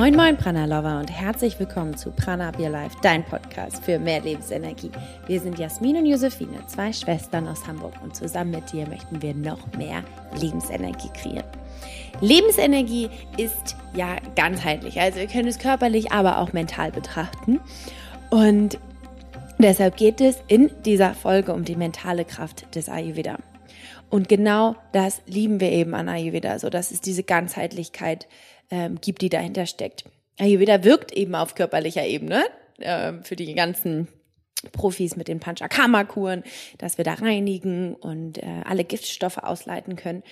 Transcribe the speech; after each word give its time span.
Moin 0.00 0.16
Moin 0.16 0.34
Prana 0.34 0.64
Lover 0.64 0.98
und 0.98 1.10
herzlich 1.10 1.60
willkommen 1.60 1.94
zu 1.94 2.10
Prana 2.10 2.48
Up 2.48 2.58
Your 2.58 2.70
Life, 2.70 2.96
dein 3.02 3.22
Podcast 3.22 3.84
für 3.84 3.98
mehr 3.98 4.22
Lebensenergie. 4.22 4.90
Wir 5.26 5.38
sind 5.38 5.58
Jasmin 5.58 5.98
und 5.98 6.06
Josephine, 6.06 6.66
zwei 6.68 6.90
Schwestern 6.90 7.46
aus 7.46 7.66
Hamburg 7.66 7.92
und 8.02 8.16
zusammen 8.16 8.52
mit 8.52 8.72
dir 8.72 8.88
möchten 8.88 9.20
wir 9.20 9.34
noch 9.34 9.58
mehr 9.76 10.02
Lebensenergie 10.40 11.10
kreieren. 11.12 11.44
Lebensenergie 12.22 13.10
ist 13.36 13.76
ja 13.92 14.16
ganzheitlich, 14.36 14.98
also 14.98 15.18
wir 15.18 15.26
können 15.26 15.48
es 15.48 15.58
körperlich, 15.58 16.12
aber 16.12 16.38
auch 16.38 16.54
mental 16.54 16.92
betrachten. 16.92 17.60
Und 18.30 18.78
deshalb 19.58 19.98
geht 19.98 20.22
es 20.22 20.38
in 20.48 20.70
dieser 20.86 21.12
Folge 21.12 21.52
um 21.52 21.66
die 21.66 21.76
mentale 21.76 22.24
Kraft 22.24 22.74
des 22.74 22.88
Ayurveda. 22.88 23.36
Und 24.08 24.30
genau 24.30 24.76
das 24.92 25.20
lieben 25.26 25.60
wir 25.60 25.70
eben 25.70 25.94
an 25.94 26.08
Ayurveda, 26.08 26.58
so 26.58 26.70
dass 26.70 26.90
es 26.90 27.02
diese 27.02 27.22
Ganzheitlichkeit 27.22 28.26
ähm, 28.70 29.00
gibt, 29.00 29.22
die 29.22 29.28
dahinter 29.28 29.66
steckt. 29.66 30.04
Ayurveda 30.38 30.84
wirkt 30.84 31.12
eben 31.12 31.34
auf 31.34 31.54
körperlicher 31.54 32.06
Ebene 32.06 32.44
äh, 32.78 33.14
für 33.22 33.36
die 33.36 33.54
ganzen 33.54 34.08
Profis 34.72 35.16
mit 35.16 35.28
den 35.28 35.40
Panchakarma-Kuren, 35.40 36.44
dass 36.78 36.98
wir 36.98 37.04
da 37.04 37.14
reinigen 37.14 37.94
und 37.94 38.38
äh, 38.38 38.62
alle 38.64 38.84
Giftstoffe 38.84 39.38
ausleiten 39.38 39.96
können 39.96 40.22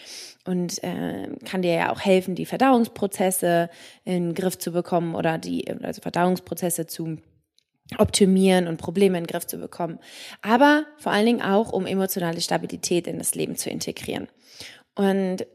und 0.44 0.82
äh, 0.82 1.28
kann 1.44 1.62
dir 1.62 1.72
ja 1.72 1.92
auch 1.92 2.00
helfen, 2.00 2.34
die 2.34 2.44
Verdauungsprozesse 2.44 3.70
in 4.04 4.28
den 4.28 4.34
Griff 4.34 4.58
zu 4.58 4.72
bekommen 4.72 5.14
oder 5.14 5.38
die 5.38 5.66
also 5.82 6.02
Verdauungsprozesse 6.02 6.86
zu 6.86 7.18
optimieren 7.96 8.68
und 8.68 8.76
Probleme 8.76 9.16
in 9.16 9.24
den 9.24 9.30
Griff 9.30 9.46
zu 9.46 9.56
bekommen. 9.56 9.98
Aber 10.42 10.84
vor 10.98 11.12
allen 11.12 11.24
Dingen 11.24 11.42
auch, 11.42 11.72
um 11.72 11.86
emotionale 11.86 12.42
Stabilität 12.42 13.06
in 13.06 13.18
das 13.18 13.34
Leben 13.34 13.56
zu 13.56 13.70
integrieren. 13.70 14.28
Und 14.94 15.46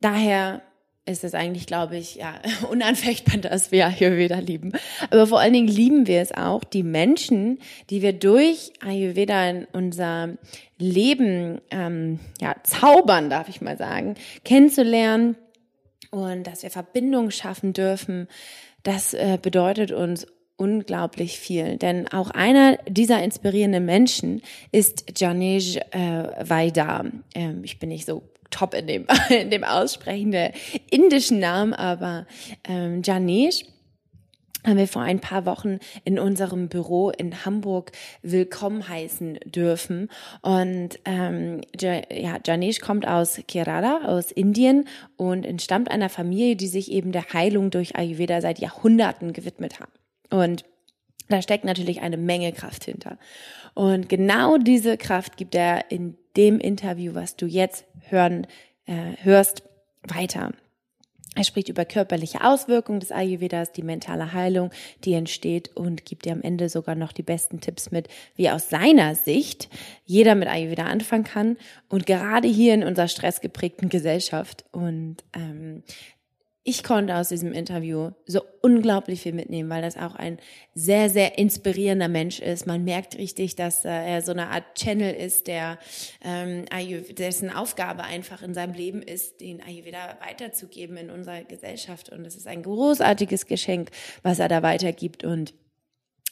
daher 0.00 0.62
ist 1.06 1.24
es 1.24 1.34
eigentlich, 1.34 1.66
glaube 1.66 1.96
ich, 1.96 2.16
ja, 2.16 2.34
unanfechtbar, 2.70 3.38
dass 3.38 3.70
wir 3.70 3.86
Ayurveda 3.86 4.38
lieben. 4.38 4.72
Aber 5.10 5.26
vor 5.26 5.40
allen 5.40 5.52
Dingen 5.52 5.68
lieben 5.68 6.06
wir 6.06 6.20
es 6.20 6.32
auch, 6.32 6.64
die 6.64 6.82
Menschen, 6.82 7.60
die 7.90 8.02
wir 8.02 8.12
durch 8.12 8.72
Ayurveda 8.80 9.48
in 9.48 9.66
unser 9.72 10.36
Leben 10.78 11.60
ähm, 11.70 12.18
ja, 12.40 12.56
zaubern, 12.64 13.30
darf 13.30 13.48
ich 13.48 13.60
mal 13.60 13.78
sagen, 13.78 14.16
kennenzulernen 14.44 15.36
und 16.10 16.46
dass 16.46 16.62
wir 16.62 16.70
Verbindungen 16.70 17.30
schaffen 17.30 17.72
dürfen. 17.72 18.28
Das 18.82 19.14
äh, 19.14 19.38
bedeutet 19.40 19.92
uns 19.92 20.26
unglaublich 20.56 21.38
viel. 21.38 21.76
Denn 21.76 22.08
auch 22.08 22.30
einer 22.30 22.78
dieser 22.88 23.22
inspirierenden 23.22 23.84
Menschen 23.84 24.42
ist 24.72 25.20
Janesh 25.20 25.76
äh, 25.90 26.48
Vaidar. 26.48 27.06
Ähm, 27.34 27.62
ich 27.62 27.78
bin 27.78 27.90
nicht 27.90 28.06
so 28.06 28.22
top 28.50 28.74
in 28.74 28.86
dem, 28.86 29.06
in 29.28 29.50
dem 29.50 29.64
Aussprechen 29.64 30.30
der 30.30 30.52
indischen 30.90 31.38
Namen, 31.38 31.74
aber 31.74 32.26
ähm, 32.64 33.02
Janesh 33.04 33.64
haben 34.66 34.78
wir 34.78 34.88
vor 34.88 35.02
ein 35.02 35.20
paar 35.20 35.46
Wochen 35.46 35.78
in 36.04 36.18
unserem 36.18 36.68
Büro 36.68 37.10
in 37.10 37.44
Hamburg 37.44 37.92
willkommen 38.22 38.88
heißen 38.88 39.38
dürfen. 39.44 40.10
Und 40.42 40.98
ähm, 41.04 41.60
ja, 41.80 42.38
Janesh 42.44 42.80
kommt 42.80 43.06
aus 43.06 43.40
Kerala, 43.46 44.06
aus 44.06 44.32
Indien 44.32 44.88
und 45.16 45.46
entstammt 45.46 45.90
einer 45.90 46.08
Familie, 46.08 46.56
die 46.56 46.66
sich 46.66 46.90
eben 46.90 47.12
der 47.12 47.32
Heilung 47.32 47.70
durch 47.70 47.96
Ayurveda 47.96 48.40
seit 48.40 48.58
Jahrhunderten 48.58 49.32
gewidmet 49.32 49.78
hat. 49.78 49.90
Und 50.30 50.64
da 51.28 51.42
steckt 51.42 51.64
natürlich 51.64 52.00
eine 52.02 52.16
Menge 52.16 52.52
Kraft 52.52 52.84
hinter. 52.84 53.18
Und 53.74 54.08
genau 54.08 54.58
diese 54.58 54.96
Kraft 54.96 55.36
gibt 55.36 55.54
er 55.54 55.90
in 55.90 56.16
dem 56.36 56.58
Interview, 56.58 57.14
was 57.14 57.36
du 57.36 57.46
jetzt 57.46 57.84
hören, 58.08 58.46
äh, 58.86 59.16
hörst, 59.22 59.62
weiter. 60.02 60.52
Er 61.36 61.44
spricht 61.44 61.68
über 61.68 61.84
körperliche 61.84 62.42
Auswirkungen 62.42 63.00
des 63.00 63.12
Ayurvedas, 63.12 63.70
die 63.70 63.82
mentale 63.82 64.32
Heilung, 64.32 64.70
die 65.04 65.12
entsteht 65.12 65.76
und 65.76 66.06
gibt 66.06 66.24
dir 66.24 66.32
am 66.32 66.40
Ende 66.40 66.70
sogar 66.70 66.94
noch 66.94 67.12
die 67.12 67.22
besten 67.22 67.60
Tipps 67.60 67.90
mit, 67.90 68.08
wie 68.36 68.48
aus 68.48 68.70
seiner 68.70 69.14
Sicht 69.14 69.68
jeder 70.06 70.34
mit 70.34 70.48
Ayurveda 70.48 70.84
anfangen 70.84 71.24
kann. 71.24 71.58
Und 71.90 72.06
gerade 72.06 72.48
hier 72.48 72.72
in 72.72 72.84
unserer 72.84 73.08
stressgeprägten 73.08 73.90
Gesellschaft 73.90 74.64
und 74.72 75.18
ähm, 75.34 75.82
ich 76.68 76.82
konnte 76.82 77.14
aus 77.14 77.28
diesem 77.28 77.52
Interview 77.52 78.10
so 78.26 78.42
unglaublich 78.60 79.22
viel 79.22 79.32
mitnehmen, 79.32 79.70
weil 79.70 79.82
das 79.82 79.96
auch 79.96 80.16
ein 80.16 80.38
sehr, 80.74 81.08
sehr 81.08 81.38
inspirierender 81.38 82.08
Mensch 82.08 82.40
ist. 82.40 82.66
Man 82.66 82.82
merkt 82.82 83.16
richtig, 83.16 83.54
dass 83.54 83.84
äh, 83.84 83.88
er 83.88 84.20
so 84.20 84.32
eine 84.32 84.48
Art 84.48 84.74
Channel 84.74 85.14
ist, 85.14 85.46
der 85.46 85.78
ähm, 86.24 86.64
dessen 87.16 87.50
Aufgabe 87.50 88.02
einfach 88.02 88.42
in 88.42 88.52
seinem 88.52 88.74
Leben 88.74 89.00
ist, 89.00 89.40
den 89.40 89.62
Ayurveda 89.62 90.18
weiterzugeben 90.26 90.96
in 90.96 91.10
unserer 91.10 91.44
Gesellschaft. 91.44 92.08
Und 92.08 92.26
es 92.26 92.34
ist 92.34 92.48
ein 92.48 92.64
großartiges 92.64 93.46
Geschenk, 93.46 93.92
was 94.24 94.40
er 94.40 94.48
da 94.48 94.64
weitergibt. 94.64 95.22
Und 95.22 95.54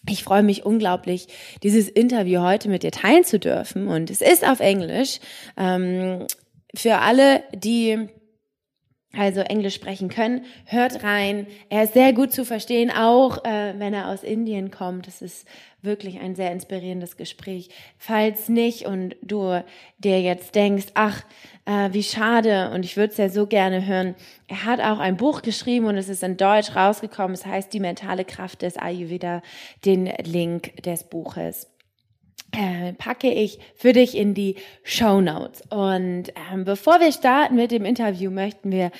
ich 0.08 0.24
freue 0.24 0.42
mich 0.42 0.66
unglaublich, 0.66 1.28
dieses 1.62 1.88
Interview 1.88 2.40
heute 2.40 2.68
mit 2.68 2.82
dir 2.82 2.90
teilen 2.90 3.22
zu 3.22 3.38
dürfen. 3.38 3.86
Und 3.86 4.10
es 4.10 4.20
ist 4.20 4.44
auf 4.44 4.58
Englisch. 4.58 5.20
Ähm, 5.56 6.26
für 6.74 6.98
alle, 6.98 7.44
die 7.54 8.08
also 9.16 9.40
Englisch 9.40 9.74
sprechen 9.74 10.08
können, 10.08 10.44
hört 10.66 11.02
rein. 11.02 11.46
Er 11.68 11.84
ist 11.84 11.94
sehr 11.94 12.12
gut 12.12 12.32
zu 12.32 12.44
verstehen, 12.44 12.90
auch 12.90 13.44
äh, 13.44 13.74
wenn 13.78 13.94
er 13.94 14.08
aus 14.08 14.22
Indien 14.22 14.70
kommt. 14.70 15.08
Es 15.08 15.22
ist 15.22 15.46
wirklich 15.82 16.20
ein 16.20 16.34
sehr 16.34 16.50
inspirierendes 16.50 17.16
Gespräch. 17.16 17.68
Falls 17.98 18.48
nicht 18.48 18.86
und 18.86 19.16
du 19.22 19.62
dir 19.98 20.20
jetzt 20.20 20.54
denkst, 20.54 20.86
ach, 20.94 21.24
äh, 21.66 21.90
wie 21.92 22.02
schade 22.02 22.70
und 22.74 22.84
ich 22.84 22.96
würde 22.96 23.12
es 23.12 23.18
ja 23.18 23.28
so 23.28 23.46
gerne 23.46 23.86
hören. 23.86 24.14
Er 24.48 24.64
hat 24.64 24.80
auch 24.80 24.98
ein 24.98 25.16
Buch 25.16 25.42
geschrieben 25.42 25.86
und 25.86 25.96
es 25.96 26.08
ist 26.08 26.22
in 26.22 26.36
Deutsch 26.36 26.74
rausgekommen. 26.74 27.34
Es 27.34 27.46
heißt 27.46 27.72
Die 27.72 27.80
mentale 27.80 28.24
Kraft 28.24 28.62
des 28.62 28.76
Ayurveda, 28.76 29.42
den 29.84 30.06
Link 30.24 30.82
des 30.82 31.04
Buches 31.04 31.73
packe 32.98 33.30
ich 33.30 33.58
für 33.74 33.92
dich 33.92 34.16
in 34.16 34.34
die 34.34 34.56
Show 34.82 35.20
Notes. 35.20 35.62
Und 35.70 36.32
ähm, 36.52 36.64
bevor 36.64 37.00
wir 37.00 37.12
starten 37.12 37.56
mit 37.56 37.70
dem 37.70 37.84
Interview, 37.84 38.30
möchten 38.30 38.70
wir 38.70 38.90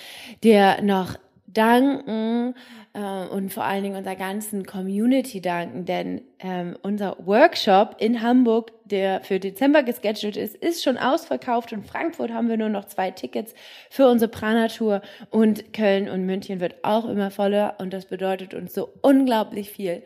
dir 0.43 0.81
noch 0.83 1.17
danken 1.47 2.55
äh, 2.95 3.27
und 3.27 3.53
vor 3.53 3.65
allen 3.65 3.83
Dingen 3.83 3.97
unserer 3.97 4.17
ganzen 4.17 4.67
Community 4.67 5.41
danken, 5.41 5.85
denn 5.85 6.23
ähm, 6.41 6.77
unser 6.83 7.17
Workshop 7.25 7.97
in 7.99 8.23
Hamburg, 8.23 8.73
der 8.85 9.23
für 9.23 9.41
Dezember 9.41 9.83
gescheduled 9.83 10.37
ist, 10.37 10.57
ist 10.57 10.83
schon 10.83 10.99
ausverkauft. 10.99 11.73
In 11.73 11.85
Frankfurt 11.85 12.33
haben 12.33 12.49
wir 12.49 12.57
nur 12.57 12.69
noch 12.69 12.87
zwei 12.87 13.11
Tickets 13.11 13.55
für 13.91 14.09
unsere 14.09 14.31
Prana-Tour 14.31 15.01
und 15.31 15.73
Köln 15.73 16.09
und 16.09 16.27
München 16.27 16.61
wird 16.61 16.85
auch 16.85 17.09
immer 17.09 17.31
voller 17.31 17.77
und 17.79 17.93
das 17.93 18.07
bedeutet 18.07 18.55
uns 18.55 18.75
so 18.75 18.93
unglaublich 19.01 19.71
viel 19.71 20.03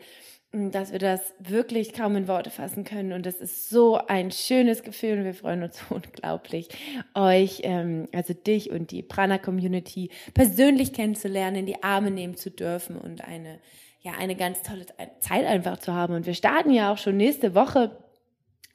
dass 0.51 0.91
wir 0.91 0.97
das 0.97 1.21
wirklich 1.37 1.93
kaum 1.93 2.15
in 2.15 2.27
Worte 2.27 2.49
fassen 2.49 2.83
können. 2.83 3.13
Und 3.13 3.25
das 3.25 3.35
ist 3.35 3.69
so 3.69 3.97
ein 4.07 4.31
schönes 4.31 4.81
Gefühl 4.81 5.19
und 5.19 5.25
wir 5.25 5.35
freuen 5.35 5.61
uns 5.61 5.79
unglaublich, 5.89 6.69
euch, 7.13 7.61
ähm, 7.63 8.07
also 8.13 8.33
dich 8.33 8.71
und 8.71 8.91
die 8.91 9.03
Prana-Community 9.03 10.09
persönlich 10.33 10.93
kennenzulernen, 10.93 11.57
in 11.57 11.65
die 11.67 11.83
Arme 11.83 12.09
nehmen 12.09 12.35
zu 12.35 12.49
dürfen 12.49 12.97
und 12.97 13.23
eine, 13.23 13.59
ja, 14.01 14.13
eine 14.13 14.35
ganz 14.35 14.63
tolle 14.63 14.85
Zeit 15.19 15.45
einfach 15.45 15.77
zu 15.77 15.93
haben. 15.93 16.15
Und 16.15 16.25
wir 16.25 16.33
starten 16.33 16.71
ja 16.71 16.91
auch 16.91 16.97
schon 16.97 17.17
nächste 17.17 17.53
Woche 17.53 17.91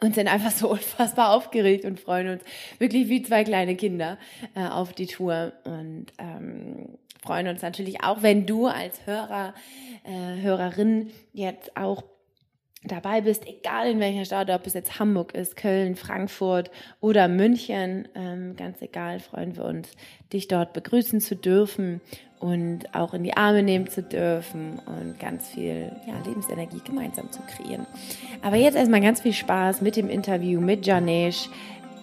und 0.01 0.15
sind 0.15 0.29
einfach 0.29 0.53
so 0.53 0.71
unfassbar 0.71 1.33
aufgeregt 1.33 1.85
und 1.85 1.99
freuen 1.99 2.29
uns 2.29 2.45
wirklich 2.79 3.09
wie 3.09 3.23
zwei 3.23 3.43
kleine 3.43 3.75
Kinder 3.75 4.19
äh, 4.55 4.69
auf 4.69 4.93
die 4.93 5.07
Tour 5.07 5.53
und 5.65 6.07
ähm, 6.19 6.99
freuen 7.25 7.49
uns 7.49 7.63
natürlich 7.63 8.05
auch, 8.05 8.23
wenn 8.23 8.47
du 8.47 8.67
als 8.67 9.07
Hörer, 9.07 9.55
äh, 10.05 10.43
Hörerin 10.43 11.11
jetzt 11.33 11.77
auch 11.77 12.05
dabei 12.85 13.23
bist, 13.23 13.47
egal 13.47 13.91
in 13.91 13.99
welcher 13.99 14.27
Stadt, 14.27 14.51
ob 14.51 14.67
es 14.67 14.75
jetzt 14.75 14.99
Hamburg 14.99 15.35
ist, 15.35 15.57
Köln, 15.57 15.97
Frankfurt 15.97 16.71
oder 17.01 17.29
München, 17.29 18.09
ähm, 18.15 18.57
ganz 18.57 18.83
egal, 18.83 19.21
freuen 19.21 19.57
wir 19.57 19.65
uns, 19.65 19.91
dich 20.33 20.49
dort 20.49 20.75
begrüßen 20.75 21.23
zu 21.23 21.35
dürfen 21.35 22.03
und 22.41 22.95
auch 22.95 23.15
in 23.15 23.25
die 23.25 23.39
Arme 23.39 23.63
nehmen 23.63 23.89
zu 23.89 24.03
dürfen 24.03 24.79
und 24.85 25.19
ganz 25.19 25.49
viel 25.49 25.91
ja, 26.07 26.15
Lebensenergie 26.27 26.83
gemeinsam 26.85 27.33
zu 27.33 27.41
kreieren. 27.43 27.87
Aber 28.43 28.57
jetzt 28.57 28.77
erstmal 28.77 29.01
ganz 29.01 29.23
viel 29.23 29.33
Spaß 29.33 29.81
mit 29.81 29.97
dem 29.97 30.11
Interview 30.11 30.61
mit 30.61 30.85
Janesh. 30.87 31.49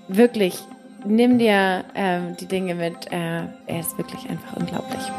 Wirklich, 0.07 0.57
nimm 1.05 1.37
dir 1.37 1.83
ähm, 1.95 2.35
die 2.39 2.47
Dinge 2.47 2.75
mit. 2.75 3.11
Äh, 3.11 3.43
er 3.67 3.79
ist 3.79 3.97
wirklich 3.97 4.29
einfach 4.29 4.57
unglaublich. 4.57 5.11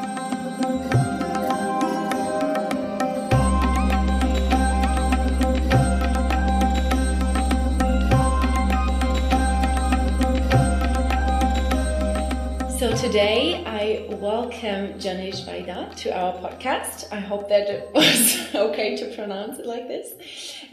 today 13.03 13.65
Welcome 13.93 14.99
Janesh 14.99 15.45
Vaida 15.45 15.95
to 15.97 16.17
our 16.17 16.33
podcast. 16.39 17.13
I 17.13 17.21
hope 17.21 17.51
that 17.51 17.69
it 17.69 17.91
was 17.95 18.55
okay 18.55 18.97
to 18.97 19.15
pronounce 19.15 19.59
it 19.59 19.67
like 19.67 19.87
this. 19.87 20.15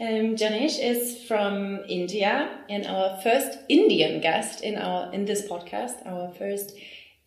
Um, 0.00 0.36
Janesh 0.36 0.78
is 0.82 1.22
from 1.24 1.80
India 1.86 2.48
and 2.70 2.86
our 2.86 3.20
first 3.20 3.58
Indian 3.68 4.22
guest 4.22 4.62
in 4.62 4.76
our 4.78 5.12
in 5.12 5.26
this 5.26 5.46
podcast, 5.46 6.06
our 6.06 6.32
first 6.32 6.72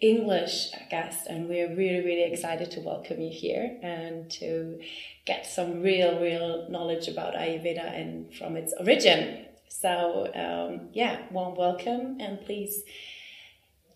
English 0.02 0.72
guest, 0.90 1.28
and 1.28 1.48
we're 1.48 1.70
really, 1.70 2.04
really 2.04 2.24
excited 2.24 2.72
to 2.72 2.80
welcome 2.80 3.22
you 3.22 3.32
here 3.32 3.78
and 3.84 4.32
to 4.32 4.80
get 5.26 5.46
some 5.46 5.84
real, 5.84 6.20
real 6.20 6.68
knowledge 6.72 7.08
about 7.08 7.36
Ayurveda 7.36 7.86
and 7.96 8.34
from 8.34 8.58
its 8.58 8.74
origin. 8.80 9.46
So, 9.70 10.32
um, 10.34 10.90
yeah, 10.92 11.22
warm 11.30 11.56
welcome, 11.56 12.18
and 12.20 12.42
please 12.42 12.84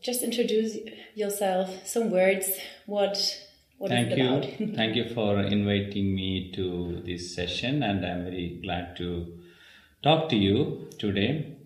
just 0.01 0.23
introduce 0.23 0.77
yourself, 1.15 1.69
some 1.85 2.11
words, 2.11 2.49
what 2.85 3.17
what 3.77 3.91
Thank 3.91 4.17
you. 4.17 4.73
Thank 4.75 4.95
you 4.95 5.09
for 5.13 5.39
inviting 5.39 6.15
me 6.15 6.51
to 6.53 7.01
this 7.05 7.35
session, 7.35 7.83
and 7.83 8.05
I'm 8.05 8.23
very 8.23 8.59
glad 8.63 8.95
to 8.97 9.37
talk 10.01 10.29
to 10.29 10.35
you 10.35 10.89
today. 10.97 11.57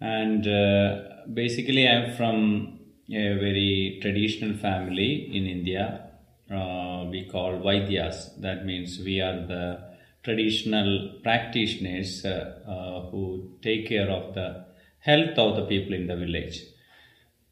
And 0.00 0.46
uh, 0.46 1.02
basically, 1.32 1.88
I'm 1.88 2.14
from 2.16 2.80
a 3.08 3.34
very 3.34 3.98
traditional 4.02 4.56
family 4.56 5.30
in 5.34 5.46
India. 5.46 6.10
Uh, 6.50 7.06
we 7.10 7.28
call 7.30 7.52
Vaidyas. 7.52 8.40
That 8.40 8.66
means 8.66 8.98
we 8.98 9.20
are 9.20 9.46
the 9.46 9.90
traditional 10.22 11.20
practitioners 11.22 12.24
uh, 12.24 12.60
uh, 12.66 13.10
who 13.10 13.56
take 13.62 13.88
care 13.88 14.10
of 14.10 14.34
the 14.34 14.66
health 14.98 15.38
of 15.38 15.56
the 15.56 15.66
people 15.66 15.94
in 15.94 16.06
the 16.06 16.16
village. 16.16 16.62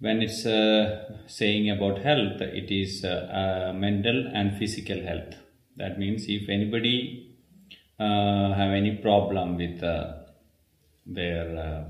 When 0.00 0.22
it's 0.22 0.46
uh, 0.46 1.12
saying 1.26 1.70
about 1.70 1.98
health, 1.98 2.40
it 2.40 2.70
is 2.70 3.04
uh, 3.04 3.08
uh, 3.08 3.72
mental 3.72 4.30
and 4.32 4.56
physical 4.56 5.00
health. 5.02 5.34
That 5.76 5.98
means 5.98 6.26
if 6.28 6.48
anybody 6.48 7.36
have 7.98 8.72
any 8.72 8.96
problem 8.96 9.56
with 9.56 9.80
their 11.06 11.86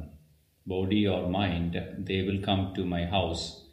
body 0.67 1.07
or 1.07 1.29
mind, 1.29 1.83
they 1.99 2.23
will 2.23 2.41
come 2.43 2.73
to 2.75 2.85
my 2.85 3.05
house. 3.05 3.65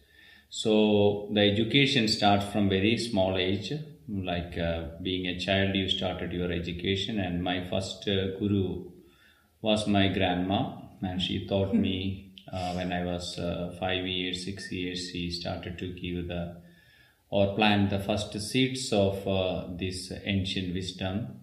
So 0.49 1.29
the 1.33 1.41
education 1.41 2.07
starts 2.07 2.45
from 2.51 2.69
very 2.69 2.97
small 2.97 3.37
age, 3.37 3.73
like 4.07 4.57
uh, 4.57 4.83
being 5.01 5.27
a 5.27 5.39
child, 5.39 5.75
you 5.75 5.89
started 5.89 6.31
your 6.31 6.51
education, 6.51 7.19
and 7.19 7.43
my 7.43 7.67
first 7.69 8.07
uh, 8.07 8.37
guru 8.37 8.91
was 9.61 9.87
my 9.87 10.07
grandma, 10.09 10.77
and 11.01 11.21
she 11.21 11.47
taught 11.47 11.73
me 11.73 12.33
uh, 12.33 12.34
when 12.75 12.91
I 12.91 13.03
was 13.05 13.37
uh, 13.37 13.75
five 13.79 14.05
years, 14.05 14.45
six 14.45 14.71
years. 14.71 15.09
She 15.09 15.31
started 15.31 15.77
to 15.79 15.87
give 15.93 16.27
the 16.27 16.57
or 17.29 17.55
plant 17.55 17.89
the 17.89 17.99
first 17.99 18.39
seeds 18.39 18.93
of 18.93 19.27
uh, 19.27 19.65
this 19.69 20.11
ancient 20.23 20.73
wisdom. 20.73 21.41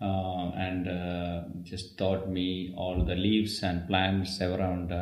Uh, 0.00 0.50
and 0.56 1.64
just 1.64 1.96
taught 1.96 2.28
me 2.28 2.74
all 2.76 3.04
the 3.04 3.14
leaves 3.14 3.62
and 3.62 3.86
plants 3.86 4.40
around 4.40 4.92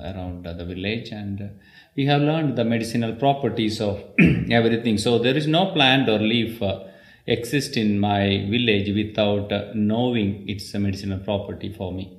around 0.00 0.44
the 0.44 0.64
village 0.64 1.10
and 1.10 1.50
we 1.98 2.06
have 2.06 2.22
learned 2.22 2.56
the 2.56 2.64
medicinal 2.64 3.12
properties 3.14 3.80
of 3.80 4.02
everything. 4.50 4.98
So 4.98 5.18
there 5.18 5.36
is 5.36 5.48
no 5.48 5.72
plant 5.72 6.08
or 6.08 6.20
leaf 6.20 6.62
uh, 6.62 6.84
exist 7.26 7.76
in 7.76 7.98
my 7.98 8.46
village 8.48 8.94
without 8.94 9.52
uh, 9.52 9.72
knowing 9.74 10.48
its 10.48 10.72
medicinal 10.74 11.18
property 11.18 11.72
for 11.72 11.92
me. 11.92 12.17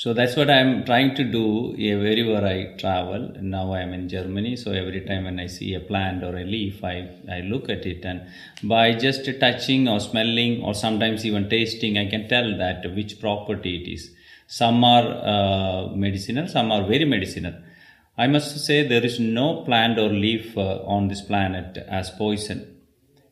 So 0.00 0.12
that's 0.12 0.36
what 0.36 0.50
I'm 0.50 0.84
trying 0.84 1.14
to 1.14 1.24
do 1.24 1.72
wherever 1.74 2.46
I 2.46 2.76
travel. 2.76 3.32
Now 3.40 3.72
I'm 3.72 3.94
in 3.94 4.10
Germany, 4.10 4.54
so 4.54 4.72
every 4.72 5.00
time 5.00 5.24
when 5.24 5.40
I 5.40 5.46
see 5.46 5.72
a 5.72 5.80
plant 5.80 6.22
or 6.22 6.36
a 6.36 6.44
leaf, 6.44 6.84
I, 6.84 7.08
I 7.32 7.40
look 7.40 7.70
at 7.70 7.86
it 7.86 8.04
and 8.04 8.20
by 8.62 8.92
just 8.92 9.24
touching 9.40 9.88
or 9.88 9.98
smelling 10.00 10.62
or 10.62 10.74
sometimes 10.74 11.24
even 11.24 11.48
tasting, 11.48 11.96
I 11.96 12.10
can 12.10 12.28
tell 12.28 12.58
that 12.58 12.94
which 12.94 13.18
property 13.20 13.82
it 13.82 13.90
is. 13.90 14.10
Some 14.46 14.84
are 14.84 15.06
uh, 15.06 15.96
medicinal, 15.96 16.46
some 16.46 16.70
are 16.72 16.86
very 16.86 17.06
medicinal. 17.06 17.54
I 18.18 18.26
must 18.26 18.66
say 18.66 18.86
there 18.86 19.04
is 19.04 19.18
no 19.18 19.62
plant 19.62 19.98
or 19.98 20.10
leaf 20.10 20.58
uh, 20.58 20.82
on 20.84 21.08
this 21.08 21.22
planet 21.22 21.78
as 21.88 22.10
poison. 22.10 22.82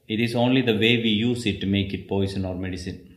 It 0.08 0.19
is 0.19 0.34
only 0.34 0.62
the 0.62 0.78
way 0.78 0.96
we 0.96 1.10
use 1.10 1.44
it 1.44 1.60
to 1.60 1.67
make 1.67 1.93
it 1.93 2.08
poison 2.08 2.46
or 2.46 2.55
medicine. 2.55 3.13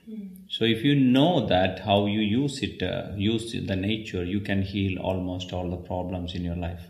So 0.57 0.65
if 0.65 0.83
you 0.83 0.95
know 0.95 1.45
that 1.45 1.81
how 1.81 2.07
you 2.07 2.19
use 2.19 2.63
it, 2.63 2.81
uh, 2.81 3.12
use 3.15 3.51
the 3.51 3.75
nature, 3.75 4.24
you 4.24 4.39
can 4.39 4.63
heal 4.63 4.98
almost 4.98 5.54
all 5.54 5.69
the 5.69 5.77
problems 5.77 6.33
in 6.33 6.44
your 6.44 6.56
life. 6.56 6.81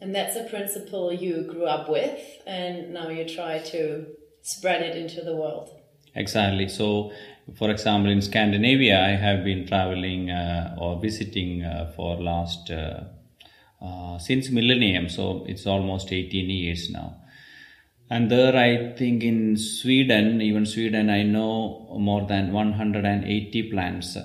And 0.00 0.14
that's 0.14 0.34
a 0.34 0.44
principle 0.44 1.12
you 1.12 1.42
grew 1.42 1.66
up 1.66 1.90
with, 1.90 2.18
and 2.46 2.94
now 2.94 3.10
you 3.10 3.28
try 3.28 3.58
to 3.74 4.06
spread 4.40 4.80
it 4.80 4.96
into 4.96 5.20
the 5.20 5.36
world. 5.36 5.68
Exactly. 6.14 6.68
So 6.68 7.12
for 7.58 7.70
example, 7.70 8.10
in 8.10 8.22
Scandinavia, 8.22 8.98
I 8.98 9.10
have 9.10 9.44
been 9.44 9.66
traveling 9.66 10.30
uh, 10.30 10.76
or 10.80 10.98
visiting 10.98 11.64
uh, 11.64 11.92
for 11.94 12.16
last 12.16 12.70
uh, 12.70 13.04
uh 13.82 14.18
since 14.18 14.48
millennium, 14.48 15.10
so 15.10 15.44
it's 15.46 15.66
almost 15.66 16.14
18 16.14 16.48
years 16.48 16.88
now. 16.88 17.20
And 18.12 18.28
there, 18.28 18.56
I 18.56 18.92
think 18.96 19.22
in 19.22 19.56
Sweden, 19.56 20.42
even 20.42 20.66
Sweden, 20.66 21.08
I 21.08 21.22
know 21.22 21.96
more 21.96 22.26
than 22.26 22.52
180 22.52 23.70
plants. 23.70 24.16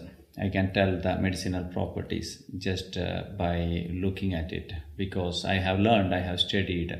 I 0.42 0.50
can 0.50 0.74
tell 0.74 1.00
the 1.00 1.18
medicinal 1.20 1.66
properties 1.66 2.44
just 2.58 2.98
uh, 2.98 3.24
by 3.38 3.88
looking 3.92 4.34
at 4.34 4.52
it 4.52 4.74
because 4.98 5.46
I 5.46 5.56
have 5.56 5.80
learned, 5.80 6.16
I 6.16 6.20
have 6.22 6.40
studied 6.40 7.00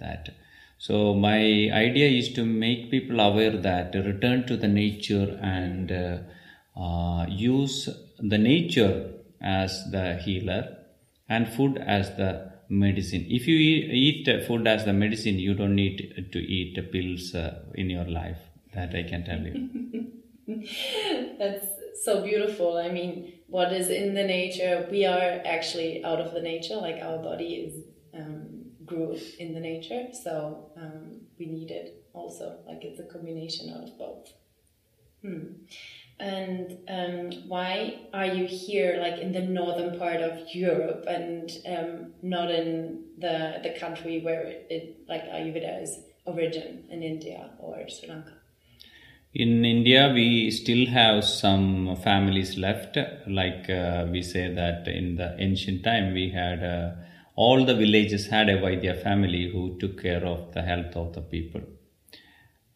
that. 0.00 0.30
So 0.78 1.14
my 1.14 1.38
idea 1.38 2.08
is 2.08 2.32
to 2.32 2.44
make 2.44 2.90
people 2.90 3.20
aware 3.20 3.56
that 3.56 3.94
return 3.94 4.44
to 4.48 4.56
the 4.56 4.68
nature 4.68 5.38
and 5.40 5.92
uh, 5.92 6.18
uh, 6.78 7.26
use 7.28 7.88
the 8.18 8.38
nature 8.38 9.12
as 9.40 9.88
the 9.92 10.16
healer 10.16 10.78
and 11.28 11.48
food 11.48 11.78
as 11.78 12.16
the 12.16 12.53
medicine. 12.68 13.26
If 13.28 13.46
you 13.46 13.56
eat 13.56 14.28
food 14.46 14.66
as 14.66 14.84
the 14.84 14.92
medicine, 14.92 15.38
you 15.38 15.54
don't 15.54 15.74
need 15.74 16.28
to 16.32 16.38
eat 16.38 16.78
pills 16.92 17.34
uh, 17.34 17.64
in 17.74 17.90
your 17.90 18.04
life. 18.04 18.38
That 18.74 18.94
I 18.94 19.04
can 19.04 19.24
tell 19.24 19.38
you. 19.38 20.10
That's 21.38 21.66
so 22.02 22.22
beautiful. 22.22 22.76
I 22.76 22.90
mean, 22.90 23.34
what 23.46 23.72
is 23.72 23.88
in 23.88 24.14
the 24.14 24.24
nature, 24.24 24.88
we 24.90 25.06
are 25.06 25.40
actually 25.44 26.04
out 26.04 26.20
of 26.20 26.34
the 26.34 26.40
nature. 26.40 26.76
Like 26.76 27.00
our 27.02 27.18
body 27.18 27.54
is 27.54 27.84
um, 28.14 28.64
grew 28.84 29.16
in 29.38 29.54
the 29.54 29.60
nature. 29.60 30.08
So 30.12 30.72
um, 30.76 31.20
we 31.38 31.46
need 31.46 31.70
it 31.70 32.04
also. 32.12 32.58
Like 32.66 32.82
it's 32.82 33.00
a 33.00 33.04
combination 33.04 33.70
out 33.70 33.84
of 33.84 33.98
both. 33.98 34.32
Hmm. 35.22 35.64
And 36.24 36.78
um, 36.88 37.48
why 37.48 37.98
are 38.14 38.24
you 38.24 38.46
here, 38.46 38.96
like 38.98 39.20
in 39.20 39.32
the 39.32 39.42
northern 39.42 39.98
part 39.98 40.22
of 40.22 40.54
Europe, 40.54 41.04
and 41.06 41.50
um, 41.68 42.12
not 42.22 42.50
in 42.50 43.04
the 43.18 43.60
the 43.62 43.78
country 43.78 44.22
where 44.22 44.44
it, 44.70 45.00
like 45.06 45.24
Ayurveda 45.24 45.82
is 45.82 45.98
origin 46.24 46.84
in 46.88 47.02
India 47.02 47.50
or 47.58 47.76
Sri 47.90 48.08
Lanka? 48.08 48.32
In 49.34 49.66
India, 49.66 50.12
we 50.14 50.50
still 50.50 50.86
have 50.86 51.24
some 51.24 51.94
families 51.96 52.56
left. 52.56 52.96
Like 53.26 53.68
uh, 53.68 54.06
we 54.10 54.22
say 54.22 54.48
that 54.54 54.88
in 54.88 55.16
the 55.16 55.36
ancient 55.38 55.84
time, 55.84 56.14
we 56.14 56.30
had. 56.30 56.64
Uh, 56.64 56.90
all 57.36 57.64
the 57.66 57.74
villages 57.74 58.28
had 58.28 58.48
a 58.48 58.58
Vaidya 58.58 59.02
family 59.02 59.50
who 59.52 59.76
took 59.80 60.00
care 60.00 60.24
of 60.24 60.52
the 60.52 60.62
health 60.62 60.94
of 60.94 61.14
the 61.14 61.20
people. 61.20 61.62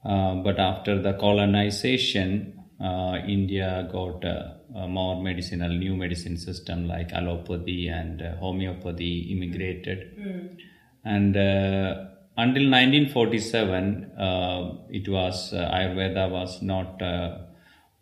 Uh, 0.05 0.35
but 0.47 0.59
after 0.59 1.01
the 1.01 1.13
colonization, 1.13 2.58
uh, 2.81 3.19
India 3.27 3.89
got 3.91 4.25
a, 4.25 4.57
a, 4.75 4.87
more 4.87 5.21
medicinal, 5.23 5.69
new 5.69 5.97
medicine 5.97 6.37
system 6.37 6.87
like 6.87 7.11
allopathy 7.13 7.89
and 7.89 8.23
uh, 8.23 8.37
homeopathy 8.37 9.33
immigrated. 9.33 10.17
Mm. 10.17 10.57
And 11.05 11.37
uh, 11.37 12.05
until 12.37 12.71
1947, 12.71 14.13
uh, 14.19 14.75
it 14.91 15.09
was 15.09 15.53
uh, 15.53 15.71
Ayurveda 15.73 16.31
was 16.31 16.63
not 16.63 17.03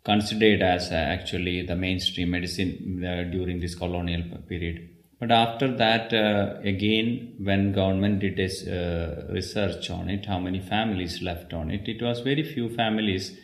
considered 0.03 0.61
as 0.61 0.91
actually 0.91 1.65
the 1.65 1.75
mainstream 1.75 2.29
medicine 2.31 3.01
during 3.31 3.59
this 3.59 3.75
colonial 3.75 4.23
period. 4.47 4.89
But 5.19 5.31
after 5.31 5.75
that, 5.77 6.13
uh, 6.13 6.59
again, 6.61 7.35
when 7.39 7.73
government 7.73 8.19
did 8.19 8.39
its 8.39 8.65
uh, 8.67 9.27
research 9.31 9.89
on 9.89 10.09
it, 10.09 10.27
how 10.27 10.39
many 10.39 10.59
families 10.59 11.21
left 11.23 11.53
on 11.53 11.71
it, 11.71 11.87
it 11.87 12.01
was 12.01 12.19
very 12.19 12.43
few 12.43 12.69
families 12.69 13.37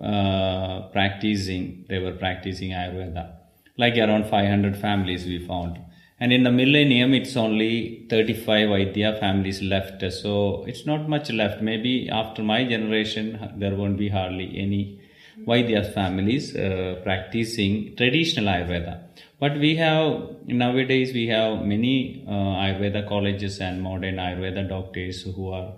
uh, 0.00 0.88
practicing. 0.92 1.84
They 1.88 1.98
were 1.98 2.12
practicing 2.12 2.70
Ayurveda, 2.70 3.36
like 3.76 3.96
around 3.96 4.26
500 4.28 4.76
families 4.76 5.24
we 5.24 5.38
found. 5.46 5.78
And 6.20 6.32
in 6.32 6.44
the 6.44 6.52
millennium, 6.52 7.12
it's 7.12 7.36
only 7.36 8.06
35 8.08 8.68
Vaidya 8.68 9.18
families 9.18 9.60
left. 9.60 10.04
So 10.12 10.64
it's 10.66 10.86
not 10.86 11.08
much 11.08 11.30
left. 11.30 11.60
Maybe 11.60 12.08
after 12.08 12.42
my 12.42 12.64
generation, 12.64 13.54
there 13.56 13.74
won't 13.74 13.98
be 13.98 14.08
hardly 14.08 14.56
any 14.56 15.00
Vaidya 15.46 15.92
families 15.92 16.54
uh, 16.54 17.00
practicing 17.02 17.96
traditional 17.96 18.46
Ayurveda. 18.46 19.02
But 19.40 19.58
we 19.58 19.76
have 19.76 20.46
nowadays 20.46 21.12
we 21.12 21.26
have 21.26 21.62
many 21.62 22.24
uh, 22.26 22.30
Ayurveda 22.30 23.06
colleges 23.08 23.60
and 23.60 23.82
modern 23.82 24.16
Ayurveda 24.16 24.68
doctors 24.68 25.22
who 25.22 25.50
are 25.50 25.74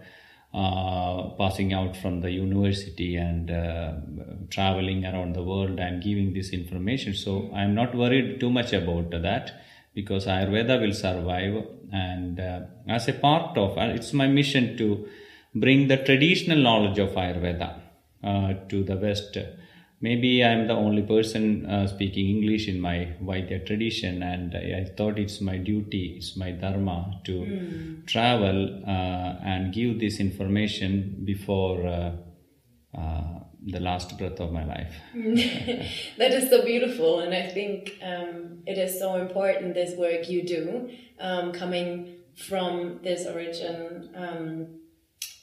passing 0.53 1.73
out 1.73 1.97
from 1.97 2.21
the 2.21 2.31
university 2.31 3.17
and 3.17 3.51
uh, 3.51 3.93
traveling 4.51 5.05
around 5.05 5.35
the 5.35 5.43
world 5.43 5.79
and 5.79 6.03
giving 6.03 6.33
this 6.33 6.51
information. 6.51 7.15
So 7.15 7.51
I'm 7.55 7.75
not 7.75 7.95
worried 7.95 8.41
too 8.41 8.51
much 8.51 8.73
about 8.73 9.11
that 9.11 9.63
because 9.95 10.27
Ayurveda 10.27 10.81
will 10.81 10.95
survive. 10.95 11.67
And 11.93 12.41
uh, 12.41 12.61
as 12.89 13.09
a 13.09 13.13
part 13.13 13.57
of 13.59 13.77
uh, 13.77 13.93
it's 13.95 14.13
my 14.13 14.27
mission 14.27 14.77
to 14.79 15.09
bring 15.55 15.89
the 15.89 15.97
traditional 15.99 16.59
knowledge 16.59 16.99
of 16.99 17.11
Ayurveda 17.11 17.81
uh, 18.23 18.55
to 18.69 18.83
the 18.83 18.97
West. 18.97 19.37
Maybe 20.01 20.45
I'm 20.45 20.67
the 20.67 20.75
only 20.75 21.03
person 21.03 21.65
uh, 21.65 21.87
speaking 21.87 22.29
English 22.29 22.69
in 22.69 22.81
my 22.81 23.15
Vaidya 23.23 23.65
tradition, 23.67 24.23
and 24.23 24.55
I, 24.55 24.83
I 24.83 24.85
thought 24.95 25.19
it's 25.19 25.41
my 25.41 25.57
duty, 25.57 26.17
it's 26.19 26.37
my 26.37 26.51
dharma 26.51 27.19
to 27.25 27.33
mm. 27.33 28.07
travel 28.07 28.83
uh, 28.87 29.37
and 29.43 29.73
give 29.73 29.99
this 29.99 30.21
information 30.21 31.23
before 31.25 31.87
uh, 31.87 32.13
uh, 32.97 33.41
the 33.65 33.81
last 33.81 34.19
breath 34.19 34.39
of 34.39 34.53
my 34.53 34.67
life. 34.67 34.95
that 36.19 36.31
is 36.31 36.51
so 36.51 36.63
beautiful, 36.63 37.21
and 37.21 37.33
I 37.35 37.49
think 37.49 37.99
um, 38.03 38.63
it 38.67 38.77
is 38.77 38.99
so 38.99 39.17
important 39.17 39.75
this 39.75 39.97
work 39.97 40.29
you 40.29 40.47
do, 40.47 40.91
um, 41.19 41.53
coming 41.53 42.17
from 42.35 43.01
this 43.03 43.27
origin. 43.27 44.11
Um, 44.15 44.81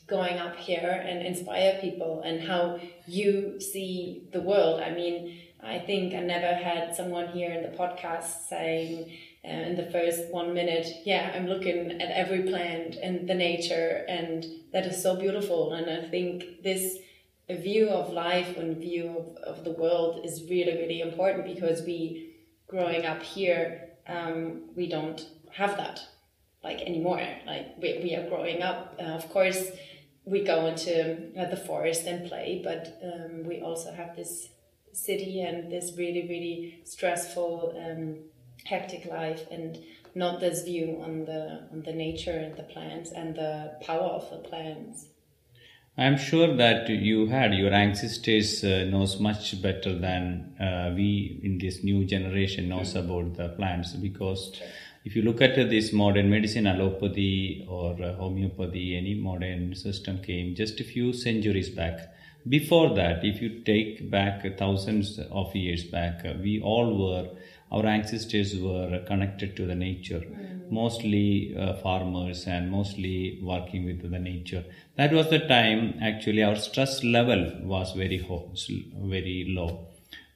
going 0.08 0.38
up 0.38 0.56
here 0.56 1.04
and 1.08 1.26
inspire 1.26 1.78
people 1.80 2.22
and 2.26 2.42
how 2.42 2.80
you 3.08 3.60
see 3.60 4.28
the 4.32 4.42
world. 4.42 4.82
I 4.82 4.92
mean, 4.92 5.40
I 5.62 5.80
think 5.80 6.14
I 6.14 6.20
never 6.20 6.54
had 6.54 6.94
someone 6.96 7.30
here 7.30 7.52
in 7.52 7.64
the 7.64 7.78
podcast 7.78 8.48
saying 8.50 9.12
uh, 9.46 9.48
in 9.48 9.76
the 9.76 9.90
first 9.92 10.30
one 10.30 10.54
minute, 10.54 10.88
yeah, 11.06 11.32
I'm 11.34 11.48
looking 11.48 12.02
at 12.02 12.12
every 12.12 12.44
plant 12.44 12.96
and 12.96 13.28
the 13.28 13.34
nature, 13.34 14.06
and 14.08 14.46
that 14.74 14.86
is 14.86 15.02
so 15.02 15.16
beautiful. 15.16 15.74
And 15.74 15.90
I 15.90 16.08
think 16.10 16.64
this 16.64 16.98
view 17.50 17.90
of 17.90 18.12
life 18.12 18.58
and 18.58 18.78
view 18.78 19.36
of, 19.46 19.58
of 19.58 19.64
the 19.64 19.72
world 19.72 20.22
is 20.26 20.44
really, 20.50 20.78
really 20.78 21.02
important 21.02 21.46
because 21.46 21.82
we, 21.84 22.36
growing 22.68 23.06
up 23.06 23.22
here, 23.22 23.90
um, 24.08 24.70
we 24.76 24.88
don't 24.88 25.30
have 25.52 25.78
that 25.78 26.02
like 26.64 26.82
anymore. 26.82 27.22
Like 27.46 27.76
we, 27.82 28.00
we 28.04 28.16
are 28.16 28.28
growing 28.30 28.62
up, 28.62 28.96
uh, 29.00 29.04
of 29.04 29.30
course 29.30 29.72
we 30.26 30.44
go 30.44 30.68
into 30.68 31.32
uh, 31.38 31.50
the 31.50 31.58
forest 31.58 32.06
and 32.06 32.28
play, 32.28 32.62
but 32.64 33.00
um, 33.04 33.44
we 33.46 33.62
also 33.62 33.92
have 33.92 34.16
this 34.16 34.50
city 34.94 35.42
and 35.42 35.72
this 35.72 35.94
really, 35.98 36.28
really 36.28 36.82
stressful, 36.86 37.76
um, 37.78 38.18
hectic 38.66 39.06
life, 39.06 39.46
and 39.52 39.80
not 40.16 40.40
this 40.40 40.64
view 40.64 41.02
on 41.04 41.26
the 41.26 41.68
on 41.72 41.82
the 41.84 41.92
nature 41.92 42.38
and 42.38 42.56
the 42.56 42.64
plants 42.64 43.12
and 43.12 43.36
the 43.36 43.76
power 43.82 44.10
of 44.20 44.30
the 44.30 44.38
plants. 44.38 45.08
I'm 45.96 46.18
sure 46.18 46.56
that 46.56 46.90
you 46.90 47.28
had 47.28 47.54
your 47.54 47.72
ancestors 47.72 48.64
uh, 48.64 48.86
knows 48.90 49.20
much 49.20 49.62
better 49.62 49.94
than 49.94 50.56
uh, 50.60 50.92
we 50.96 51.40
in 51.44 51.60
this 51.60 51.84
new 51.84 52.06
generation 52.06 52.70
knows 52.70 52.94
mm-hmm. 52.94 53.12
about 53.12 53.36
the 53.36 53.50
plants 53.50 53.94
because. 53.94 54.56
Sure 54.56 54.68
if 55.06 55.16
you 55.16 55.22
look 55.22 55.42
at 55.42 55.56
this 55.70 55.92
modern 55.92 56.30
medicine, 56.30 56.66
allopathy 56.66 57.66
or 57.68 58.02
uh, 58.02 58.14
homeopathy, 58.14 58.96
any 58.96 59.16
modern 59.16 59.76
system 59.76 60.20
came 60.20 60.56
just 60.56 60.80
a 60.80 60.84
few 60.84 61.12
centuries 61.12 61.70
back. 61.70 62.14
Before 62.48 62.94
that, 62.96 63.24
if 63.24 63.42
you 63.42 63.62
take 63.62 64.10
back 64.10 64.46
thousands 64.58 65.20
of 65.32 65.54
years 65.56 65.84
back, 65.84 66.26
uh, 66.26 66.34
we 66.42 66.62
all 66.62 66.98
were, 66.98 67.30
our 67.72 67.86
ancestors 67.86 68.56
were 68.56 69.04
connected 69.06 69.58
to 69.58 69.66
the 69.66 69.76
nature, 69.76 70.20
mm. 70.20 70.72
mostly 70.72 71.56
uh, 71.58 71.74
farmers 71.76 72.48
and 72.48 72.72
mostly 72.72 73.40
working 73.42 73.86
with 73.86 74.10
the 74.10 74.20
nature. 74.20 74.64
That 74.96 75.12
was 75.12 75.30
the 75.30 75.40
time 75.40 76.00
actually 76.02 76.44
our 76.44 76.56
stress 76.56 77.04
level 77.04 77.52
was 77.64 77.92
very, 77.92 78.20
very 78.20 79.48
low. 79.50 79.88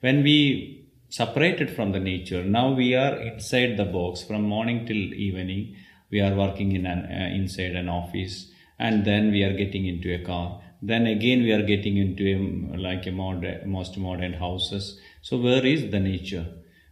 When 0.01 0.23
we 0.23 0.86
separated 1.09 1.75
from 1.75 1.91
the 1.91 1.99
nature. 1.99 2.43
Now 2.43 2.73
we 2.73 2.95
are 2.95 3.15
inside 3.15 3.77
the 3.77 3.85
box 3.85 4.23
from 4.23 4.43
morning 4.43 4.85
till 4.85 4.95
evening. 4.95 5.75
We 6.11 6.21
are 6.21 6.35
working 6.35 6.73
in 6.73 6.85
an 6.85 7.05
uh, 7.05 7.35
inside 7.35 7.75
an 7.75 7.89
office, 7.89 8.49
and 8.79 9.05
then 9.05 9.31
we 9.31 9.43
are 9.43 9.53
getting 9.53 9.85
into 9.85 10.13
a 10.13 10.23
car. 10.23 10.61
Then 10.81 11.07
again 11.07 11.41
we 11.41 11.51
are 11.51 11.63
getting 11.63 11.97
into 11.97 12.23
a, 12.23 12.77
like 12.77 13.07
a 13.07 13.11
modern, 13.11 13.69
most 13.69 13.97
modern 13.97 14.33
houses. 14.33 14.99
So 15.21 15.37
where 15.37 15.65
is 15.65 15.91
the 15.91 15.99
nature? 15.99 16.45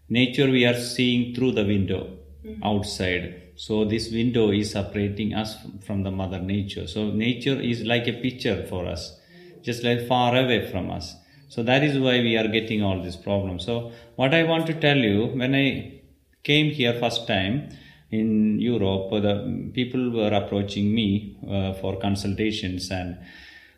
Nature 0.10 0.50
we 0.50 0.66
are 0.66 0.80
seeing 0.80 1.34
through 1.34 1.54
the 1.54 1.66
window 1.66 2.18
mm-hmm. 2.46 2.64
outside. 2.64 3.42
So 3.56 3.86
this 3.86 4.12
window 4.12 4.52
is 4.52 4.72
separating 4.72 5.34
us 5.34 5.56
from 5.86 6.04
the 6.04 6.12
mother 6.12 6.40
nature. 6.40 6.88
So 6.88 7.12
nature 7.12 7.60
is 7.60 7.84
like 7.84 8.08
a 8.08 8.14
picture 8.14 8.66
for 8.68 8.86
us, 8.86 9.18
just 9.62 9.84
like 9.84 10.08
far 10.08 10.36
away 10.36 10.70
from 10.70 10.92
us. 10.92 11.16
So 11.48 11.64
that 11.64 11.84
is 11.84 11.98
why 12.00 12.20
we 12.20 12.38
are 12.38 12.48
getting 12.48 12.84
all 12.84 13.02
these 13.02 13.16
problems. 13.16 13.66
So 13.66 13.92
what 14.16 14.34
I 14.34 14.44
want 14.44 14.68
to 14.68 14.74
tell 14.74 14.98
you, 14.98 15.28
when 15.28 15.56
I 15.56 16.02
came 16.44 16.72
here 16.72 16.94
first 17.00 17.28
time 17.28 17.70
in 18.12 18.60
Europe, 18.60 19.12
the 19.12 19.72
people 19.74 20.12
were 20.12 20.34
approaching 20.34 20.94
me 20.94 21.38
uh, 21.50 21.74
for 21.74 21.98
consultations 21.98 22.90
and 22.92 23.18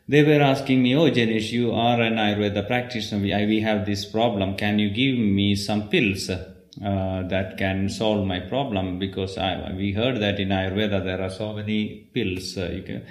they 0.08 0.24
were 0.24 0.42
asking 0.42 0.82
me, 0.84 0.96
oh 0.96 1.12
Janesh, 1.12 1.52
you 1.52 1.74
are 1.74 2.00
an 2.02 2.16
Ayurveda 2.16 2.66
practitioner. 2.66 3.22
We, 3.22 3.46
we 3.46 3.60
have 3.62 3.86
this 3.86 4.06
problem. 4.06 4.56
Can 4.56 4.80
you 4.80 4.90
give 4.90 5.18
me 5.18 5.56
some 5.56 5.90
pills? 5.90 6.30
Uh, 6.30 7.28
that 7.28 7.58
can 7.58 7.90
solve 7.90 8.24
my 8.28 8.40
problem 8.40 9.00
because 9.00 9.36
I, 9.36 9.74
we 9.76 9.94
heard 9.94 10.22
that 10.22 10.40
in 10.40 10.50
Ayurveda 10.50 11.04
there 11.04 11.20
are 11.20 11.30
so 11.32 11.54
many 11.54 12.08
pills. 12.14 12.56
Uh, 12.56 12.70
you 12.72 12.84
can, 12.84 13.04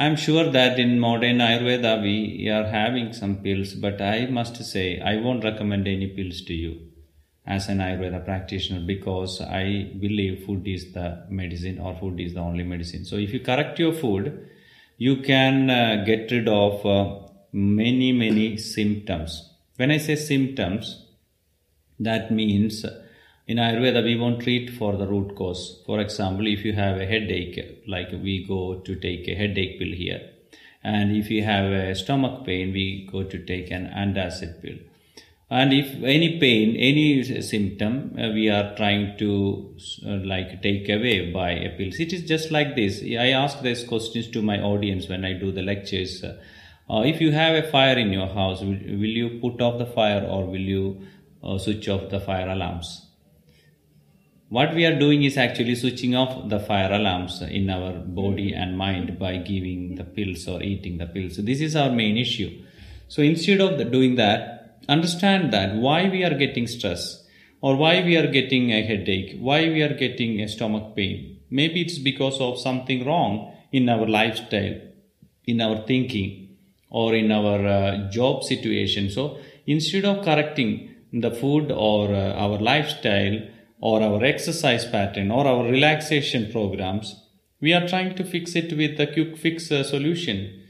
I'm 0.00 0.14
sure 0.14 0.48
that 0.52 0.78
in 0.78 1.00
modern 1.00 1.38
Ayurveda 1.38 2.00
we 2.00 2.48
are 2.48 2.66
having 2.66 3.12
some 3.12 3.38
pills, 3.38 3.74
but 3.74 4.00
I 4.00 4.26
must 4.26 4.62
say 4.64 5.00
I 5.00 5.16
won't 5.16 5.42
recommend 5.42 5.88
any 5.88 6.06
pills 6.06 6.42
to 6.42 6.54
you 6.54 6.82
as 7.44 7.68
an 7.68 7.78
Ayurveda 7.78 8.24
practitioner 8.24 8.86
because 8.86 9.40
I 9.40 9.90
believe 9.98 10.44
food 10.46 10.68
is 10.68 10.92
the 10.92 11.26
medicine 11.28 11.80
or 11.80 11.96
food 11.96 12.20
is 12.20 12.34
the 12.34 12.40
only 12.40 12.62
medicine. 12.62 13.04
So 13.06 13.16
if 13.16 13.32
you 13.32 13.40
correct 13.40 13.80
your 13.80 13.92
food, 13.92 14.48
you 14.98 15.16
can 15.16 15.68
uh, 15.68 16.04
get 16.06 16.30
rid 16.30 16.46
of 16.46 16.86
uh, 16.86 17.18
many, 17.50 18.12
many 18.12 18.56
symptoms. 18.56 19.52
When 19.74 19.90
I 19.90 19.98
say 19.98 20.14
symptoms, 20.14 21.06
that 21.98 22.30
means 22.30 22.86
in 23.48 23.56
Ayurveda, 23.56 24.04
we 24.04 24.14
won't 24.14 24.42
treat 24.42 24.68
for 24.68 24.94
the 24.96 25.06
root 25.06 25.34
cause. 25.34 25.82
For 25.86 26.00
example, 26.00 26.46
if 26.46 26.66
you 26.66 26.74
have 26.74 26.98
a 26.98 27.06
headache, 27.06 27.82
like 27.88 28.10
we 28.12 28.44
go 28.46 28.80
to 28.80 28.94
take 28.94 29.26
a 29.26 29.34
headache 29.34 29.78
pill 29.78 29.94
here. 29.94 30.20
And 30.84 31.16
if 31.16 31.30
you 31.30 31.42
have 31.42 31.72
a 31.72 31.94
stomach 31.94 32.44
pain, 32.44 32.74
we 32.74 33.08
go 33.10 33.22
to 33.22 33.38
take 33.38 33.70
an 33.70 33.86
antacid 33.86 34.60
pill. 34.60 34.76
And 35.50 35.72
if 35.72 36.02
any 36.04 36.38
pain, 36.38 36.76
any 36.76 37.40
symptom, 37.40 38.14
uh, 38.18 38.32
we 38.34 38.50
are 38.50 38.76
trying 38.76 39.16
to 39.16 39.74
uh, 40.06 40.18
like 40.26 40.60
take 40.60 40.90
away 40.90 41.32
by 41.32 41.52
a 41.52 41.70
pill. 41.70 41.90
It 41.98 42.12
is 42.12 42.28
just 42.28 42.50
like 42.50 42.76
this. 42.76 43.02
I 43.02 43.28
ask 43.28 43.62
these 43.62 43.82
questions 43.82 44.28
to 44.32 44.42
my 44.42 44.60
audience 44.60 45.08
when 45.08 45.24
I 45.24 45.32
do 45.32 45.52
the 45.52 45.62
lectures. 45.62 46.22
Uh, 46.22 46.36
if 47.06 47.18
you 47.22 47.32
have 47.32 47.64
a 47.64 47.70
fire 47.70 47.96
in 47.96 48.12
your 48.12 48.28
house, 48.28 48.60
will, 48.60 48.78
will 49.02 49.16
you 49.22 49.40
put 49.40 49.62
off 49.62 49.78
the 49.78 49.86
fire 49.86 50.22
or 50.22 50.44
will 50.44 50.68
you 50.76 51.00
uh, 51.42 51.56
switch 51.56 51.88
off 51.88 52.10
the 52.10 52.20
fire 52.20 52.50
alarms? 52.50 53.07
What 54.48 54.74
we 54.74 54.86
are 54.86 54.98
doing 54.98 55.24
is 55.24 55.36
actually 55.36 55.74
switching 55.74 56.14
off 56.14 56.48
the 56.48 56.58
fire 56.58 56.92
alarms 56.92 57.42
in 57.42 57.68
our 57.68 57.92
body 57.92 58.54
and 58.54 58.78
mind 58.78 59.18
by 59.18 59.36
giving 59.36 59.94
the 59.96 60.04
pills 60.04 60.48
or 60.48 60.62
eating 60.62 60.96
the 60.98 61.06
pills. 61.06 61.36
So 61.36 61.42
this 61.42 61.60
is 61.60 61.76
our 61.76 61.90
main 61.90 62.16
issue. 62.16 62.62
So 63.08 63.22
instead 63.22 63.60
of 63.60 63.90
doing 63.92 64.14
that, 64.16 64.80
understand 64.88 65.52
that 65.52 65.76
why 65.76 66.08
we 66.08 66.24
are 66.24 66.34
getting 66.34 66.66
stress 66.66 67.24
or 67.60 67.76
why 67.76 68.02
we 68.02 68.16
are 68.16 68.26
getting 68.26 68.70
a 68.70 68.82
headache, 68.82 69.36
why 69.38 69.68
we 69.68 69.82
are 69.82 69.94
getting 69.94 70.40
a 70.40 70.48
stomach 70.48 70.96
pain. 70.96 71.40
Maybe 71.50 71.82
it's 71.82 71.98
because 71.98 72.40
of 72.40 72.58
something 72.58 73.04
wrong 73.04 73.54
in 73.72 73.88
our 73.88 74.06
lifestyle, 74.06 74.80
in 75.44 75.60
our 75.60 75.86
thinking, 75.86 76.56
or 76.90 77.14
in 77.14 77.30
our 77.30 77.66
uh, 77.66 78.10
job 78.10 78.44
situation. 78.44 79.10
So 79.10 79.38
instead 79.66 80.04
of 80.06 80.24
correcting 80.24 80.94
the 81.12 81.30
food 81.30 81.70
or 81.70 82.14
uh, 82.14 82.32
our 82.32 82.58
lifestyle, 82.58 83.40
or 83.80 84.02
our 84.02 84.24
exercise 84.24 84.84
pattern 84.84 85.30
or 85.30 85.46
our 85.46 85.64
relaxation 85.64 86.50
programs, 86.50 87.22
we 87.60 87.72
are 87.72 87.86
trying 87.86 88.14
to 88.16 88.24
fix 88.24 88.54
it 88.54 88.76
with 88.76 89.00
a 89.00 89.06
quick 89.06 89.36
fix 89.36 89.70
uh, 89.70 89.82
solution. 89.82 90.62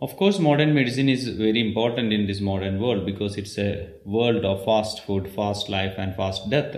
Of 0.00 0.16
course, 0.16 0.38
modern 0.38 0.74
medicine 0.74 1.08
is 1.08 1.28
very 1.28 1.60
important 1.60 2.12
in 2.12 2.26
this 2.26 2.40
modern 2.40 2.80
world 2.80 3.04
because 3.04 3.36
it's 3.36 3.58
a 3.58 3.90
world 4.04 4.44
of 4.44 4.64
fast 4.64 5.04
food, 5.04 5.30
fast 5.30 5.68
life, 5.68 5.94
and 5.98 6.16
fast 6.16 6.48
death. 6.48 6.76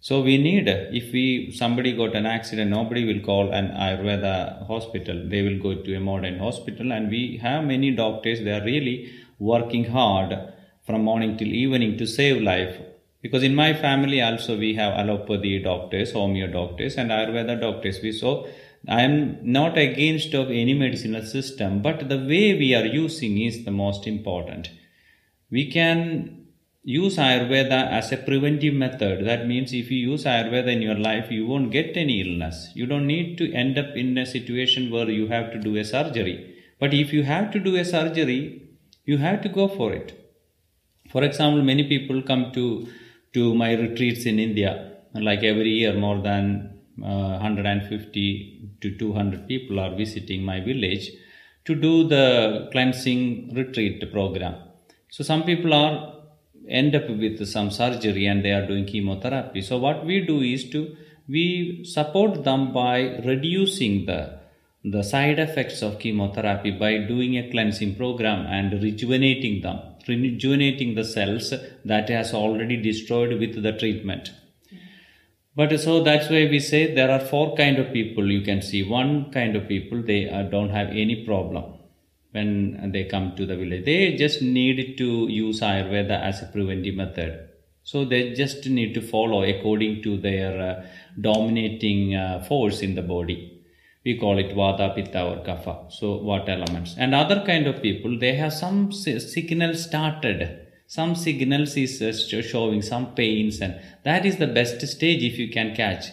So 0.00 0.20
we 0.20 0.36
need, 0.36 0.68
if 0.68 1.12
we 1.12 1.52
somebody 1.52 1.96
got 1.96 2.14
an 2.14 2.26
accident, 2.26 2.70
nobody 2.70 3.06
will 3.06 3.24
call 3.24 3.52
an 3.52 3.68
Ayurveda 3.68 4.66
hospital. 4.66 5.26
They 5.28 5.42
will 5.42 5.58
go 5.62 5.80
to 5.80 5.94
a 5.94 6.00
modern 6.00 6.38
hospital, 6.38 6.92
and 6.92 7.08
we 7.08 7.38
have 7.40 7.64
many 7.64 7.92
doctors. 7.92 8.42
They 8.42 8.52
are 8.52 8.64
really 8.64 9.12
working 9.38 9.84
hard 9.84 10.36
from 10.84 11.04
morning 11.04 11.38
till 11.38 11.48
evening 11.48 11.96
to 11.98 12.06
save 12.06 12.42
life 12.42 12.76
because 13.22 13.42
in 13.42 13.54
my 13.54 13.72
family 13.84 14.20
also 14.28 14.58
we 14.64 14.74
have 14.80 14.92
allopathy 15.02 15.54
doctors 15.70 16.12
homeo 16.18 16.50
doctors 16.58 16.96
and 16.96 17.10
ayurveda 17.16 17.56
doctors 17.66 18.00
we 18.02 18.12
so 18.12 18.32
i 18.98 19.02
am 19.08 19.16
not 19.58 19.78
against 19.86 20.34
of 20.42 20.50
any 20.62 20.74
medicinal 20.84 21.24
system 21.36 21.80
but 21.88 22.08
the 22.12 22.20
way 22.32 22.46
we 22.62 22.70
are 22.80 22.88
using 23.02 23.40
is 23.48 23.64
the 23.64 23.76
most 23.84 24.06
important 24.14 24.70
we 25.50 25.70
can 25.70 25.98
use 26.82 27.16
Ayurveda 27.16 27.90
as 27.92 28.10
a 28.10 28.16
preventive 28.16 28.74
method. 28.74 29.24
That 29.24 29.46
means 29.46 29.72
if 29.72 29.90
you 29.90 30.10
use 30.10 30.24
Ayurveda 30.24 30.72
in 30.72 30.82
your 30.82 30.96
life, 30.96 31.30
you 31.30 31.46
won't 31.46 31.70
get 31.70 31.96
any 31.96 32.20
illness. 32.22 32.70
You 32.74 32.86
don't 32.86 33.06
need 33.06 33.38
to 33.38 33.52
end 33.52 33.78
up 33.78 33.94
in 33.94 34.18
a 34.18 34.26
situation 34.26 34.90
where 34.90 35.08
you 35.08 35.28
have 35.28 35.52
to 35.52 35.60
do 35.60 35.76
a 35.76 35.84
surgery. 35.84 36.56
But 36.80 36.92
if 36.92 37.12
you 37.12 37.22
have 37.22 37.52
to 37.52 37.60
do 37.60 37.76
a 37.76 37.84
surgery, 37.84 38.62
you 39.04 39.18
have 39.18 39.42
to 39.42 39.48
go 39.48 39.68
for 39.68 39.92
it. 39.92 40.18
For 41.10 41.22
example, 41.22 41.62
many 41.62 41.84
people 41.84 42.22
come 42.22 42.50
to 42.52 42.88
to 43.34 43.54
my 43.54 43.72
retreats 43.74 44.24
in 44.26 44.38
India. 44.38 44.92
Like 45.14 45.42
every 45.42 45.70
year, 45.70 45.94
more 45.94 46.20
than 46.20 46.78
uh, 47.02 47.38
150 47.40 48.70
to 48.80 48.98
200 48.98 49.48
people 49.48 49.80
are 49.80 49.94
visiting 49.94 50.42
my 50.42 50.60
village 50.60 51.10
to 51.64 51.74
do 51.74 52.08
the 52.08 52.68
cleansing 52.72 53.54
retreat 53.54 54.12
program. 54.12 54.54
So 55.10 55.22
some 55.22 55.44
people 55.44 55.72
are 55.74 56.12
end 56.68 56.94
up 56.94 57.08
with 57.08 57.46
some 57.46 57.70
surgery 57.70 58.26
and 58.26 58.44
they 58.44 58.52
are 58.52 58.66
doing 58.66 58.86
chemotherapy. 58.86 59.62
So 59.62 59.78
what 59.78 60.04
we 60.04 60.20
do 60.20 60.40
is 60.40 60.68
to 60.70 60.96
we 61.28 61.84
support 61.84 62.44
them 62.44 62.72
by 62.72 63.18
reducing 63.24 64.06
the 64.06 64.40
the 64.84 65.02
side 65.02 65.38
effects 65.38 65.80
of 65.80 65.98
chemotherapy 66.00 66.70
by 66.72 66.98
doing 66.98 67.38
a 67.38 67.48
cleansing 67.50 67.94
program 67.94 68.46
and 68.46 68.82
rejuvenating 68.82 69.62
them, 69.62 69.78
rejuvenating 70.08 70.94
the 70.94 71.04
cells 71.04 71.54
that 71.84 72.08
has 72.08 72.34
already 72.34 72.76
destroyed 72.76 73.38
with 73.38 73.62
the 73.62 73.72
treatment. 73.72 74.32
But 75.54 75.78
so 75.78 76.02
that's 76.02 76.30
why 76.30 76.46
we 76.46 76.58
say 76.58 76.94
there 76.94 77.10
are 77.10 77.20
four 77.20 77.54
kind 77.54 77.78
of 77.78 77.92
people 77.92 78.30
you 78.30 78.40
can 78.40 78.62
see. 78.62 78.82
One 78.82 79.30
kind 79.30 79.54
of 79.54 79.68
people 79.68 80.02
they 80.02 80.28
uh, 80.28 80.44
don't 80.44 80.70
have 80.70 80.88
any 80.88 81.24
problem 81.26 81.74
when 82.32 82.90
they 82.90 83.04
come 83.04 83.36
to 83.36 83.44
the 83.44 83.56
village. 83.56 83.84
They 83.84 84.16
just 84.16 84.40
need 84.40 84.96
to 84.96 85.28
use 85.28 85.60
Ayurveda 85.60 86.20
as 86.22 86.42
a 86.42 86.46
preventive 86.46 86.94
method. 86.94 87.50
So 87.84 88.04
they 88.04 88.32
just 88.32 88.66
need 88.66 88.94
to 88.94 89.02
follow 89.02 89.42
according 89.42 90.02
to 90.04 90.16
their 90.16 90.60
uh, 90.60 90.86
dominating 91.20 92.14
uh, 92.14 92.44
force 92.48 92.80
in 92.80 92.94
the 92.94 93.02
body. 93.02 93.51
We 94.04 94.18
call 94.18 94.38
it 94.38 94.54
Vata, 94.54 94.94
Pitta 94.94 95.22
or 95.22 95.36
Kapha. 95.44 95.92
So 95.92 96.16
what 96.16 96.48
elements. 96.48 96.94
And 96.98 97.14
other 97.14 97.44
kind 97.46 97.66
of 97.66 97.82
people, 97.82 98.18
they 98.18 98.34
have 98.34 98.52
some 98.52 98.92
signal 98.92 99.74
started. 99.74 100.58
Some 100.86 101.14
signals 101.14 101.76
is 101.76 102.02
uh, 102.02 102.42
showing 102.42 102.82
some 102.82 103.14
pains 103.14 103.60
and 103.60 103.80
that 104.04 104.26
is 104.26 104.36
the 104.36 104.46
best 104.46 104.86
stage 104.86 105.22
if 105.22 105.38
you 105.38 105.48
can 105.48 105.74
catch 105.74 106.06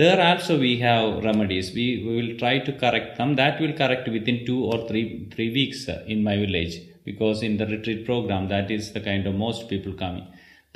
there 0.00 0.20
also 0.28 0.54
we 0.58 0.72
have 0.78 1.22
remedies 1.28 1.66
we, 1.78 1.86
we 2.04 2.12
will 2.18 2.32
try 2.42 2.54
to 2.66 2.72
correct 2.82 3.10
them 3.18 3.30
that 3.40 3.60
will 3.60 3.74
correct 3.80 4.06
within 4.16 4.38
two 4.48 4.60
or 4.70 4.78
three 4.88 5.04
three 5.34 5.50
weeks 5.58 5.80
uh, 5.88 6.02
in 6.12 6.20
my 6.28 6.36
village 6.44 6.74
because 7.08 7.44
in 7.48 7.54
the 7.60 7.66
retreat 7.74 8.00
program 8.08 8.48
that 8.54 8.70
is 8.76 8.86
the 8.96 9.02
kind 9.08 9.24
of 9.28 9.34
most 9.44 9.68
people 9.72 9.94
coming 10.04 10.26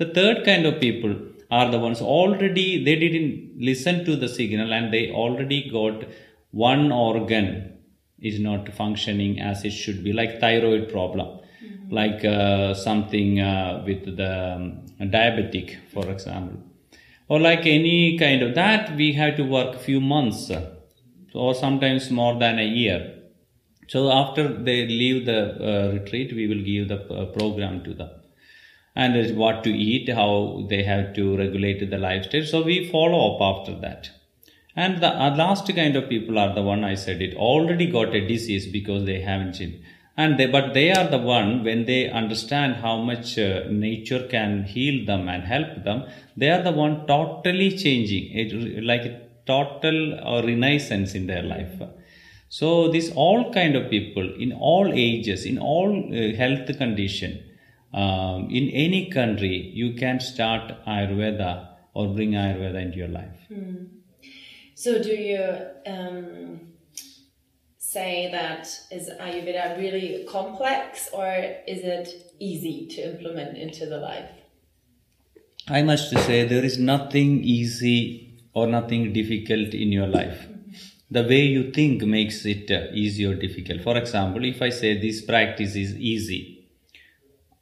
the 0.02 0.08
third 0.18 0.38
kind 0.48 0.64
of 0.70 0.78
people 0.86 1.14
are 1.58 1.68
the 1.74 1.80
ones 1.86 2.00
already 2.18 2.68
they 2.88 2.96
didn't 3.04 3.34
listen 3.70 3.96
to 4.08 4.14
the 4.22 4.30
signal 4.38 4.72
and 4.78 4.94
they 4.94 5.04
already 5.24 5.60
got 5.78 6.04
one 6.50 6.90
organ 6.92 7.78
is 8.20 8.40
not 8.40 8.72
functioning 8.74 9.40
as 9.40 9.64
it 9.64 9.70
should 9.70 10.02
be 10.02 10.12
like 10.12 10.40
thyroid 10.40 10.90
problem. 10.90 11.38
Mm-hmm. 11.62 11.92
like 11.92 12.24
uh, 12.24 12.72
something 12.72 13.40
uh, 13.40 13.82
with 13.84 14.16
the 14.16 14.54
um, 14.54 14.86
diabetic 15.00 15.76
for 15.92 16.08
example. 16.08 16.60
Or 17.28 17.40
like 17.40 17.66
any 17.66 18.16
kind 18.16 18.42
of 18.42 18.54
that 18.54 18.94
we 18.94 19.12
have 19.14 19.36
to 19.36 19.42
work 19.42 19.74
a 19.74 19.78
few 19.78 20.00
months 20.00 20.50
or 21.34 21.54
sometimes 21.54 22.10
more 22.10 22.38
than 22.38 22.58
a 22.58 22.64
year. 22.64 23.14
So 23.88 24.12
after 24.12 24.46
they 24.48 24.86
leave 24.86 25.26
the 25.26 25.40
uh, 25.40 25.92
retreat 25.92 26.32
we 26.32 26.46
will 26.46 26.62
give 26.62 26.88
the 26.88 27.12
uh, 27.12 27.26
program 27.36 27.82
to 27.84 27.94
them. 27.94 28.10
And 28.94 29.36
what 29.36 29.64
to 29.64 29.70
eat 29.70 30.08
how 30.08 30.66
they 30.68 30.82
have 30.82 31.14
to 31.14 31.36
regulate 31.36 31.88
the 31.90 31.98
lifestyle. 31.98 32.44
So 32.44 32.62
we 32.62 32.88
follow 32.88 33.34
up 33.34 33.58
after 33.58 33.80
that 33.80 34.10
and 34.76 35.02
the 35.02 35.08
uh, 35.08 35.34
last 35.34 35.74
kind 35.74 35.96
of 35.96 36.08
people 36.08 36.38
are 36.38 36.54
the 36.54 36.62
one 36.62 36.84
i 36.84 36.94
said 36.94 37.20
it 37.20 37.34
already 37.36 37.86
got 37.86 38.14
a 38.14 38.26
disease 38.26 38.66
because 38.66 39.04
they 39.04 39.20
haven't 39.20 39.54
seen. 39.54 39.82
And 40.16 40.36
they, 40.36 40.46
but 40.46 40.74
they 40.74 40.90
are 40.90 41.08
the 41.08 41.18
one 41.18 41.62
when 41.62 41.84
they 41.84 42.10
understand 42.10 42.76
how 42.76 42.96
much 42.96 43.38
uh, 43.38 43.62
nature 43.70 44.26
can 44.26 44.64
heal 44.64 45.06
them 45.06 45.28
and 45.28 45.44
help 45.44 45.84
them 45.84 46.06
they 46.36 46.50
are 46.50 46.62
the 46.62 46.72
one 46.72 47.06
totally 47.06 47.76
changing 47.76 48.24
it 48.32 48.82
like 48.82 49.02
a 49.02 49.20
total 49.46 49.98
uh, 50.14 50.42
renaissance 50.42 51.14
in 51.14 51.26
their 51.26 51.42
life. 51.42 51.80
So 52.48 52.90
this 52.90 53.10
all 53.14 53.52
kind 53.52 53.76
of 53.76 53.90
people 53.90 54.26
in 54.38 54.52
all 54.52 54.90
ages 54.92 55.44
in 55.44 55.58
all 55.58 55.90
uh, 55.90 56.34
health 56.36 56.66
condition 56.78 57.42
um, 57.92 58.48
in 58.50 58.68
any 58.70 59.10
country 59.10 59.70
you 59.74 59.94
can 59.94 60.20
start 60.20 60.72
ayurveda 60.86 61.68
or 61.94 62.08
bring 62.14 62.32
ayurveda 62.32 62.82
into 62.86 62.98
your 62.98 63.08
life. 63.08 63.38
Hmm. 63.48 63.97
So 64.82 65.02
do 65.02 65.14
you 65.28 65.44
um 65.92 66.60
say 67.78 68.30
that 68.30 68.68
is 68.92 69.10
Ayurveda 69.20 69.76
really 69.76 70.24
complex 70.30 71.08
or 71.12 71.26
is 71.66 71.80
it 71.82 72.32
easy 72.38 72.86
to 72.86 73.00
implement 73.10 73.58
into 73.58 73.86
the 73.86 73.98
life? 73.98 74.30
I 75.66 75.82
must 75.82 76.10
say 76.10 76.46
there 76.46 76.64
is 76.64 76.78
nothing 76.78 77.42
easy 77.42 78.38
or 78.54 78.68
nothing 78.68 79.12
difficult 79.12 79.74
in 79.74 79.90
your 79.90 80.06
life. 80.06 80.46
The 81.10 81.24
way 81.24 81.42
you 81.42 81.72
think 81.72 82.02
makes 82.02 82.46
it 82.46 82.70
uh, 82.70 82.86
easy 82.92 83.26
or 83.26 83.34
difficult. 83.34 83.80
For 83.80 83.96
example, 83.96 84.44
if 84.44 84.62
I 84.62 84.68
say 84.68 85.00
this 85.00 85.22
practice 85.22 85.74
is 85.74 85.96
easy, 85.96 86.68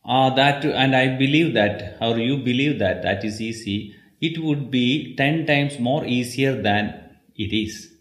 uh, 0.05 0.29
that 0.35 0.67
and 0.67 0.95
I 0.95 1.17
believe 1.17 1.55
that, 1.55 1.97
or 2.03 2.19
you 2.19 2.37
believe 2.37 2.79
that 2.81 3.03
that 3.05 3.25
is 3.25 3.41
easy, 3.41 3.95
it 4.21 4.39
would 4.39 4.71
be 4.71 5.17
ten 5.17 5.47
times 5.47 5.79
more 5.79 6.05
easier 6.05 6.61
than 6.61 7.06
it 7.37 7.53
is. 7.55 7.93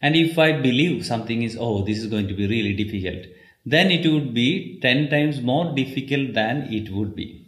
And 0.00 0.14
if 0.14 0.38
I 0.38 0.52
believe 0.52 1.04
something 1.04 1.42
is, 1.42 1.56
oh, 1.58 1.82
this 1.84 1.98
is 1.98 2.06
going 2.06 2.28
to 2.28 2.34
be 2.34 2.46
really 2.46 2.72
difficult, 2.72 3.26
then 3.66 3.90
it 3.90 4.10
would 4.10 4.32
be 4.32 4.78
10 4.80 5.10
times 5.10 5.40
more 5.40 5.74
difficult 5.74 6.34
than 6.34 6.72
it 6.72 6.90
would 6.90 7.16
be. 7.16 7.44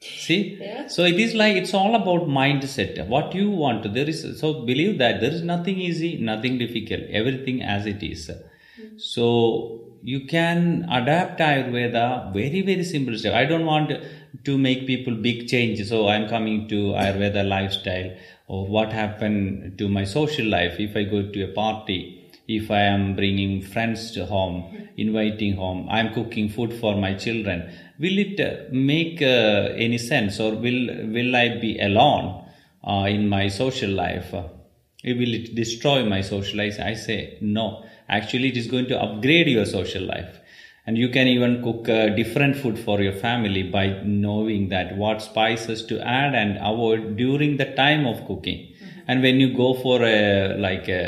See? 0.00 0.58
Yeah. 0.60 0.86
So 0.86 1.04
it 1.04 1.18
is 1.18 1.34
like 1.34 1.56
it's 1.56 1.74
all 1.74 1.94
about 1.94 2.28
mindset. 2.28 3.06
What 3.08 3.34
you 3.34 3.50
want. 3.50 3.92
There 3.92 4.08
is 4.08 4.40
so 4.40 4.64
believe 4.64 4.98
that 4.98 5.20
there 5.20 5.32
is 5.32 5.42
nothing 5.42 5.80
easy, 5.80 6.18
nothing 6.18 6.56
difficult, 6.58 7.02
everything 7.10 7.62
as 7.62 7.84
it 7.84 8.02
is. 8.02 8.30
Mm-hmm. 8.30 8.98
So 8.98 9.87
you 10.02 10.26
can 10.26 10.86
adapt 10.90 11.40
Ayurveda 11.40 12.32
very, 12.32 12.62
very 12.62 12.84
simple 12.84 13.16
step. 13.18 13.34
I 13.34 13.44
don't 13.44 13.66
want 13.66 13.92
to 14.44 14.58
make 14.58 14.86
people 14.86 15.14
big 15.14 15.48
changes. 15.48 15.88
So 15.88 16.08
I'm 16.08 16.28
coming 16.28 16.68
to 16.68 16.92
Ayurveda 16.92 17.46
lifestyle 17.46 18.16
or 18.46 18.66
what 18.66 18.92
happened 18.92 19.78
to 19.78 19.88
my 19.88 20.04
social 20.04 20.46
life 20.46 20.78
if 20.78 20.96
I 20.96 21.04
go 21.04 21.30
to 21.30 21.42
a 21.42 21.52
party, 21.52 22.30
if 22.46 22.70
I 22.70 22.80
am 22.82 23.14
bringing 23.14 23.62
friends 23.62 24.10
to 24.12 24.26
home, 24.26 24.88
inviting 24.96 25.56
home, 25.56 25.88
I 25.90 26.00
am 26.00 26.14
cooking 26.14 26.48
food 26.48 26.72
for 26.72 26.96
my 26.96 27.14
children. 27.14 27.70
Will 27.98 28.18
it 28.18 28.40
uh, 28.40 28.64
make 28.72 29.20
uh, 29.20 29.74
any 29.76 29.98
sense 29.98 30.40
or 30.40 30.52
will, 30.52 31.08
will 31.12 31.36
I 31.36 31.58
be 31.58 31.78
alone 31.78 32.46
uh, 32.86 33.06
in 33.08 33.28
my 33.28 33.48
social 33.48 33.90
life? 33.90 34.34
will 35.04 35.32
it 35.32 35.54
destroy 35.54 36.04
my 36.04 36.20
social 36.20 36.58
life? 36.58 36.78
I 36.80 36.94
say 36.94 37.38
no. 37.40 37.84
Actually, 38.08 38.48
it 38.48 38.56
is 38.56 38.66
going 38.66 38.86
to 38.86 39.00
upgrade 39.00 39.48
your 39.48 39.64
social 39.64 40.02
life. 40.02 40.40
And 40.86 40.96
you 40.96 41.10
can 41.10 41.26
even 41.26 41.62
cook 41.62 41.88
uh, 41.88 42.08
different 42.08 42.56
food 42.56 42.78
for 42.78 43.02
your 43.02 43.12
family 43.12 43.62
by 43.62 44.00
knowing 44.04 44.70
that 44.70 44.96
what 44.96 45.20
spices 45.20 45.84
to 45.86 46.00
add 46.00 46.34
and 46.34 46.56
avoid 46.58 47.16
during 47.16 47.58
the 47.58 47.66
time 47.74 48.06
of 48.06 48.26
cooking. 48.26 48.58
Mm-hmm. 48.58 49.10
and 49.10 49.22
when 49.22 49.40
you 49.40 49.54
go 49.54 49.74
for 49.74 50.02
a 50.02 50.56
like 50.58 50.88
a 50.88 51.02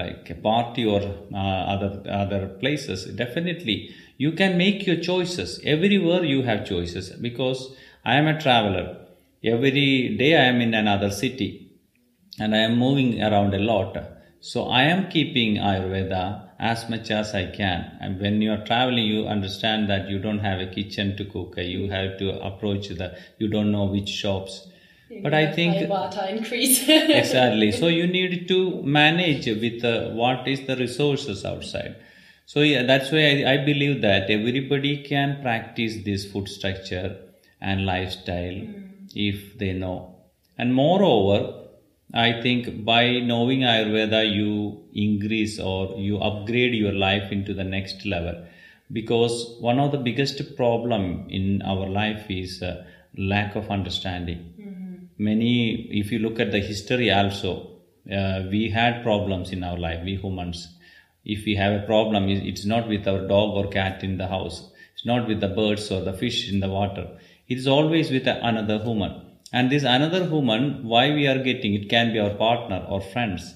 like 0.00 0.28
a 0.30 0.34
party 0.34 0.84
or 0.84 1.00
uh, 1.32 1.36
other 1.74 1.90
other 2.22 2.48
places 2.62 3.04
definitely 3.22 3.76
you 4.16 4.32
can 4.32 4.56
make 4.56 4.86
your 4.86 4.96
choices. 4.96 5.60
Everywhere 5.64 6.24
you 6.24 6.42
have 6.42 6.66
choices. 6.66 7.10
Because 7.10 7.74
i 8.04 8.14
am 8.14 8.26
a 8.26 8.40
traveler. 8.40 8.96
Every 9.42 10.16
day 10.16 10.36
i 10.36 10.44
am 10.44 10.60
in 10.60 10.74
another 10.74 11.10
city. 11.10 11.50
And 12.38 12.54
i 12.54 12.58
am 12.58 12.78
moving 12.78 13.22
around 13.22 13.54
a 13.54 13.58
lot 13.58 13.96
so 14.52 14.64
i 14.80 14.82
am 14.94 15.02
keeping 15.14 15.50
ayurveda 15.70 16.24
as 16.58 16.88
much 16.88 17.10
as 17.10 17.34
I 17.34 17.46
can. 17.46 17.96
And 18.00 18.20
when 18.20 18.40
you 18.40 18.52
are 18.52 18.64
traveling, 18.64 19.06
you 19.06 19.26
understand 19.26 19.90
that 19.90 20.08
you 20.08 20.18
don't 20.18 20.38
have 20.38 20.60
a 20.60 20.66
kitchen 20.66 21.16
to 21.16 21.24
cook. 21.24 21.54
You 21.58 21.90
have 21.90 22.18
to 22.18 22.40
approach 22.42 22.88
the, 22.88 23.16
you 23.38 23.48
don't 23.48 23.72
know 23.72 23.84
which 23.84 24.08
shops. 24.08 24.66
You 25.10 25.22
but 25.22 25.34
I 25.34 25.52
think 25.52 25.90
increase 26.28 26.84
exactly. 26.88 27.72
So 27.72 27.88
you 27.88 28.06
need 28.18 28.48
to 28.48 28.82
manage 28.82 29.46
with 29.46 29.84
uh, 29.84 30.10
what 30.10 30.48
is 30.48 30.66
the 30.66 30.76
resources 30.76 31.44
outside. 31.44 31.96
So 32.46 32.60
yeah, 32.60 32.82
that's 32.82 33.10
why 33.10 33.42
I, 33.44 33.52
I 33.54 33.56
believe 33.64 34.00
that 34.02 34.30
everybody 34.30 35.02
can 35.02 35.40
practice 35.42 35.96
this 36.04 36.30
food 36.30 36.48
structure 36.48 37.18
and 37.60 37.86
lifestyle 37.86 38.52
mm. 38.52 39.10
if 39.14 39.58
they 39.58 39.72
know. 39.72 40.14
And 40.56 40.74
moreover, 40.74 41.63
I 42.14 42.40
think 42.40 42.84
by 42.84 43.18
knowing 43.18 43.60
Ayurveda, 43.60 44.32
you 44.32 44.84
increase 44.94 45.58
or 45.58 45.98
you 45.98 46.18
upgrade 46.18 46.74
your 46.74 46.92
life 46.92 47.32
into 47.32 47.52
the 47.52 47.64
next 47.64 48.06
level. 48.06 48.46
Because 48.92 49.56
one 49.60 49.80
of 49.80 49.90
the 49.90 49.98
biggest 49.98 50.56
problem 50.56 51.26
in 51.28 51.60
our 51.62 51.88
life 51.88 52.26
is 52.30 52.62
uh, 52.62 52.84
lack 53.18 53.56
of 53.56 53.68
understanding. 53.70 54.52
Many, 55.18 55.88
if 55.90 56.12
you 56.12 56.20
look 56.20 56.38
at 56.38 56.52
the 56.52 56.60
history 56.60 57.10
also, 57.10 57.70
uh, 58.12 58.42
we 58.50 58.70
had 58.70 59.02
problems 59.02 59.50
in 59.50 59.64
our 59.64 59.78
life, 59.78 60.04
we 60.04 60.16
humans. 60.16 60.68
If 61.24 61.44
we 61.46 61.56
have 61.56 61.82
a 61.82 61.86
problem, 61.86 62.28
it's 62.28 62.64
not 62.64 62.88
with 62.88 63.08
our 63.08 63.26
dog 63.26 63.56
or 63.56 63.70
cat 63.70 64.04
in 64.04 64.18
the 64.18 64.28
house. 64.28 64.70
It's 64.94 65.06
not 65.06 65.26
with 65.26 65.40
the 65.40 65.48
birds 65.48 65.90
or 65.90 66.02
the 66.02 66.12
fish 66.12 66.52
in 66.52 66.60
the 66.60 66.68
water. 66.68 67.08
It 67.48 67.58
is 67.58 67.66
always 67.66 68.10
with 68.10 68.26
another 68.26 68.78
human. 68.82 69.23
And 69.58 69.70
this 69.70 69.84
another 69.84 70.22
human, 70.32 70.64
why 70.92 71.04
we 71.18 71.26
are 71.32 71.42
getting, 71.48 71.74
it 71.74 71.88
can 71.94 72.12
be 72.12 72.18
our 72.24 72.34
partner 72.34 72.80
or 72.88 73.00
friends, 73.12 73.54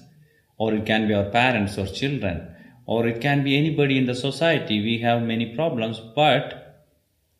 or 0.57 0.73
it 0.73 0.85
can 0.85 1.07
be 1.09 1.13
our 1.19 1.29
parents 1.39 1.77
or 1.77 1.87
children, 2.01 2.37
or 2.85 3.05
it 3.11 3.19
can 3.27 3.43
be 3.43 3.57
anybody 3.57 3.97
in 4.01 4.05
the 4.05 4.15
society. 4.15 4.81
We 4.89 4.99
have 5.07 5.21
many 5.33 5.47
problems, 5.55 6.01
but 6.21 6.45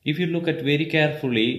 if 0.04 0.20
you 0.20 0.28
look 0.28 0.48
at 0.54 0.68
very 0.72 0.88
carefully 0.98 1.50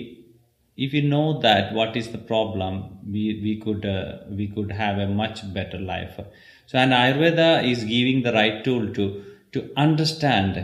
if 0.84 0.94
you 0.96 1.02
know 1.14 1.26
that 1.40 1.74
what 1.78 1.96
is 2.00 2.10
the 2.12 2.22
problem 2.32 2.74
we, 3.14 3.24
we 3.46 3.54
could 3.64 3.84
uh, 3.84 4.18
we 4.30 4.46
could 4.54 4.70
have 4.72 4.98
a 4.98 5.06
much 5.06 5.40
better 5.52 5.78
life. 5.78 6.18
So 6.66 6.78
and 6.78 6.92
ayurveda 6.92 7.50
is 7.70 7.84
giving 7.84 8.22
the 8.22 8.32
right 8.32 8.64
tool 8.64 8.84
to 8.98 9.04
to 9.52 9.70
understand. 9.76 10.54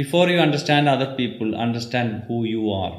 Before 0.00 0.28
you 0.28 0.38
understand 0.38 0.88
other 0.88 1.14
people 1.16 1.56
understand 1.66 2.24
who 2.28 2.44
you 2.44 2.70
are 2.70 2.94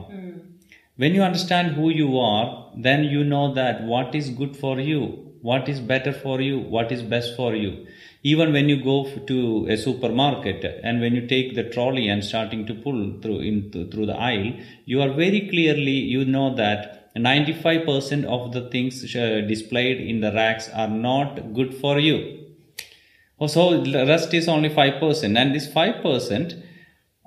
when 0.95 1.13
you 1.15 1.21
understand 1.21 1.75
who 1.75 1.89
you 1.89 2.17
are 2.19 2.71
then 2.75 3.03
you 3.03 3.23
know 3.23 3.53
that 3.53 3.83
what 3.83 4.15
is 4.15 4.29
good 4.29 4.55
for 4.55 4.79
you 4.79 5.23
what 5.49 5.67
is 5.71 5.79
better 5.91 6.13
for 6.13 6.39
you 6.39 6.57
what 6.75 6.91
is 6.91 7.03
best 7.03 7.35
for 7.35 7.53
you. 7.53 7.85
Even 8.23 8.53
when 8.53 8.69
you 8.69 8.81
go 8.81 8.97
to 9.31 9.67
a 9.69 9.75
supermarket 9.75 10.63
and 10.83 11.01
when 11.01 11.13
you 11.13 11.27
take 11.27 11.53
the 11.55 11.65
trolley 11.69 12.07
and 12.07 12.23
starting 12.23 12.65
to 12.67 12.73
pull 12.73 12.99
through 13.21 13.39
in 13.49 13.57
through 13.91 14.05
the 14.05 14.19
aisle 14.29 14.53
you 14.85 15.01
are 15.01 15.11
very 15.23 15.41
clearly 15.49 15.97
you 16.13 16.23
know 16.23 16.55
that 16.55 17.13
95% 17.17 18.23
of 18.35 18.53
the 18.53 18.69
things 18.69 19.03
uh, 19.15 19.41
displayed 19.47 19.99
in 19.99 20.21
the 20.21 20.31
racks 20.31 20.69
are 20.69 20.87
not 20.87 21.53
good 21.53 21.75
for 21.75 21.99
you. 21.99 22.17
Oh, 23.39 23.47
so 23.47 23.83
the 23.83 24.05
rest 24.07 24.33
is 24.33 24.47
only 24.47 24.69
5% 24.69 25.37
and 25.37 25.53
this 25.53 25.67
5% 25.67 26.63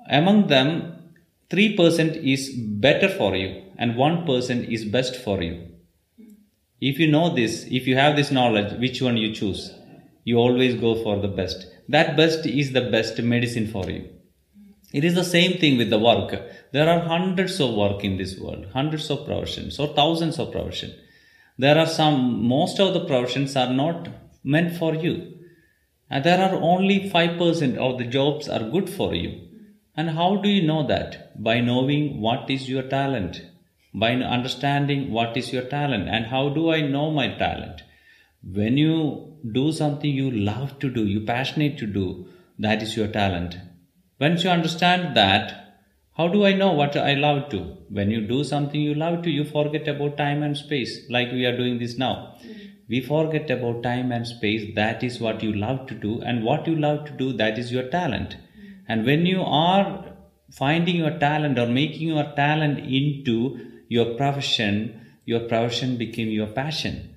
among 0.09 0.47
them 0.47 0.96
3% 1.49 2.21
is 2.23 2.49
better 2.49 3.07
for 3.07 3.33
you 3.33 3.63
and 3.77 3.95
1% 3.95 4.69
is 4.69 4.83
best 4.83 5.15
for 5.15 5.41
you. 5.41 5.65
If 6.81 6.99
you 6.99 7.07
know 7.09 7.33
this 7.33 7.65
if 7.71 7.87
you 7.87 7.95
have 7.95 8.17
this 8.17 8.31
knowledge 8.31 8.77
which 8.79 9.01
one 9.01 9.15
you 9.15 9.33
choose? 9.33 9.73
You 10.25 10.37
always 10.37 10.75
go 10.75 11.01
for 11.01 11.19
the 11.21 11.29
best. 11.29 11.65
That 11.87 12.17
best 12.17 12.45
is 12.45 12.73
the 12.73 12.89
best 12.91 13.17
medicine 13.19 13.67
for 13.67 13.89
you. 13.89 14.09
It 14.93 15.05
is 15.05 15.15
the 15.15 15.23
same 15.23 15.57
thing 15.57 15.77
with 15.77 15.89
the 15.89 15.99
work. 15.99 16.35
There 16.73 16.89
are 16.89 16.99
hundreds 16.99 17.61
of 17.61 17.75
work 17.75 18.03
in 18.03 18.17
this 18.17 18.37
world 18.37 18.67
hundreds 18.73 19.09
of 19.09 19.25
professions 19.25 19.79
or 19.79 19.87
thousands 19.87 20.39
of 20.39 20.51
professions. 20.51 20.95
There 21.57 21.77
are 21.77 21.87
some 21.87 22.45
most 22.45 22.77
of 22.79 22.93
the 22.93 23.05
professions 23.05 23.55
are 23.55 23.73
not 23.73 24.09
meant 24.43 24.75
for 24.75 24.93
you. 24.95 25.33
And 26.09 26.25
there 26.25 26.39
are 26.39 26.55
only 26.55 27.09
5% 27.09 27.77
of 27.77 27.97
the 27.97 28.05
jobs 28.05 28.49
are 28.49 28.69
good 28.69 28.89
for 28.89 29.15
you 29.15 29.46
and 29.97 30.11
how 30.11 30.35
do 30.35 30.47
you 30.47 30.61
know 30.61 30.85
that? 30.85 31.43
By 31.43 31.59
knowing 31.59 32.21
what 32.21 32.51
is 32.51 32.69
your 32.69 32.83
talent. 32.83 33.41
By 33.95 34.11
understanding 34.13 35.11
what 35.11 35.35
is 35.35 35.51
your 35.51 35.63
talent. 35.63 36.07
And 36.07 36.27
how 36.27 36.49
do 36.49 36.69
i 36.71 36.81
know 36.81 37.09
my 37.09 37.29
talent? 37.39 37.81
When 38.59 38.77
you 38.77 39.33
do 39.51 39.71
something 39.71 40.11
you 40.11 40.29
love 40.29 40.77
to 40.79 40.89
do 40.91 41.05
you 41.07 41.21
passionate 41.21 41.77
to 41.79 41.87
do 41.87 42.27
that 42.59 42.83
is 42.83 42.95
your 42.95 43.07
talent. 43.07 43.57
Once 44.19 44.43
you 44.43 44.51
understand 44.51 45.17
that 45.17 45.53
how 46.17 46.27
do 46.27 46.45
i 46.45 46.53
know 46.53 46.71
what 46.73 46.95
i 46.95 47.15
love 47.15 47.49
to? 47.49 47.59
When 47.89 48.11
you 48.11 48.21
do 48.21 48.43
something 48.43 48.79
you 48.79 48.93
love 48.93 49.21
to 49.23 49.31
you 49.31 49.45
forget 49.45 49.87
about 49.87 50.17
time 50.17 50.43
and 50.43 50.55
space 50.55 50.97
like 51.09 51.31
we 51.31 51.45
are 51.45 51.57
doing 51.57 51.79
this 51.79 51.97
now. 51.97 52.35
Mm-hmm. 52.45 52.65
We 52.89 53.01
forget 53.01 53.49
about 53.49 53.81
time 53.83 54.11
and 54.11 54.27
space 54.27 54.75
that 54.75 55.03
is 55.03 55.19
what 55.19 55.41
you 55.41 55.53
love 55.53 55.87
to 55.87 55.95
do. 55.95 56.21
And 56.21 56.43
what 56.43 56.67
you 56.67 56.75
love 56.75 57.05
to 57.05 57.13
do 57.13 57.33
that 57.33 57.57
is 57.57 57.71
your 57.71 57.89
talent 57.89 58.37
and 58.87 59.05
when 59.05 59.25
you 59.25 59.41
are 59.41 60.05
finding 60.51 60.95
your 60.95 61.17
talent 61.19 61.59
or 61.59 61.67
making 61.67 62.07
your 62.07 62.31
talent 62.35 62.79
into 62.79 63.59
your 63.89 64.15
profession 64.15 64.77
your 65.27 65.41
profession 65.41 65.97
became 65.97 66.29
your 66.29 66.47
passion. 66.47 67.13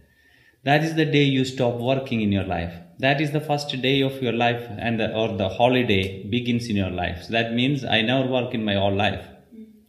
That 0.65 0.83
is 0.83 0.97
the 0.97 1.07
day 1.07 1.23
you 1.23 1.45
stop 1.45 1.77
working 1.77 2.21
in 2.21 2.33
your 2.33 2.45
life. 2.45 2.75
That 2.99 3.21
is 3.21 3.31
the 3.31 3.41
first 3.41 3.71
day 3.81 4.01
of 4.03 4.21
your 4.21 4.33
life 4.33 4.67
and 4.69 4.99
the, 4.99 5.15
or 5.15 5.29
the 5.37 5.49
holiday 5.49 6.25
begins 6.25 6.69
in 6.69 6.77
your 6.77 6.91
life. 6.91 7.23
So 7.23 7.33
that 7.33 7.55
means 7.55 7.85
i 7.85 8.03
never 8.03 8.29
work 8.29 8.53
in 8.53 8.65
my 8.65 8.75
whole 8.75 8.95
life. 8.95 9.25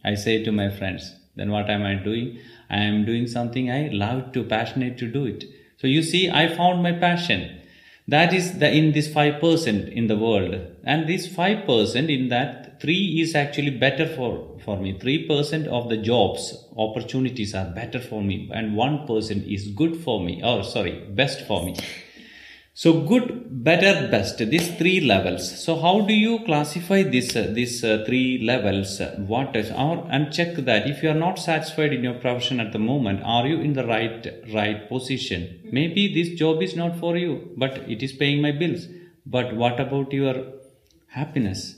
I 0.04 0.14
say 0.14 0.42
to 0.44 0.52
my 0.52 0.70
friends 0.70 1.16
then 1.34 1.50
what 1.50 1.68
am 1.68 1.82
i 1.82 1.94
doing? 1.94 2.38
I 2.70 2.78
am 2.78 3.04
doing 3.04 3.26
something 3.26 3.70
i 3.70 3.88
love 3.88 4.32
to 4.32 4.44
passionate 4.44 4.98
to 4.98 5.10
do 5.10 5.24
it. 5.26 5.44
So 5.78 5.88
you 5.88 6.02
see 6.02 6.30
i 6.30 6.46
found 6.46 6.82
my 6.82 6.92
passion 6.92 7.60
that 8.08 8.32
is 8.34 8.58
the 8.58 8.70
in 8.70 8.92
this 8.92 9.08
5% 9.08 9.92
in 9.92 10.06
the 10.08 10.16
world. 10.16 10.54
And 10.84 11.08
this 11.08 11.28
5% 11.28 12.08
in 12.08 12.28
that 12.28 12.80
3 12.80 13.20
is 13.20 13.34
actually 13.34 13.70
better 13.70 14.06
for 14.06 14.58
for 14.64 14.76
me. 14.76 14.98
3% 14.98 15.66
of 15.66 15.88
the 15.88 15.96
jobs 15.96 16.56
opportunities 16.76 17.54
are 17.54 17.70
better 17.70 18.00
for 18.00 18.22
me. 18.22 18.50
And 18.52 18.72
1% 18.72 19.52
is 19.52 19.68
good 19.68 19.96
for 19.96 20.20
me 20.20 20.40
oh 20.42 20.62
sorry 20.62 21.00
best 21.10 21.46
for 21.46 21.64
me 21.64 21.76
so 22.74 23.02
good 23.02 23.64
better 23.64 24.08
best 24.10 24.38
these 24.38 24.74
three 24.76 25.00
levels. 25.00 25.62
So 25.62 25.78
how 25.78 26.00
do 26.00 26.14
you 26.14 26.38
classify 26.46 27.02
this 27.02 27.36
uh, 27.36 27.50
these 27.52 27.84
uh, 27.84 28.02
three 28.06 28.42
levels 28.42 28.98
Uh, 28.98 29.16
what 29.32 29.54
is 29.54 29.70
or 29.70 30.06
and 30.10 30.32
check 30.32 30.54
that 30.68 30.88
if 30.88 31.02
you 31.02 31.10
are 31.10 31.22
not 31.26 31.38
satisfied 31.38 31.92
in 31.92 32.02
your 32.02 32.14
profession 32.14 32.60
at 32.60 32.72
the 32.72 32.78
moment 32.78 33.20
are 33.24 33.46
you 33.46 33.60
in 33.60 33.74
the 33.74 33.86
right 33.86 34.26
right 34.54 34.88
position? 34.88 35.60
Maybe 35.70 36.14
this 36.14 36.30
job 36.38 36.62
is 36.62 36.74
not 36.74 36.98
for 36.98 37.14
you 37.18 37.50
but 37.58 37.76
it 37.90 38.02
is 38.02 38.14
paying 38.14 38.40
my 38.40 38.52
bills. 38.52 38.86
But 39.26 39.54
what 39.54 39.78
about 39.78 40.10
your 40.14 40.34
happiness? 41.08 41.76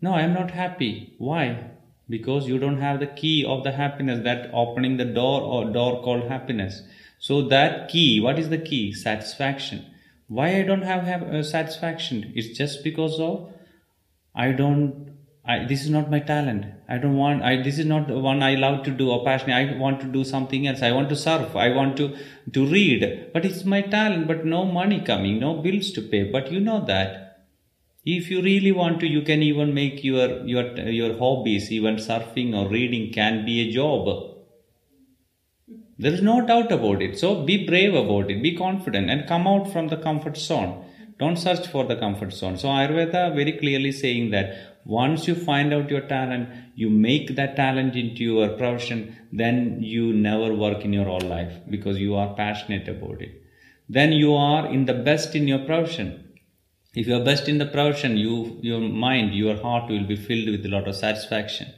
No 0.00 0.12
i 0.12 0.22
am 0.22 0.32
not 0.32 0.52
happy. 0.52 1.16
Why? 1.18 1.72
Because 2.08 2.46
you 2.46 2.60
don't 2.60 2.80
have 2.80 3.00
the 3.00 3.12
key 3.20 3.44
of 3.44 3.64
the 3.64 3.72
happiness 3.72 4.22
that 4.22 4.48
opening 4.54 4.96
the 4.96 5.10
door 5.20 5.40
or 5.40 5.72
door 5.72 6.04
called 6.04 6.28
happiness. 6.28 6.82
So 7.18 7.42
that 7.48 7.88
key 7.88 8.20
what 8.20 8.38
is 8.38 8.48
the 8.48 8.64
key? 8.70 8.92
Satisfaction 8.92 9.84
why 10.28 10.56
i 10.56 10.62
don't 10.62 10.82
have, 10.82 11.04
have 11.04 11.22
uh, 11.22 11.42
satisfaction? 11.42 12.32
It's 12.34 12.56
just 12.56 12.82
because 12.84 13.20
of 13.20 13.52
i 14.34 14.52
don't 14.52 15.16
I, 15.48 15.64
this 15.64 15.82
is 15.82 15.90
not 15.90 16.10
my 16.10 16.18
talent. 16.18 16.66
I 16.88 16.98
don't 16.98 17.16
want 17.16 17.42
i 17.44 17.62
this 17.62 17.78
is 17.78 17.86
not 17.86 18.08
the 18.08 18.18
one 18.18 18.42
i 18.42 18.56
love 18.56 18.84
to 18.84 18.90
do 18.90 19.10
or 19.10 19.24
passion. 19.24 19.52
I 19.52 19.76
want 19.76 20.00
to 20.00 20.06
do 20.06 20.24
something 20.24 20.66
else. 20.66 20.82
I 20.82 20.90
want 20.90 21.08
to 21.10 21.16
surf. 21.16 21.54
I 21.54 21.68
want 21.68 21.96
to 21.98 22.16
to 22.52 22.66
read. 22.66 23.30
But 23.32 23.44
it's 23.44 23.64
my 23.64 23.82
talent 23.82 24.26
but 24.26 24.44
no 24.44 24.64
money 24.64 25.00
coming 25.00 25.38
no 25.38 25.54
bills 25.62 25.92
to 25.92 26.02
pay. 26.02 26.24
But 26.24 26.50
you 26.50 26.58
know 26.58 26.84
that 26.86 27.46
if 28.04 28.28
you 28.30 28.42
really 28.42 28.72
want 28.72 28.98
to 29.00 29.06
you 29.06 29.22
can 29.22 29.42
even 29.42 29.72
make 29.74 30.02
your 30.02 30.44
your 30.46 30.64
your 31.00 31.16
hobbies 31.18 31.70
even 31.70 31.96
surfing 31.96 32.52
or 32.56 32.68
reading 32.68 33.12
can 33.12 33.44
be 33.44 33.60
a 33.60 33.72
job 33.72 34.35
there 35.98 36.12
is 36.12 36.20
no 36.20 36.44
doubt 36.46 36.72
about 36.72 37.00
it. 37.00 37.18
So 37.18 37.42
be 37.42 37.66
brave 37.66 37.94
about 37.94 38.30
it. 38.30 38.42
Be 38.42 38.54
confident 38.54 39.08
and 39.10 39.26
come 39.26 39.46
out 39.46 39.72
from 39.72 39.88
the 39.88 39.96
comfort 39.96 40.36
zone. 40.36 40.84
Don't 41.18 41.36
search 41.36 41.66
for 41.68 41.84
the 41.84 41.96
comfort 41.96 42.32
zone. 42.34 42.58
So 42.58 42.68
ayurveda 42.68 43.34
very 43.34 43.52
clearly 43.52 43.92
saying 43.92 44.30
that 44.32 44.82
once 44.84 45.26
you 45.26 45.34
find 45.34 45.72
out 45.72 45.90
your 45.90 46.02
talent 46.02 46.50
you 46.74 46.90
make 46.90 47.34
that 47.36 47.56
talent 47.56 47.96
into 47.96 48.22
your 48.22 48.48
profession 48.50 49.16
then 49.32 49.78
you 49.80 50.12
never 50.12 50.54
work 50.54 50.84
in 50.84 50.92
your 50.92 51.06
whole 51.06 51.28
life 51.36 51.54
because 51.70 51.98
you 51.98 52.14
are 52.14 52.34
passionate 52.34 52.86
about 52.88 53.22
it. 53.22 53.42
Then 53.88 54.12
you 54.12 54.34
are 54.34 54.66
in 54.66 54.84
the 54.84 54.94
best 54.94 55.34
in 55.34 55.48
your 55.48 55.60
profession. 55.60 56.34
If 56.94 57.06
you 57.06 57.16
are 57.16 57.24
best 57.24 57.48
in 57.48 57.56
the 57.56 57.66
profession 57.66 58.18
you 58.18 58.58
your 58.60 58.80
mind 58.80 59.34
your 59.34 59.56
heart 59.62 59.90
will 59.90 60.06
be 60.06 60.16
filled 60.16 60.50
with 60.50 60.66
a 60.66 60.68
lot 60.68 60.86
of 60.86 60.94
satisfaction. 60.94 61.72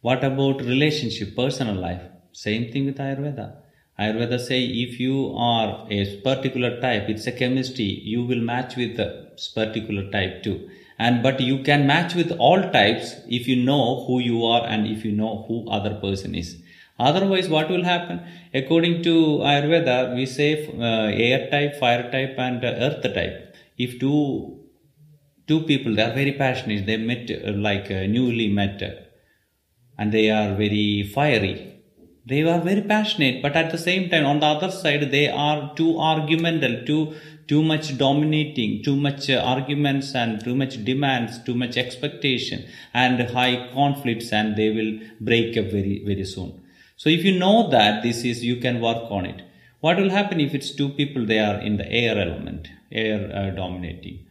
What 0.00 0.24
about 0.24 0.62
relationship 0.62 1.36
personal 1.36 1.74
life 1.74 2.02
same 2.34 2.72
thing 2.72 2.84
with 2.86 2.98
ayurveda. 2.98 3.46
Ayurveda 3.98 4.38
say 4.40 4.64
if 4.64 4.98
you 4.98 5.32
are 5.36 5.86
a 5.88 6.20
particular 6.22 6.80
type 6.80 7.08
it's 7.08 7.28
a 7.28 7.32
chemistry 7.32 7.90
you 8.12 8.24
will 8.24 8.40
match 8.40 8.74
with 8.76 8.96
the 8.96 9.08
particular 9.54 10.10
type 10.10 10.42
too. 10.42 10.68
And 10.98 11.22
but 11.22 11.40
you 11.40 11.62
can 11.62 11.86
match 11.86 12.14
with 12.14 12.32
all 12.32 12.60
types 12.70 13.14
if 13.28 13.46
you 13.46 13.56
know 13.64 14.04
who 14.06 14.18
you 14.20 14.44
are 14.44 14.66
and 14.66 14.86
if 14.86 15.04
you 15.04 15.12
know 15.12 15.44
who 15.46 15.68
other 15.68 15.94
person 15.94 16.34
is. 16.34 16.56
Otherwise 16.98 17.48
what 17.48 17.70
will 17.70 17.84
happen? 17.84 18.20
According 18.52 19.02
to 19.04 19.14
ayurveda 19.52 20.16
we 20.16 20.26
say 20.26 20.66
uh, 20.66 21.10
air 21.26 21.48
type 21.50 21.76
fire 21.76 22.10
type 22.10 22.34
and 22.38 22.64
uh, 22.64 22.68
earth 22.68 23.02
type. 23.14 23.54
If 23.78 24.00
two 24.00 24.60
two 25.46 25.60
people 25.62 25.94
they 25.94 26.02
are 26.02 26.14
very 26.14 26.32
passionate 26.32 26.84
they 26.86 26.96
met 26.96 27.30
uh, 27.30 27.52
like 27.52 27.90
uh, 27.92 28.06
newly 28.06 28.48
met 28.48 28.82
and 29.98 30.10
they 30.10 30.30
are 30.30 30.54
very 30.56 31.08
fiery 31.14 31.73
they 32.26 32.42
are 32.42 32.60
very 32.60 32.82
passionate 32.82 33.42
but 33.42 33.54
at 33.56 33.70
the 33.70 33.78
same 33.78 34.08
time 34.10 34.26
on 34.26 34.40
the 34.40 34.46
other 34.46 34.70
side 34.70 35.10
they 35.10 35.28
are 35.28 35.74
too 35.80 35.98
argumental 35.98 36.74
too 36.90 37.14
too 37.52 37.62
much 37.62 37.96
dominating 37.98 38.82
too 38.82 38.96
much 38.96 39.28
uh, 39.30 39.38
arguments 39.54 40.14
and 40.14 40.42
too 40.44 40.54
much 40.62 40.82
demands 40.84 41.42
too 41.44 41.54
much 41.54 41.76
expectation 41.76 42.64
and 42.94 43.20
high 43.38 43.68
conflicts 43.72 44.32
and 44.32 44.56
they 44.56 44.70
will 44.70 44.92
break 45.20 45.56
up 45.62 45.66
very 45.78 45.96
very 46.10 46.24
soon 46.36 46.52
So 46.96 47.10
if 47.10 47.24
you 47.24 47.38
know 47.38 47.68
that 47.70 48.02
this 48.02 48.24
is, 48.24 48.44
you 48.44 48.56
can 48.56 48.80
work 48.80 49.10
on 49.10 49.26
it. 49.26 49.42
What 49.80 49.96
will 49.98 50.10
happen 50.10 50.40
if 50.40 50.54
it's 50.54 50.70
two 50.70 50.90
people, 50.90 51.26
they 51.26 51.38
are 51.38 51.60
in 51.60 51.76
the 51.76 51.90
air 51.90 52.18
element, 52.18 52.68
air 52.92 53.30
uh, 53.34 53.50
dominating? 53.50 54.26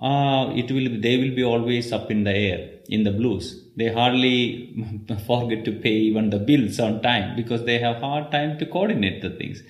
Uh, 0.00 0.52
it 0.54 0.70
will 0.70 1.00
they 1.00 1.16
will 1.16 1.34
be 1.34 1.42
always 1.42 1.92
up 1.92 2.10
in 2.10 2.24
the 2.24 2.30
air 2.30 2.70
in 2.90 3.02
the 3.02 3.10
blues 3.10 3.65
they 3.76 3.92
hardly 3.92 4.74
forget 5.26 5.64
to 5.66 5.72
pay 5.72 5.96
even 6.08 6.30
the 6.30 6.38
bills 6.38 6.78
on 6.80 7.02
time 7.02 7.36
because 7.36 7.64
they 7.64 7.78
have 7.78 7.96
hard 7.96 8.30
time 8.32 8.58
to 8.58 8.66
coordinate 8.66 9.20
the 9.22 9.30
things. 9.30 9.62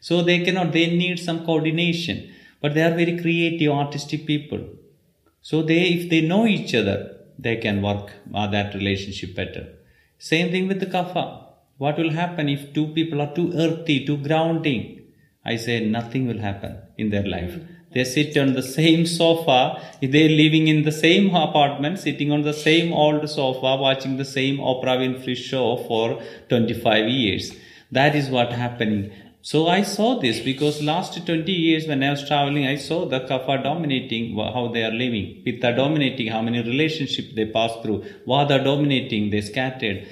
So 0.00 0.22
they 0.22 0.44
cannot 0.44 0.72
they 0.72 0.86
need 0.94 1.18
some 1.18 1.44
coordination. 1.44 2.30
But 2.60 2.74
they 2.74 2.82
are 2.82 2.94
very 3.02 3.18
creative 3.20 3.72
artistic 3.72 4.26
people. 4.26 4.62
So 5.42 5.62
they 5.62 5.82
if 5.96 6.10
they 6.10 6.20
know 6.20 6.46
each 6.46 6.74
other 6.74 6.98
they 7.38 7.56
can 7.56 7.82
work 7.82 8.12
uh, 8.34 8.46
that 8.48 8.74
relationship 8.74 9.34
better. 9.34 9.66
Same 10.18 10.50
thing 10.50 10.68
with 10.68 10.80
the 10.80 10.86
kapha. 10.86 11.24
What 11.78 11.98
will 11.98 12.10
happen 12.10 12.48
if 12.48 12.72
two 12.72 12.88
people 12.88 13.20
are 13.20 13.34
too 13.34 13.52
earthy 13.54 14.04
too 14.06 14.18
grounding? 14.18 14.82
I 15.44 15.56
say 15.56 15.80
nothing 15.84 16.26
will 16.26 16.38
happen 16.38 16.76
in 16.96 17.10
their 17.10 17.26
life 17.26 17.58
they 17.94 18.04
sit 18.04 18.36
on 18.36 18.54
the 18.54 18.62
same 18.62 19.06
sofa. 19.06 19.80
They're 20.02 20.28
living 20.28 20.68
in 20.68 20.82
the 20.82 20.92
same 20.92 21.34
apartment, 21.34 22.00
sitting 22.00 22.32
on 22.32 22.42
the 22.42 22.52
same 22.52 22.92
old 22.92 23.28
sofa, 23.30 23.76
watching 23.76 24.16
the 24.16 24.24
same 24.24 24.58
Oprah 24.58 24.98
Winfrey 25.02 25.36
show 25.36 25.76
for 25.88 26.20
25 26.48 27.08
years. 27.08 27.56
That 27.92 28.16
is 28.16 28.28
what 28.28 28.52
happening. 28.52 29.12
So 29.42 29.68
I 29.68 29.82
saw 29.82 30.18
this 30.18 30.40
because 30.40 30.82
last 30.82 31.24
20 31.24 31.52
years 31.52 31.86
when 31.86 32.02
I 32.02 32.10
was 32.10 32.26
traveling, 32.26 32.66
I 32.66 32.76
saw 32.76 33.04
the 33.06 33.20
kapha 33.20 33.62
dominating 33.62 34.36
how 34.36 34.68
they 34.72 34.82
are 34.82 34.90
living, 34.90 35.42
pitta 35.44 35.76
dominating 35.76 36.28
how 36.28 36.42
many 36.42 36.62
relationships 36.62 37.34
they 37.34 37.46
pass 37.46 37.72
through, 37.82 38.04
vata 38.26 38.64
dominating, 38.64 39.30
they 39.30 39.42
scattered. 39.42 40.08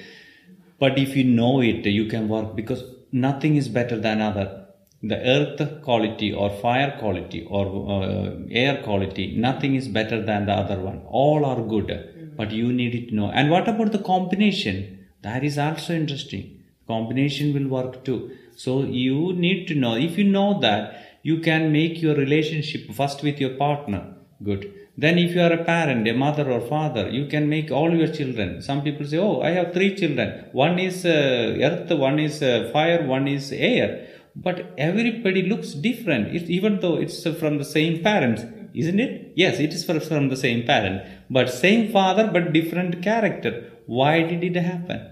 But 0.79 0.99
if 0.99 1.15
you 1.15 1.23
know 1.23 1.61
it, 1.61 1.85
you 1.85 2.05
can 2.05 2.29
work 2.29 2.55
because 2.55 2.83
nothing 3.11 3.55
is 3.55 3.67
better 3.67 3.99
than 3.99 4.21
other 4.21 4.62
the 5.03 5.17
earth 5.35 5.61
quality 5.83 6.33
or 6.33 6.49
fire 6.49 6.95
quality 6.99 7.45
or 7.49 7.65
uh, 7.95 8.31
air 8.49 8.81
quality 8.83 9.35
nothing 9.35 9.75
is 9.75 9.87
better 9.87 10.21
than 10.29 10.45
the 10.45 10.53
other 10.53 10.79
one. 10.79 11.01
All 11.09 11.45
are 11.45 11.61
good 11.61 11.87
mm-hmm. 11.87 12.35
but 12.37 12.51
you 12.51 12.71
need 12.71 13.09
to 13.09 13.15
know. 13.15 13.29
And 13.29 13.51
what 13.51 13.67
about 13.67 13.91
the 13.91 13.99
combination? 13.99 15.05
That 15.21 15.43
is 15.43 15.57
also 15.57 15.93
interesting. 15.93 16.63
Combination 16.87 17.53
will 17.53 17.67
work 17.67 18.05
too. 18.05 18.31
So 18.55 18.83
you 18.83 19.33
need 19.33 19.67
to 19.67 19.75
know. 19.75 19.95
If 19.95 20.17
you 20.17 20.23
know 20.23 20.59
that 20.61 21.19
you 21.21 21.39
can 21.39 21.71
make 21.71 22.01
your 22.01 22.15
relationship 22.15 22.93
first 22.93 23.23
with 23.23 23.39
your 23.39 23.55
partner. 23.65 24.15
Good. 24.41 24.73
Then 24.97 25.17
if 25.17 25.33
you 25.35 25.41
are 25.41 25.51
a 25.51 25.63
parent 25.63 26.07
a 26.07 26.13
mother 26.13 26.49
or 26.51 26.61
father 26.61 27.09
you 27.09 27.25
can 27.25 27.49
make 27.49 27.71
all 27.71 27.93
your 27.93 28.07
children. 28.07 28.61
Some 28.61 28.83
people 28.83 29.05
say 29.05 29.17
oh 29.17 29.41
i 29.41 29.49
have 29.49 29.73
three 29.73 29.95
children. 29.95 30.45
One 30.53 30.79
is 30.79 31.05
uh, 31.05 31.57
earth 31.69 31.91
one 31.91 32.19
is 32.19 32.41
uh, 32.41 32.69
fire 32.71 33.05
one 33.05 33.27
is 33.27 33.51
air 33.51 34.07
but 34.35 34.73
everybody 34.77 35.43
looks 35.43 35.73
different. 35.73 36.35
It, 36.35 36.49
even 36.49 36.79
though 36.79 36.95
it's 36.95 37.23
from 37.39 37.57
the 37.57 37.65
same 37.65 38.03
parents 38.03 38.43
isn't 38.73 38.99
it? 38.99 39.33
Yes 39.35 39.59
it 39.59 39.73
is 39.73 39.85
from 39.85 40.29
the 40.29 40.37
same 40.37 40.65
parent. 40.65 41.03
But 41.29 41.49
same 41.49 41.91
father 41.91 42.27
but 42.27 42.53
different 42.53 43.01
character. 43.03 43.71
Why 43.85 44.23
did 44.23 44.43
it 44.43 44.55
happen? 44.55 45.09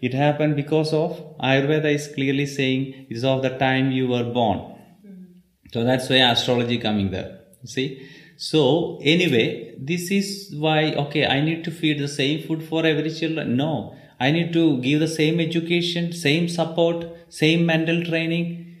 It 0.00 0.12
happened 0.12 0.56
because 0.56 0.92
of 0.92 1.38
ayurveda 1.38 1.92
is 1.92 2.08
clearly 2.08 2.46
saying 2.46 3.06
it 3.08 3.16
is 3.16 3.24
of 3.24 3.42
the 3.42 3.56
time 3.58 3.92
you 3.92 4.08
were 4.08 4.24
born. 4.24 4.58
Mm-hmm. 4.58 5.24
So 5.72 5.84
that's 5.84 6.10
why 6.10 6.16
astrology 6.16 6.78
coming 6.78 7.10
there 7.10 7.40
see? 7.64 8.08
So 8.36 8.98
anyway 9.02 9.74
this 9.78 10.10
is 10.10 10.54
why 10.56 10.92
okay 10.92 11.26
i 11.26 11.40
need 11.40 11.64
to 11.64 11.70
feed 11.70 11.98
the 11.98 12.08
same 12.08 12.46
food 12.46 12.62
for 12.62 12.84
every 12.84 13.10
children. 13.10 13.56
No 13.56 13.96
I 14.18 14.30
need 14.30 14.52
to 14.54 14.80
give 14.80 15.00
the 15.00 15.08
same 15.08 15.40
education, 15.40 16.12
same 16.12 16.48
support, 16.48 17.06
same 17.28 17.66
mental 17.66 18.02
training? 18.04 18.76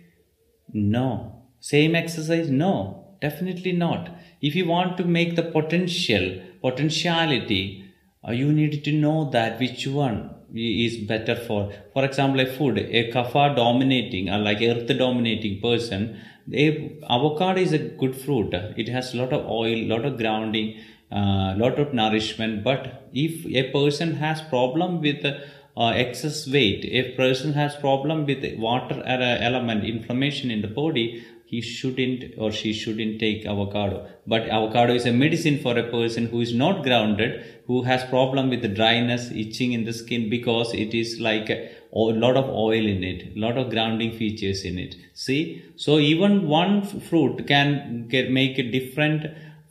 No. 0.72 1.42
Same 1.60 1.94
exercise? 1.94 2.50
No. 2.50 3.16
Definitely 3.20 3.72
not. 3.72 4.10
If 4.40 4.54
you 4.54 4.66
want 4.66 4.96
to 4.98 5.04
make 5.04 5.36
the 5.36 5.42
potential, 5.42 6.40
potentiality, 6.62 7.84
uh, 8.26 8.32
you 8.32 8.52
need 8.52 8.84
to 8.84 8.92
know 8.92 9.30
that 9.30 9.58
which 9.58 9.86
one 9.86 10.30
is 10.54 10.96
better 10.98 11.34
for 11.34 11.72
for 11.92 12.04
example 12.04 12.40
a 12.40 12.46
food 12.46 12.78
a 12.78 13.10
kapha 13.12 13.54
dominating 13.56 14.28
or 14.30 14.38
like 14.38 14.62
earth 14.62 14.86
dominating 14.96 15.60
person 15.60 16.16
a 16.52 16.66
avocado 17.10 17.60
is 17.60 17.72
a 17.72 17.78
good 17.78 18.14
fruit 18.14 18.54
it 18.76 18.88
has 18.88 19.12
a 19.12 19.16
lot 19.16 19.32
of 19.32 19.44
oil 19.46 19.78
lot 19.92 20.04
of 20.04 20.16
grounding 20.16 20.68
uh, 21.12 21.54
lot 21.56 21.78
of 21.78 21.94
nourishment 21.94 22.64
but 22.64 23.08
if 23.12 23.46
a 23.46 23.70
person 23.70 24.14
has 24.14 24.40
problem 24.42 25.00
with 25.00 25.24
uh, 25.24 25.88
excess 26.04 26.46
weight 26.48 26.84
if 26.84 27.16
person 27.16 27.52
has 27.52 27.76
problem 27.76 28.26
with 28.26 28.44
water 28.58 29.02
element 29.06 29.84
inflammation 29.84 30.50
in 30.50 30.62
the 30.62 30.68
body 30.68 31.24
he 31.46 31.60
shouldn't 31.60 32.24
or 32.36 32.50
she 32.50 32.72
shouldn't 32.72 33.20
take 33.20 33.46
avocado. 33.46 34.06
But 34.26 34.48
avocado 34.48 34.94
is 34.94 35.06
a 35.06 35.12
medicine 35.12 35.60
for 35.60 35.78
a 35.78 35.88
person 35.88 36.26
who 36.26 36.40
is 36.40 36.52
not 36.52 36.82
grounded 36.82 37.62
who 37.68 37.82
has 37.82 38.04
problem 38.04 38.50
with 38.50 38.62
the 38.62 38.68
dryness 38.68 39.30
itching 39.30 39.72
in 39.72 39.84
the 39.84 39.92
skin 39.92 40.28
because 40.28 40.74
it 40.74 40.92
is 40.92 41.20
like 41.20 41.48
a, 41.48 41.70
a 41.92 41.98
lot 42.24 42.36
of 42.36 42.48
oil 42.48 42.86
in 42.94 43.04
it 43.04 43.36
lot 43.36 43.56
of 43.56 43.70
grounding 43.70 44.12
features 44.16 44.64
in 44.64 44.78
it. 44.78 44.96
See? 45.14 45.64
So 45.76 45.98
even 45.98 46.48
one 46.48 46.82
fruit 46.82 47.46
can 47.46 48.08
get 48.08 48.30
make 48.30 48.58
a 48.58 48.68
different 48.68 49.26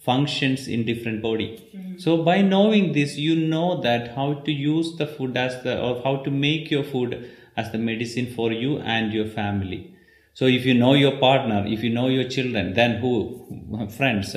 functions 0.06 0.68
in 0.68 0.86
different 0.86 1.22
body 1.22 1.50
mm-hmm. 1.50 1.98
so 1.98 2.24
by 2.30 2.42
knowing 2.42 2.94
this 2.94 3.18
you 3.18 3.36
know 3.36 3.82
that 3.82 4.16
how 4.16 4.34
to 4.48 4.52
use 4.52 4.96
the 4.98 5.08
food 5.08 5.38
as 5.38 5.62
the 5.64 5.80
or 5.88 6.02
how 6.04 6.16
to 6.18 6.32
make 6.32 6.72
your 6.72 6.84
food 6.84 7.14
as 7.58 7.72
the 7.72 7.78
medicine 7.78 8.28
for 8.36 8.52
you 8.52 8.78
and 8.80 9.14
your 9.14 9.26
family 9.26 9.82
so 10.34 10.46
if 10.46 10.66
you 10.66 10.74
know 10.74 10.94
your 10.94 11.18
partner 11.18 11.64
if 11.68 11.84
you 11.84 11.90
know 11.90 12.08
your 12.08 12.28
children 12.36 12.74
then 12.74 12.98
who 12.98 13.14
friends 13.98 14.36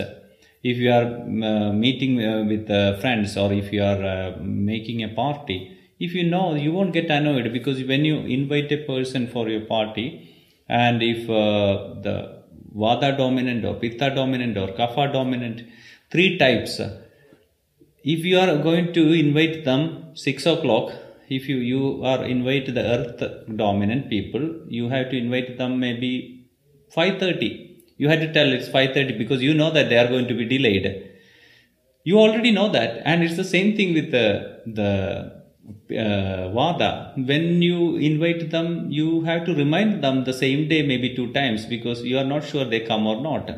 if 0.62 0.76
you 0.76 0.90
are 0.90 1.08
uh, 1.50 1.72
meeting 1.72 2.22
uh, 2.24 2.44
with 2.44 2.70
uh, 2.70 2.96
friends 3.00 3.36
or 3.36 3.52
if 3.52 3.72
you 3.72 3.82
are 3.82 4.02
uh, 4.04 4.36
making 4.40 5.02
a 5.02 5.08
party 5.08 5.58
if 5.98 6.14
you 6.14 6.24
know 6.24 6.54
you 6.54 6.72
won't 6.72 6.92
get 6.92 7.10
annoyed 7.10 7.52
because 7.52 7.82
when 7.84 8.04
you 8.04 8.16
invite 8.38 8.70
a 8.72 8.84
person 8.84 9.26
for 9.26 9.48
your 9.48 9.62
party 9.62 10.06
and 10.68 11.02
if 11.02 11.28
uh, 11.30 11.94
the 12.02 12.37
Vata 12.82 13.16
dominant 13.16 13.64
or 13.64 13.74
Pitta 13.74 14.08
dominant 14.14 14.56
or 14.56 14.68
Kapha 14.68 15.12
dominant. 15.12 15.62
Three 16.10 16.38
types. 16.38 16.80
If 18.04 18.24
you 18.24 18.38
are 18.38 18.56
going 18.58 18.92
to 18.92 19.12
invite 19.12 19.64
them 19.64 20.14
6 20.14 20.46
o'clock, 20.46 20.92
if 21.28 21.48
you, 21.48 21.56
you 21.56 22.04
are 22.04 22.24
invite 22.24 22.72
the 22.74 22.84
earth 22.96 23.22
dominant 23.56 24.08
people, 24.08 24.44
you 24.68 24.88
have 24.88 25.10
to 25.10 25.18
invite 25.18 25.58
them 25.58 25.78
maybe 25.80 26.46
5.30. 26.96 27.76
You 27.98 28.08
had 28.08 28.20
to 28.20 28.32
tell 28.32 28.50
it's 28.52 28.68
5.30 28.68 29.18
because 29.18 29.42
you 29.42 29.52
know 29.54 29.70
that 29.70 29.88
they 29.88 29.98
are 29.98 30.08
going 30.08 30.28
to 30.28 30.34
be 30.34 30.44
delayed. 30.44 31.10
You 32.04 32.18
already 32.18 32.52
know 32.52 32.70
that. 32.70 33.02
And 33.04 33.22
it's 33.22 33.36
the 33.36 33.44
same 33.44 33.76
thing 33.76 33.92
with 33.92 34.10
the, 34.12 34.62
the 34.66 35.37
uh, 35.90 36.48
vata 36.56 36.90
when 37.30 37.60
you 37.60 37.96
invite 37.96 38.50
them 38.50 38.90
you 38.90 39.22
have 39.22 39.44
to 39.44 39.54
remind 39.54 40.02
them 40.02 40.24
the 40.24 40.32
same 40.32 40.68
day 40.68 40.82
maybe 40.82 41.14
two 41.14 41.32
times 41.32 41.66
because 41.66 42.02
you 42.02 42.16
are 42.18 42.24
not 42.24 42.44
sure 42.44 42.64
they 42.64 42.80
come 42.80 43.06
or 43.06 43.20
not. 43.20 43.50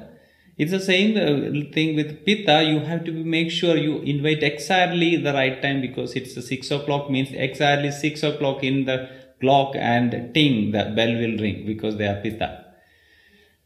It's 0.58 0.72
the 0.72 0.80
same 0.80 1.12
uh, 1.16 1.72
thing 1.72 1.96
with 1.96 2.24
pitta. 2.26 2.62
You 2.62 2.80
have 2.80 3.04
to 3.04 3.12
make 3.12 3.50
sure 3.50 3.76
you 3.76 4.00
invite 4.00 4.42
exactly 4.42 5.16
the 5.16 5.32
right 5.32 5.62
time 5.62 5.80
because 5.80 6.14
it's 6.14 6.34
six 6.46 6.70
o'clock 6.70 7.10
means 7.10 7.30
exactly 7.32 7.90
six 7.90 8.22
o'clock 8.22 8.62
in 8.62 8.84
the 8.84 9.08
clock 9.40 9.74
and 9.74 10.34
ting 10.34 10.72
the 10.72 10.92
bell 10.96 11.14
will 11.14 11.38
ring 11.38 11.64
because 11.64 11.96
they 11.96 12.06
are 12.06 12.20
pitta. 12.20 12.66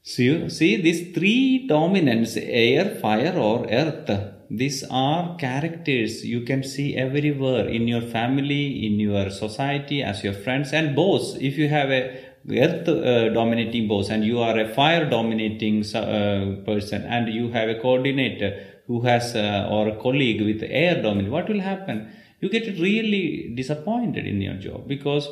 So 0.03 0.23
you 0.23 0.51
see 0.51 0.77
these 0.77 1.15
three 1.15 1.67
dominants 1.67 2.37
air 2.37 2.95
fire 3.01 3.37
or 3.37 3.67
earth 3.71 4.34
these 4.51 4.85
are 4.91 5.37
characters 5.37 6.25
you 6.25 6.41
can 6.43 6.63
see 6.63 6.97
everywhere 6.97 7.69
in 7.69 7.89
your 7.89 8.01
family 8.01 8.87
in 8.87 9.01
your 9.01 9.31
society 9.31 10.03
as 10.03 10.23
your 10.23 10.33
friends 10.33 10.73
and 10.73 10.95
boss 10.95 11.37
if 11.41 11.59
you 11.59 11.69
have 11.69 11.91
a 11.91 12.03
earth 12.51 12.89
uh, 12.89 13.29
dominating 13.31 13.89
boss 13.89 14.11
and 14.11 14.25
you 14.25 14.39
are 14.41 14.59
a 14.59 14.69
fire 14.75 15.09
dominating 15.09 15.83
uh, 15.95 16.57
person 16.67 17.03
and 17.03 17.29
you 17.29 17.51
have 17.51 17.69
a 17.69 17.81
coordinator 17.81 18.63
who 18.87 19.01
has 19.01 19.35
uh, 19.35 19.67
or 19.71 19.89
a 19.89 19.97
colleague 19.97 20.43
with 20.43 20.63
air 20.63 21.03
dominant 21.03 21.33
what 21.33 21.49
will 21.49 21.61
happen? 21.61 22.13
You 22.41 22.51
get 22.51 22.67
really 22.79 23.53
disappointed 23.55 24.27
in 24.27 24.43
your 24.43 24.55
job 24.55 24.87
because 24.87 25.29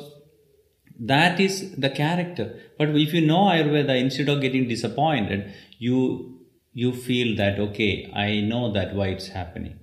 that 0.99 1.39
is 1.39 1.75
the 1.75 1.89
character. 1.89 2.59
But 2.79 2.89
if 2.89 3.13
you 3.13 3.25
know 3.25 3.45
ayurveda 3.45 3.99
instead 3.99 4.29
of 4.29 4.41
getting 4.41 4.67
disappointed 4.67 5.53
you 5.77 6.32
you 6.73 6.91
feel 7.07 7.35
that 7.37 7.59
okay 7.59 8.11
i 8.25 8.41
know 8.41 8.71
that 8.71 8.95
why 8.95 9.07
it's 9.07 9.27
happening. 9.27 9.79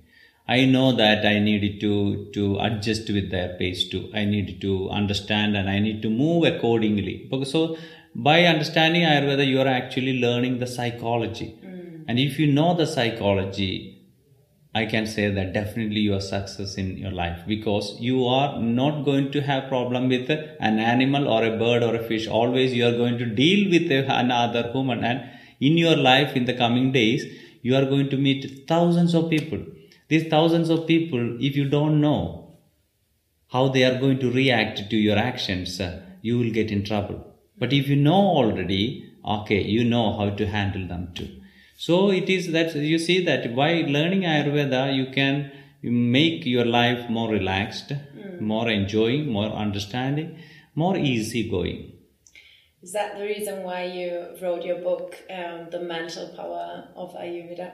I 0.47 0.65
know 0.65 0.91
that 0.97 1.25
i 1.25 1.39
need 1.39 1.79
to 1.81 1.91
to 2.35 2.57
adjust 2.59 3.09
with 3.17 3.29
their 3.31 3.49
pace 3.59 3.87
too. 3.91 4.09
I 4.13 4.25
need 4.25 4.59
to 4.61 4.89
understand 4.89 5.55
and 5.55 5.69
i 5.69 5.79
need 5.79 6.01
to 6.01 6.09
move 6.09 6.43
accordingly. 6.43 7.29
So 7.53 7.77
by 8.13 8.43
understanding 8.45 9.03
ayurveda 9.03 9.47
you 9.47 9.61
are 9.61 9.67
actually 9.67 10.19
learning 10.19 10.59
the 10.59 10.67
psychology. 10.67 11.49
Mm. 11.63 12.05
and 12.07 12.19
if 12.19 12.37
you 12.39 12.47
know 12.57 12.69
the 12.81 12.87
psychology 12.95 13.71
I 14.73 14.85
can 14.85 15.05
say 15.05 15.29
that 15.29 15.51
definitely 15.51 15.99
you 15.99 16.13
are 16.15 16.21
success 16.21 16.75
in 16.75 16.97
your 16.97 17.11
life. 17.11 17.39
Because 17.45 17.97
you 17.99 18.25
are 18.25 18.57
not 18.59 19.03
going 19.03 19.31
to 19.33 19.41
have 19.41 19.67
problem 19.67 20.07
with 20.07 20.29
an 20.29 20.79
animal 20.79 21.27
or 21.27 21.43
a 21.43 21.57
bird 21.57 21.83
or 21.83 21.95
a 21.95 22.03
fish. 22.07 22.27
Always 22.27 22.73
you 22.73 22.87
are 22.87 22.93
going 22.93 23.17
to 23.17 23.25
deal 23.25 23.69
with 23.69 23.91
another 23.91 24.71
human 24.71 25.03
and 25.03 25.29
in 25.61 25.77
your 25.77 25.95
life 25.95 26.35
in 26.35 26.45
the 26.45 26.57
coming 26.63 26.91
days 26.91 27.23
you 27.61 27.75
are 27.75 27.85
going 27.85 28.09
to 28.09 28.17
meet 28.17 28.67
thousands 28.67 29.13
of 29.13 29.29
people. 29.29 29.59
These 30.09 30.27
thousands 30.27 30.69
of 30.69 30.87
people, 30.87 31.37
if 31.39 31.55
you 31.55 31.69
don't 31.69 32.01
know 32.01 32.57
how 33.49 33.67
they 33.69 33.83
are 33.83 33.99
going 33.99 34.19
to 34.19 34.31
react 34.31 34.89
to 34.89 34.97
your 34.97 35.17
actions, 35.17 35.79
uh, 35.79 36.01
you 36.21 36.37
will 36.39 36.51
get 36.51 36.71
in 36.71 36.83
trouble. 36.83 37.19
But 37.57 37.71
if 37.73 37.87
you 37.87 37.95
know 37.95 38.21
already, 38.39 39.09
okay, 39.25 39.61
you 39.61 39.83
know 39.83 40.17
how 40.17 40.31
to 40.31 40.47
handle 40.47 40.87
them 40.87 41.13
too. 41.13 41.29
So 41.77 42.11
it 42.11 42.29
is 42.29 42.51
that 42.51 42.75
you 42.75 42.97
see 42.99 43.23
that 43.25 43.55
by 43.55 43.85
learning 43.87 44.21
Ayurveda, 44.21 44.95
you 44.95 45.07
can 45.11 45.51
make 45.83 46.45
your 46.45 46.65
life 46.65 47.09
more 47.09 47.29
relaxed, 47.29 47.89
mm. 47.89 48.39
more 48.39 48.69
enjoying, 48.69 49.31
more 49.31 49.51
understanding, 49.51 50.37
more 50.75 50.97
easy 50.97 51.49
going. 51.49 51.90
Is 52.81 52.93
that 52.93 53.17
the 53.17 53.23
reason 53.23 53.61
why 53.61 53.83
you 53.83 54.35
wrote 54.41 54.65
your 54.65 54.79
book, 54.79 55.15
um, 55.29 55.69
The 55.69 55.79
Mental 55.79 56.29
Power 56.29 56.87
of 56.95 57.13
Ayurveda? 57.13 57.73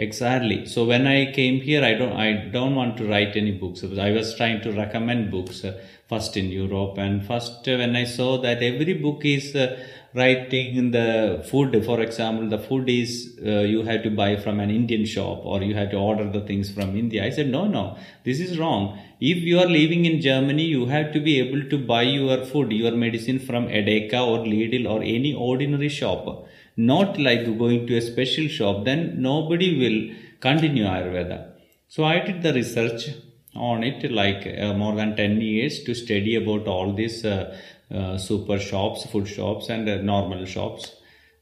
Exactly. 0.00 0.64
So 0.66 0.84
when 0.84 1.08
I 1.08 1.32
came 1.32 1.60
here, 1.60 1.82
I 1.84 1.94
don't, 1.94 2.12
I 2.12 2.32
don't 2.52 2.76
want 2.76 2.96
to 2.98 3.04
write 3.08 3.36
any 3.36 3.50
books. 3.50 3.82
I 3.82 4.12
was 4.12 4.34
trying 4.36 4.60
to 4.62 4.70
recommend 4.70 5.32
books 5.32 5.64
uh, 5.64 5.76
first 6.08 6.36
in 6.36 6.50
Europe, 6.50 6.98
and 6.98 7.26
first 7.26 7.66
uh, 7.68 7.76
when 7.78 7.96
I 7.96 8.04
saw 8.04 8.38
that 8.42 8.62
every 8.62 8.94
book 8.94 9.24
is 9.24 9.56
uh, 9.56 9.76
writing 10.14 10.90
the 10.92 11.44
food 11.50 11.84
for 11.84 12.00
example 12.00 12.48
the 12.48 12.58
food 12.58 12.88
is 12.88 13.38
uh, 13.46 13.60
you 13.72 13.82
have 13.82 14.02
to 14.02 14.10
buy 14.10 14.36
from 14.36 14.58
an 14.58 14.70
indian 14.70 15.04
shop 15.04 15.44
or 15.44 15.60
you 15.62 15.74
have 15.74 15.90
to 15.90 15.98
order 15.98 16.26
the 16.36 16.40
things 16.46 16.70
from 16.70 16.96
india 16.96 17.22
i 17.26 17.28
said 17.28 17.46
no 17.46 17.66
no 17.66 17.94
this 18.24 18.40
is 18.40 18.58
wrong 18.58 18.98
if 19.20 19.36
you 19.36 19.58
are 19.58 19.66
living 19.66 20.06
in 20.06 20.18
germany 20.18 20.64
you 20.64 20.86
have 20.86 21.12
to 21.12 21.20
be 21.20 21.38
able 21.38 21.62
to 21.68 21.76
buy 21.76 22.00
your 22.00 22.42
food 22.46 22.72
your 22.72 22.92
medicine 22.92 23.38
from 23.38 23.68
edeka 23.68 24.18
or 24.30 24.38
lidl 24.46 24.90
or 24.94 25.02
any 25.02 25.34
ordinary 25.34 25.90
shop 25.90 26.24
not 26.92 27.18
like 27.18 27.44
going 27.64 27.86
to 27.86 27.96
a 27.96 28.02
special 28.12 28.48
shop 28.48 28.84
then 28.84 29.00
nobody 29.30 29.70
will 29.82 30.00
continue 30.40 30.84
ayurveda 30.96 31.38
so 31.94 32.04
i 32.04 32.18
did 32.26 32.38
the 32.46 32.52
research 32.60 33.02
on 33.54 33.82
it 33.82 34.10
like 34.10 34.46
uh, 34.46 34.72
more 34.74 34.94
than 34.94 35.16
10 35.16 35.40
years 35.40 35.82
to 35.84 35.94
study 35.94 36.34
about 36.36 36.66
all 36.66 36.92
this 36.92 37.24
uh, 37.24 37.56
uh, 37.90 38.18
super 38.18 38.58
shops, 38.58 39.06
food 39.06 39.26
shops, 39.26 39.70
and 39.70 39.88
uh, 39.88 39.96
normal 39.96 40.44
shops. 40.44 40.94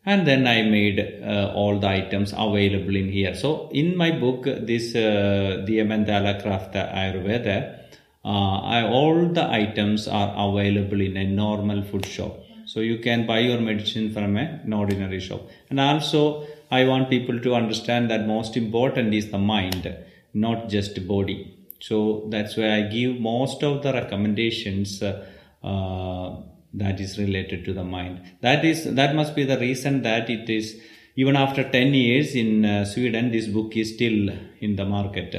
And 0.04 0.24
then 0.26 0.46
I 0.46 0.62
made 0.62 1.00
uh, 1.00 1.52
all 1.52 1.80
the 1.80 1.88
items 1.88 2.32
available 2.32 2.94
in 2.94 3.10
here. 3.10 3.34
So 3.34 3.68
in 3.72 3.96
my 3.96 4.12
book, 4.12 4.44
this 4.44 4.94
uh, 4.94 5.64
the 5.66 5.78
Mandala 5.78 6.40
Craft 6.40 6.74
Ayurveda, 6.74 7.80
I, 8.24 8.82
all 8.82 9.28
the 9.28 9.50
items 9.50 10.06
are 10.06 10.32
available 10.48 11.00
in 11.00 11.16
a 11.16 11.24
normal 11.24 11.82
food 11.82 12.06
shop. 12.06 12.38
So 12.76 12.82
you 12.82 12.98
can 12.98 13.26
buy 13.26 13.38
your 13.38 13.58
medicine 13.58 14.12
from 14.12 14.36
an 14.36 14.70
ordinary 14.70 15.18
shop. 15.18 15.48
And 15.70 15.80
also, 15.80 16.46
I 16.70 16.84
want 16.84 17.08
people 17.08 17.40
to 17.40 17.54
understand 17.54 18.10
that 18.10 18.26
most 18.26 18.54
important 18.54 19.14
is 19.14 19.30
the 19.30 19.38
mind, 19.38 19.96
not 20.34 20.68
just 20.68 21.08
body. 21.08 21.56
So 21.80 22.26
that's 22.28 22.54
why 22.58 22.74
I 22.74 22.82
give 22.82 23.18
most 23.18 23.62
of 23.62 23.82
the 23.82 23.94
recommendations 23.94 25.02
uh, 25.02 26.36
that 26.74 27.00
is 27.00 27.18
related 27.18 27.64
to 27.64 27.72
the 27.72 27.82
mind. 27.82 28.20
That 28.42 28.62
is 28.62 28.84
that 28.94 29.14
must 29.14 29.34
be 29.34 29.44
the 29.44 29.58
reason 29.58 30.02
that 30.02 30.28
it 30.28 30.50
is 30.50 30.78
even 31.14 31.34
after 31.34 31.62
10 31.66 31.94
years 31.94 32.34
in 32.34 32.66
uh, 32.66 32.84
Sweden, 32.84 33.32
this 33.32 33.46
book 33.46 33.74
is 33.74 33.94
still 33.94 34.28
in 34.60 34.76
the 34.76 34.84
market. 34.84 35.34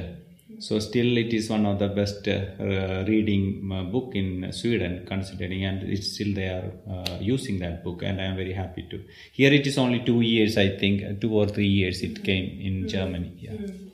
So 0.60 0.80
still 0.80 1.18
it 1.18 1.34
is 1.34 1.50
one 1.50 1.66
of 1.66 1.78
the 1.80 1.88
best 1.88 2.28
uh, 2.28 3.06
reading 3.08 3.70
uh, 3.72 3.84
book 3.84 4.16
in 4.16 4.52
Sweden 4.52 5.06
considering 5.08 5.66
and 5.66 5.84
it's 5.84 6.14
still 6.14 6.34
they 6.34 6.48
are 6.48 6.72
uh, 6.90 7.18
using 7.20 7.60
that 7.60 7.84
book 7.84 8.02
and 8.04 8.20
I 8.20 8.26
am 8.26 8.36
very 8.36 8.54
happy 8.54 8.84
to. 8.90 9.04
Here 9.34 9.54
it 9.54 9.68
is 9.68 9.78
only 9.78 10.04
two 10.04 10.22
years 10.22 10.58
I 10.58 10.78
think, 10.78 11.22
two 11.22 11.34
or 11.34 11.48
three 11.48 11.68
years 11.68 12.02
it 12.02 12.24
came 12.24 12.60
in 12.60 12.74
mm-hmm. 12.74 12.88
Germany. 12.88 13.34
Yeah. 13.40 13.52
Mm-hmm. 13.52 13.88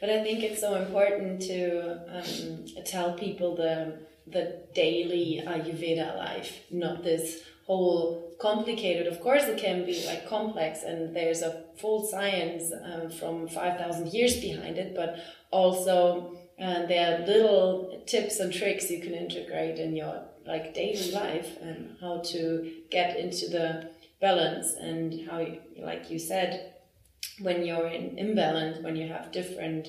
But 0.00 0.10
I 0.10 0.24
think 0.24 0.42
it's 0.42 0.60
so 0.60 0.74
important 0.74 1.42
to 1.42 2.00
um, 2.18 2.64
tell 2.84 3.12
people 3.12 3.54
the 3.54 4.00
the 4.26 4.62
daily 4.74 5.42
Ayurveda 5.46 6.16
life, 6.16 6.60
not 6.70 7.04
this 7.04 7.42
whole 7.66 8.34
complicated. 8.40 9.06
Of 9.06 9.20
course, 9.20 9.44
it 9.44 9.58
can 9.58 9.86
be 9.86 10.04
like 10.06 10.28
complex, 10.28 10.82
and 10.82 11.14
there's 11.14 11.42
a 11.42 11.64
full 11.76 12.04
science 12.04 12.72
um, 12.72 13.10
from 13.10 13.46
five 13.46 13.78
thousand 13.78 14.08
years 14.08 14.40
behind 14.40 14.76
it, 14.78 14.94
but 14.96 15.18
also 15.52 16.32
uh, 16.60 16.86
there 16.86 17.14
are 17.14 17.26
little 17.26 18.02
tips 18.06 18.40
and 18.40 18.52
tricks 18.52 18.90
you 18.90 19.00
can 19.00 19.14
integrate 19.14 19.78
in 19.78 19.94
your 19.94 20.22
like 20.44 20.74
daily 20.74 21.12
life 21.12 21.56
and 21.60 21.96
how 22.00 22.18
to 22.18 22.72
get 22.90 23.16
into 23.16 23.48
the 23.48 23.90
balance 24.20 24.74
and 24.74 25.28
how, 25.28 25.46
like 25.78 26.10
you 26.10 26.18
said, 26.18 26.74
when 27.40 27.64
you're 27.64 27.86
in 27.86 28.18
imbalance, 28.18 28.78
when 28.78 28.96
you 28.96 29.08
have 29.08 29.32
different 29.32 29.88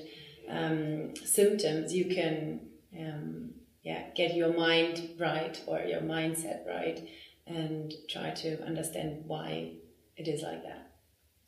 um, 0.50 1.16
symptoms, 1.24 1.94
you 1.94 2.06
can 2.06 2.60
um, 3.00 3.52
yeah 3.82 4.10
get 4.16 4.36
your 4.36 4.54
mind 4.54 5.10
right 5.20 5.62
or 5.66 5.80
your 5.80 6.02
mindset 6.02 6.66
right 6.68 7.08
and 7.46 7.94
try 8.10 8.30
to 8.30 8.64
understand 8.64 9.24
why 9.26 9.74
it 10.16 10.28
is 10.28 10.42
like 10.42 10.64
that. 10.64 10.92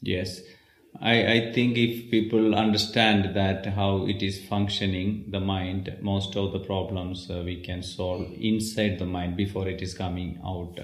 Yes 0.01 0.41
I, 1.02 1.34
I 1.34 1.52
think 1.54 1.78
if 1.78 2.10
people 2.10 2.56
understand 2.56 3.36
that 3.36 3.66
how 3.66 4.08
it 4.08 4.22
is 4.22 4.46
functioning 4.46 5.26
the 5.30 5.40
mind 5.40 5.94
most 6.02 6.36
of 6.38 6.54
the 6.54 6.60
problems 6.60 7.30
uh, 7.30 7.42
we 7.44 7.62
can 7.62 7.84
solve 7.84 8.32
inside 8.40 9.00
the 9.00 9.06
mind 9.06 9.36
before 9.36 9.68
it 9.68 9.82
is 9.82 9.94
coming 9.94 10.40
out. 10.46 10.80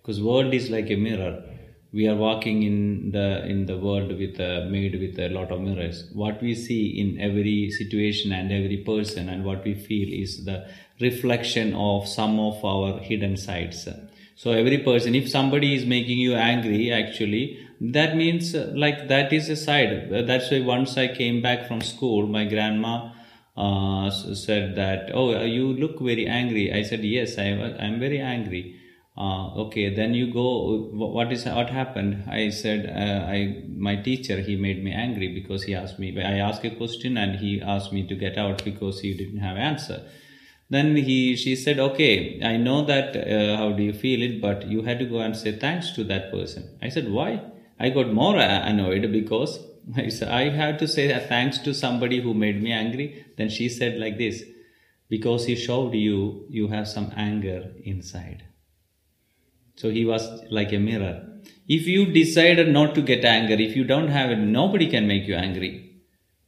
Because 0.00 0.20
world 0.20 0.52
is 0.52 0.68
like 0.68 0.90
a 0.90 0.96
mirror. 0.96 1.44
We 1.92 2.08
are 2.08 2.16
walking 2.16 2.62
in 2.62 3.12
the 3.12 3.44
in 3.46 3.66
the 3.66 3.76
world 3.76 4.08
with 4.08 4.40
a, 4.40 4.66
made 4.70 4.98
with 4.98 5.18
a 5.18 5.28
lot 5.28 5.52
of 5.52 5.60
mirrors. 5.60 6.08
What 6.12 6.42
we 6.42 6.54
see 6.54 6.98
in 6.98 7.20
every 7.20 7.70
situation 7.70 8.32
and 8.32 8.50
every 8.50 8.78
person 8.78 9.28
and 9.28 9.44
what 9.44 9.64
we 9.64 9.74
feel 9.74 10.08
is 10.12 10.44
the 10.44 10.66
reflection 11.00 11.74
of 11.74 12.08
some 12.08 12.40
of 12.40 12.64
our 12.64 12.98
hidden 12.98 13.36
sides. 13.36 13.86
So 14.34 14.50
every 14.50 14.78
person 14.78 15.14
if 15.14 15.28
somebody 15.28 15.74
is 15.74 15.84
making 15.86 16.18
you 16.18 16.34
angry 16.34 16.90
actually 16.90 17.61
that 17.90 18.16
means 18.16 18.54
uh, 18.54 18.72
like 18.76 19.08
that 19.08 19.32
is 19.32 19.48
a 19.48 19.56
side. 19.56 20.08
That's 20.26 20.50
why 20.50 20.60
once 20.60 20.96
i 20.96 21.08
came 21.08 21.42
back 21.42 21.66
from 21.66 21.80
school 21.80 22.26
my 22.26 22.44
grandma 22.44 23.10
uh, 23.56 24.08
said 24.10 24.76
that 24.76 25.10
oh 25.12 25.42
you 25.44 25.72
look 25.72 25.98
very 26.00 26.26
angry. 26.26 26.72
I 26.72 26.82
said 26.82 27.04
yes 27.04 27.38
i 27.38 27.46
i'm 27.46 27.98
very 27.98 28.20
angry. 28.20 28.78
Uh, 29.16 29.52
okay 29.64 29.94
then 29.94 30.14
you 30.14 30.32
go 30.32 30.88
what 30.92 31.32
is 31.32 31.44
what 31.44 31.70
happened? 31.70 32.24
I 32.28 32.50
said 32.50 32.86
uh, 32.86 33.26
i 33.26 33.64
my 33.76 33.96
teacher 33.96 34.40
he 34.40 34.54
made 34.54 34.84
me 34.84 34.92
angry 34.92 35.28
because 35.34 35.64
he 35.64 35.74
asked 35.74 35.98
me 35.98 36.16
i 36.22 36.38
asked 36.38 36.64
a 36.64 36.70
question 36.70 37.16
and 37.16 37.40
he 37.40 37.60
asked 37.60 37.92
me 37.92 38.06
to 38.06 38.14
get 38.14 38.38
out 38.38 38.64
because 38.64 39.00
he 39.00 39.12
didn't 39.14 39.40
have 39.40 39.56
answer. 39.56 40.02
Then 40.70 40.94
he 40.96 41.34
she 41.36 41.56
said 41.56 41.80
okay 41.80 42.40
i 42.44 42.56
know 42.56 42.84
that 42.84 43.16
uh, 43.16 43.56
how 43.56 43.72
do 43.72 43.82
you 43.82 43.92
feel 43.92 44.22
it 44.22 44.40
but 44.40 44.68
you 44.68 44.82
had 44.82 45.00
to 45.00 45.04
go 45.04 45.18
and 45.18 45.36
say 45.36 45.58
thanks 45.58 45.90
to 45.96 46.04
that 46.04 46.30
person. 46.30 46.78
I 46.80 46.88
said 46.88 47.10
why 47.10 47.40
i 47.78 47.88
got 47.88 48.12
more 48.12 48.36
annoyed 48.38 49.10
because 49.12 49.58
I, 49.96 50.44
had 50.50 50.78
to 50.78 50.86
say 50.86 51.06
thanks 51.28 51.58
to 51.58 51.74
somebody 51.74 52.20
who 52.20 52.34
made 52.34 52.62
me 52.62 52.72
angry 52.72 53.26
then 53.36 53.48
she 53.48 53.68
said 53.68 53.98
like 53.98 54.16
this 54.16 54.44
because 55.08 55.46
he 55.46 55.56
showed 55.56 55.94
you 55.94 56.46
you 56.48 56.68
have 56.68 56.86
some 56.86 57.12
anger 57.16 57.72
inside 57.84 58.44
so 59.76 59.90
he 59.90 60.04
was 60.04 60.28
like 60.50 60.72
a 60.72 60.78
mirror. 60.78 61.26
If 61.68 61.86
you 61.86 62.06
decided 62.06 62.68
not 62.68 62.94
to 62.94 63.02
get 63.02 63.24
anger, 63.24 63.54
if 63.54 63.74
you 63.76 63.84
don't 63.84 64.08
have 64.08 64.30
it, 64.30 64.36
nobody 64.36 64.88
can 64.88 65.06
make 65.06 65.26
you 65.26 65.34
angry. 65.34 66.02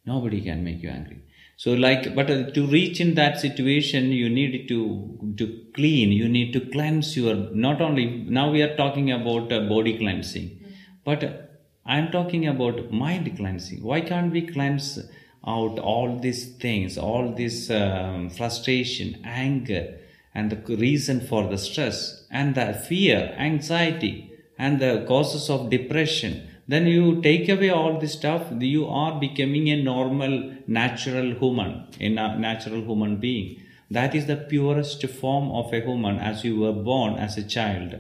Nobody 0.06 0.40
can 0.40 0.62
make 0.62 0.82
you 0.82 0.90
angry. 0.90 1.22
So 1.56 1.72
like, 1.72 2.14
but 2.14 2.30
uh, 2.30 2.50
to 2.50 2.66
reach 2.66 3.00
in 3.00 3.14
that 3.14 3.40
situation, 3.40 4.10
you 4.12 4.28
need 4.28 4.68
to 4.68 5.34
to 5.38 5.64
clean. 5.74 6.12
You 6.12 6.28
need 6.28 6.52
to 6.52 6.60
cleanse 6.60 7.16
your. 7.16 7.34
Not 7.66 7.80
only 7.80 8.06
now 8.38 8.50
we 8.50 8.60
are 8.62 8.76
talking 8.76 9.10
about 9.12 9.52
uh, 9.52 9.60
body 9.60 9.96
cleansing, 9.96 10.63
but 11.04 11.50
I'm 11.86 12.10
talking 12.10 12.46
about 12.46 12.90
mind 12.90 13.36
cleansing. 13.36 13.82
Why 13.82 14.00
can't 14.00 14.32
we 14.32 14.46
cleanse 14.46 14.98
out 15.46 15.78
all 15.78 16.18
these 16.18 16.54
things, 16.56 16.96
all 16.96 17.34
this 17.34 17.70
um, 17.70 18.30
frustration, 18.30 19.20
anger? 19.24 19.98
and 20.34 20.50
the 20.50 20.76
reason 20.76 21.20
for 21.20 21.46
the 21.48 21.58
stress 21.58 22.26
and 22.30 22.54
the 22.54 22.74
fear, 22.74 23.34
anxiety, 23.38 24.32
and 24.58 24.80
the 24.80 25.04
causes 25.06 25.48
of 25.48 25.70
depression, 25.70 26.48
then 26.66 26.86
you 26.86 27.22
take 27.22 27.48
away 27.48 27.70
all 27.70 28.00
this 28.00 28.14
stuff, 28.14 28.46
you 28.58 28.86
are 28.86 29.20
becoming 29.20 29.68
a 29.68 29.82
normal, 29.82 30.52
natural 30.66 31.34
human, 31.34 31.86
a 32.00 32.08
natural 32.08 32.82
human 32.82 33.16
being. 33.18 33.60
That 33.90 34.14
is 34.14 34.26
the 34.26 34.36
purest 34.36 35.06
form 35.06 35.50
of 35.50 35.72
a 35.72 35.80
human 35.80 36.18
as 36.18 36.42
you 36.42 36.58
were 36.58 36.72
born 36.72 37.14
as 37.14 37.36
a 37.36 37.42
child. 37.42 37.96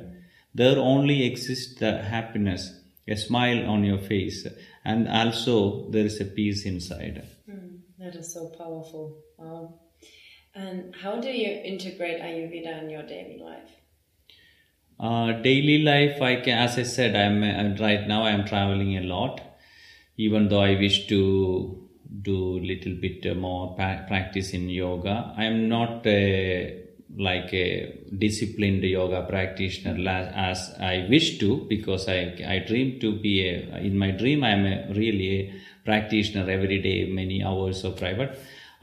There 0.54 0.78
only 0.78 1.24
exists 1.24 1.78
the 1.78 2.02
happiness, 2.02 2.80
a 3.06 3.16
smile 3.16 3.68
on 3.68 3.84
your 3.84 3.98
face, 3.98 4.46
and 4.84 5.08
also 5.08 5.90
there 5.90 6.04
is 6.04 6.20
a 6.20 6.24
peace 6.24 6.64
inside. 6.64 7.26
Mm. 7.48 7.78
That 7.98 8.16
is 8.16 8.32
so 8.32 8.48
powerful. 8.58 9.22
Wow. 9.38 9.80
And 10.54 10.94
how 10.94 11.20
do 11.20 11.28
you 11.28 11.48
integrate 11.48 12.20
Ayurveda 12.20 12.82
in 12.82 12.90
your 12.90 13.02
daily 13.02 13.40
life? 13.42 13.70
Uh, 14.98 15.32
daily 15.42 15.78
life, 15.82 16.22
I 16.22 16.36
can, 16.36 16.58
as 16.58 16.78
I 16.78 16.84
said, 16.84 17.16
I'm, 17.16 17.42
I'm 17.42 17.76
right 17.76 18.06
now. 18.06 18.24
I'm 18.24 18.44
traveling 18.44 18.96
a 18.96 19.02
lot, 19.02 19.40
even 20.16 20.48
though 20.48 20.60
I 20.60 20.74
wish 20.76 21.08
to 21.08 21.88
do 22.22 22.60
little 22.60 22.94
bit 23.00 23.36
more 23.36 23.74
practice 23.74 24.50
in 24.52 24.68
yoga. 24.68 25.34
I'm 25.36 25.68
not 25.68 26.06
a, 26.06 26.83
like 27.16 27.52
a 27.54 27.98
disciplined 28.18 28.82
yoga 28.82 29.22
practitioner 29.28 29.96
as 30.08 30.74
I 30.80 31.06
wish 31.08 31.38
to 31.38 31.66
because 31.68 32.08
I 32.08 32.34
I 32.46 32.64
dream 32.66 33.00
to 33.00 33.18
be 33.18 33.46
a 33.48 33.78
in 33.78 33.96
my 33.98 34.10
dream 34.10 34.42
I'm 34.42 34.66
a 34.66 34.92
really 34.92 35.28
a 35.38 35.54
practitioner 35.84 36.50
every 36.50 36.80
day 36.80 37.06
many 37.06 37.42
hours 37.44 37.84
of 37.84 37.96
private 37.96 38.38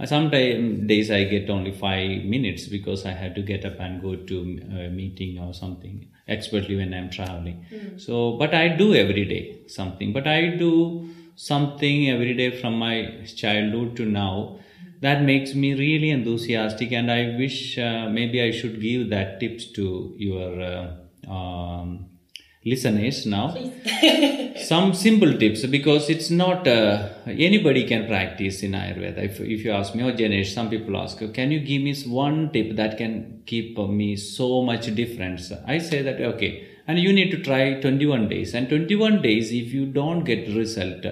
sometimes 0.06 0.88
days 0.88 1.12
I 1.12 1.24
get 1.26 1.50
only 1.50 1.72
five 1.72 2.24
minutes 2.24 2.68
because 2.68 3.06
I 3.06 3.12
have 3.12 3.36
to 3.36 3.42
get 3.42 3.66
up 3.66 3.80
and 3.80 4.02
go 4.02 4.16
to 4.16 4.60
a 4.72 4.90
meeting 4.90 5.40
or 5.40 5.54
something, 5.54 6.08
expertly 6.28 6.76
when 6.76 6.94
I'm 6.94 7.10
traveling. 7.10 7.66
Mm. 7.72 8.00
So, 8.00 8.38
but 8.38 8.54
I 8.54 8.70
do 8.70 8.96
every 8.96 9.26
day 9.26 9.60
something. 9.68 10.14
But 10.14 10.28
I 10.28 10.48
do 10.58 11.10
something 11.36 12.10
every 12.10 12.34
day 12.34 12.60
from 12.60 12.78
my 12.80 13.26
childhood 13.36 13.96
to 13.98 14.06
now 14.06 14.60
that 15.02 15.24
makes 15.24 15.54
me 15.56 15.74
really 15.74 16.12
enthusiastic. 16.12 16.91
And 16.91 17.12
I 17.12 17.36
wish 17.38 17.78
uh, 17.78 18.08
maybe 18.10 18.41
I 18.41 18.52
should 18.52 18.80
give 18.80 19.10
that 19.10 19.39
tips 19.39 19.66
to 19.74 20.14
your 20.18 20.62
uh, 20.62 21.32
um, 21.32 22.06
listeners 22.64 23.26
now. 23.26 23.56
Some 24.64 24.93
simple 24.93 25.38
tips 25.38 25.66
because 25.66 26.10
it's 26.10 26.30
not 26.30 26.68
uh, 26.68 27.10
anybody 27.26 27.88
can 27.88 28.08
practice 28.08 28.62
in 28.62 28.74
ayurveda. 28.74 29.18
If, 29.18 29.39
if 29.39 29.66
you 29.66 29.72
ask 29.72 29.95
me 29.95 30.04
or 30.04 30.12
oh, 30.12 30.14
Janesh 30.14 30.54
some 30.54 30.70
people 30.70 30.95
ask 30.97 31.18
can 31.34 31.52
you 31.52 31.60
give 31.60 31.82
me 31.82 31.95
one 32.04 32.52
tip 32.52 32.76
that 32.76 32.97
can 32.97 33.41
keep 33.47 33.78
me 33.78 34.16
so 34.16 34.62
much 34.62 34.93
difference? 34.93 35.52
I 35.66 35.80
say 35.80 36.04
that 36.04 36.22
okay 36.22 36.68
and 36.88 36.99
you 36.99 37.12
need 37.12 37.32
to 37.32 37.41
try 37.41 37.80
21 37.80 38.30
days. 38.30 38.54
And 38.54 38.70
21 38.70 39.22
days 39.22 39.52
if 39.52 39.74
you 39.74 39.86
don't 39.88 40.24
get 40.24 40.47
result 40.56 41.06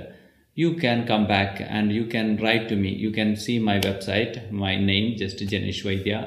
you 0.62 0.74
can 0.84 1.06
come 1.12 1.26
back 1.28 1.62
and 1.78 1.92
you 2.00 2.06
can 2.16 2.36
write 2.44 2.68
to 2.70 2.76
me 2.76 2.90
you 3.06 3.12
can 3.20 3.36
see 3.46 3.58
my 3.70 3.80
website 3.88 4.52
my 4.66 4.76
name 4.92 5.16
just 5.24 5.38
Janesh 5.54 5.84
Vaidya 5.88 6.22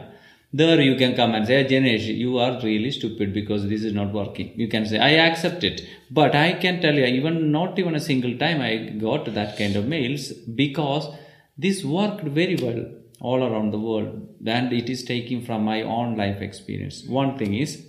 there 0.54 0.80
you 0.82 0.96
can 0.96 1.16
come 1.16 1.34
and 1.34 1.46
say, 1.46 1.64
Janesh, 1.64 2.06
you 2.14 2.36
are 2.38 2.60
really 2.62 2.90
stupid 2.90 3.32
because 3.32 3.66
this 3.68 3.82
is 3.82 3.94
not 3.94 4.12
working. 4.12 4.52
You 4.54 4.68
can 4.68 4.84
say, 4.84 4.98
I 4.98 5.12
accept 5.26 5.64
it. 5.64 5.80
But 6.10 6.34
I 6.34 6.52
can 6.52 6.82
tell 6.82 6.94
you, 6.94 7.04
even 7.04 7.50
not 7.50 7.78
even 7.78 7.94
a 7.94 8.00
single 8.00 8.36
time 8.36 8.60
I 8.60 8.90
got 9.00 9.32
that 9.32 9.56
kind 9.56 9.76
of 9.76 9.86
mails 9.86 10.28
because 10.32 11.08
this 11.56 11.82
worked 11.82 12.24
very 12.24 12.56
well 12.56 12.84
all 13.20 13.42
around 13.42 13.70
the 13.70 13.78
world 13.78 14.28
and 14.46 14.72
it 14.72 14.90
is 14.90 15.04
taking 15.04 15.42
from 15.42 15.64
my 15.64 15.82
own 15.82 16.16
life 16.16 16.42
experience. 16.42 17.02
One 17.04 17.38
thing 17.38 17.54
is 17.54 17.86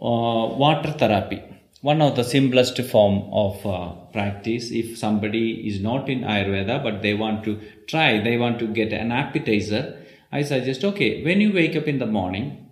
uh, 0.00 0.48
water 0.64 0.92
therapy. 0.92 1.42
One 1.82 2.00
of 2.00 2.16
the 2.16 2.24
simplest 2.24 2.80
form 2.82 3.28
of 3.32 3.64
uh, 3.66 3.92
practice 4.12 4.70
if 4.70 4.98
somebody 4.98 5.68
is 5.68 5.80
not 5.80 6.08
in 6.08 6.20
Ayurveda 6.22 6.82
but 6.82 7.02
they 7.02 7.14
want 7.14 7.44
to 7.44 7.60
try, 7.86 8.22
they 8.22 8.36
want 8.36 8.58
to 8.60 8.66
get 8.66 8.92
an 8.92 9.12
appetizer 9.12 10.02
I 10.32 10.42
suggest 10.42 10.84
okay, 10.84 11.24
when 11.24 11.40
you 11.40 11.52
wake 11.52 11.76
up 11.76 11.86
in 11.86 11.98
the 11.98 12.06
morning, 12.06 12.68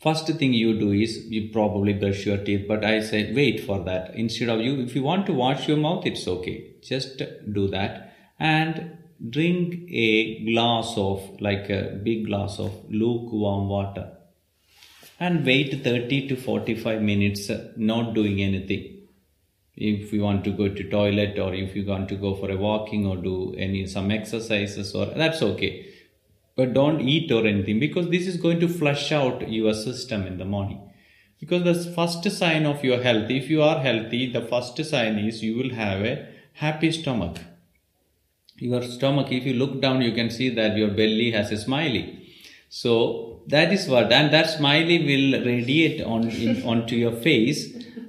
first 0.00 0.26
thing 0.26 0.52
you 0.52 0.78
do 0.78 0.92
is 0.92 1.26
you 1.26 1.50
probably 1.52 1.92
brush 1.92 2.24
your 2.24 2.38
teeth, 2.38 2.66
but 2.66 2.84
I 2.84 3.00
say 3.00 3.32
wait 3.32 3.60
for 3.60 3.84
that. 3.84 4.14
Instead 4.14 4.48
of 4.48 4.60
you, 4.60 4.80
if 4.80 4.94
you 4.94 5.02
want 5.02 5.26
to 5.26 5.32
wash 5.32 5.68
your 5.68 5.76
mouth, 5.76 6.06
it's 6.06 6.26
okay. 6.26 6.74
Just 6.82 7.22
do 7.52 7.68
that 7.68 8.14
and 8.40 8.98
drink 9.30 9.74
a 9.90 10.44
glass 10.46 10.94
of, 10.96 11.40
like 11.40 11.68
a 11.70 12.00
big 12.02 12.26
glass 12.26 12.58
of 12.58 12.72
lukewarm 12.90 13.68
water 13.68 14.17
and 15.20 15.44
wait 15.44 15.82
30 15.82 16.28
to 16.28 16.36
45 16.36 17.02
minutes 17.02 17.50
uh, 17.50 17.72
not 17.76 18.14
doing 18.14 18.40
anything. 18.40 18.94
If 19.76 20.12
you 20.12 20.22
want 20.22 20.44
to 20.44 20.50
go 20.50 20.68
to 20.68 20.90
toilet 20.90 21.38
or 21.38 21.54
if 21.54 21.74
you 21.76 21.84
want 21.86 22.08
to 22.08 22.16
go 22.16 22.34
for 22.34 22.50
a 22.50 22.56
walking 22.56 23.06
or 23.06 23.16
do 23.16 23.54
any 23.56 23.86
some 23.86 24.10
exercises 24.10 24.94
or 24.94 25.06
that's 25.06 25.42
okay. 25.42 25.86
But 26.56 26.72
don't 26.72 27.00
eat 27.00 27.30
or 27.30 27.46
anything 27.46 27.78
because 27.78 28.08
this 28.08 28.26
is 28.26 28.36
going 28.36 28.58
to 28.60 28.68
flush 28.68 29.12
out 29.12 29.48
your 29.48 29.74
system 29.74 30.26
in 30.26 30.38
the 30.38 30.44
morning. 30.44 30.82
Because 31.38 31.62
the 31.62 31.92
first 31.92 32.28
sign 32.36 32.66
of 32.66 32.82
your 32.82 33.00
health 33.02 33.30
if 33.30 33.48
you 33.48 33.62
are 33.62 33.80
healthy 33.80 34.32
the 34.32 34.42
first 34.42 34.84
sign 34.84 35.18
is 35.18 35.42
you 35.42 35.56
will 35.56 35.74
have 35.74 36.00
a 36.00 36.28
happy 36.54 36.90
stomach. 36.90 37.38
Your 38.56 38.82
stomach 38.82 39.30
if 39.30 39.44
you 39.44 39.54
look 39.54 39.80
down 39.80 40.02
you 40.02 40.12
can 40.12 40.30
see 40.30 40.48
that 40.50 40.76
your 40.76 40.88
belly 40.88 41.30
has 41.30 41.52
a 41.52 41.56
smiley. 41.56 42.34
So 42.68 43.27
that 43.48 43.72
is 43.72 43.88
what 43.88 44.12
and 44.12 44.32
that 44.32 44.50
smiley 44.50 44.98
will 45.08 45.44
radiate 45.44 46.00
on 46.02 46.28
in, 46.28 46.62
onto 46.72 46.96
your 46.96 47.12
face 47.12 47.60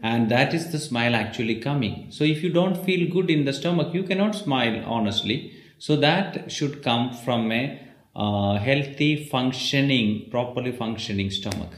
and 0.01 0.29
that 0.31 0.53
is 0.53 0.71
the 0.71 0.79
smile 0.79 1.15
actually 1.15 1.59
coming. 1.59 2.07
So 2.09 2.23
if 2.23 2.41
you 2.43 2.49
don't 2.49 2.77
feel 2.85 3.09
good 3.09 3.29
in 3.29 3.45
the 3.45 3.53
stomach 3.53 3.93
you 3.93 4.03
cannot 4.03 4.35
smile 4.35 4.83
honestly. 4.85 5.53
So 5.77 5.95
that 5.97 6.51
should 6.51 6.83
come 6.83 7.13
from 7.13 7.51
a 7.51 7.79
uh, 8.15 8.57
healthy 8.57 9.25
functioning 9.25 10.29
properly 10.29 10.71
functioning 10.71 11.31
stomach. 11.31 11.71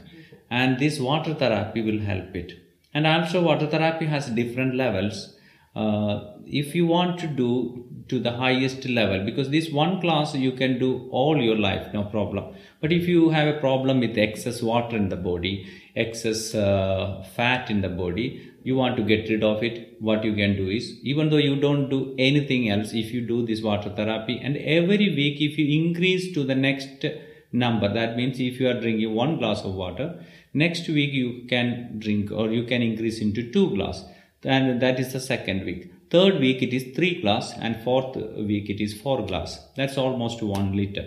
And 0.50 0.78
this 0.78 0.98
water 0.98 1.34
therapy 1.34 1.82
will 1.82 2.00
help 2.00 2.34
it. 2.34 2.58
And 2.92 3.06
also 3.06 3.42
water 3.42 3.66
therapy 3.66 4.06
has 4.06 4.28
different 4.28 4.74
levels 4.74 5.36
uh, 5.74 6.34
if 6.46 6.74
you 6.74 6.86
want 6.86 7.18
to 7.20 7.26
do 7.26 7.88
to 8.08 8.18
the 8.18 8.32
highest 8.32 8.84
level 8.86 9.24
because 9.24 9.48
this 9.50 9.70
one 9.70 10.00
class 10.00 10.34
you 10.34 10.52
can 10.52 10.78
do 10.78 11.08
all 11.10 11.40
your 11.40 11.56
life 11.56 11.92
no 11.94 12.04
problem. 12.04 12.54
But 12.80 12.92
if 12.92 13.06
you 13.08 13.30
have 13.30 13.48
a 13.48 13.58
problem 13.60 14.00
with 14.00 14.18
excess 14.18 14.60
water 14.60 14.96
in 14.96 15.08
the 15.08 15.16
body 15.16 15.66
excess 15.94 16.54
uh, 16.54 17.24
fat 17.34 17.70
in 17.70 17.80
the 17.80 17.88
body 17.88 18.52
you 18.64 18.74
want 18.74 18.96
to 18.96 19.02
get 19.02 19.28
rid 19.28 19.42
of 19.42 19.62
it 19.62 19.96
what 20.00 20.24
you 20.24 20.34
can 20.34 20.56
do 20.56 20.68
is 20.68 20.98
even 21.02 21.30
though 21.30 21.36
you 21.48 21.56
don't 21.60 21.88
do 21.88 22.14
anything 22.18 22.68
else 22.70 22.92
if 22.92 23.12
you 23.12 23.20
do 23.26 23.44
this 23.46 23.62
water 23.62 23.90
therapy 23.90 24.38
and 24.42 24.56
every 24.56 25.08
week 25.14 25.40
if 25.40 25.58
you 25.58 25.66
increase 25.82 26.32
to 26.32 26.44
the 26.44 26.54
next 26.54 27.04
number 27.52 27.92
that 27.92 28.16
means 28.16 28.40
if 28.40 28.58
you 28.58 28.68
are 28.68 28.80
drinking 28.80 29.14
one 29.14 29.38
glass 29.38 29.62
of 29.62 29.74
water 29.74 30.24
next 30.54 30.88
week 30.88 31.12
you 31.12 31.44
can 31.48 31.98
drink 31.98 32.30
or 32.30 32.50
you 32.50 32.64
can 32.64 32.82
increase 32.82 33.20
into 33.20 33.50
two 33.52 33.68
glass 33.74 34.04
and 34.44 34.80
that 34.80 34.98
is 34.98 35.12
the 35.12 35.20
second 35.20 35.64
week. 35.64 35.92
Third 36.10 36.40
week 36.40 36.62
it 36.62 36.74
is 36.74 36.94
three 36.94 37.20
glass 37.20 37.52
and 37.58 37.82
fourth 37.82 38.16
week 38.16 38.68
it 38.68 38.82
is 38.82 39.00
four 39.00 39.24
glass. 39.26 39.58
That's 39.76 39.96
almost 39.96 40.42
one 40.42 40.76
liter. 40.76 41.06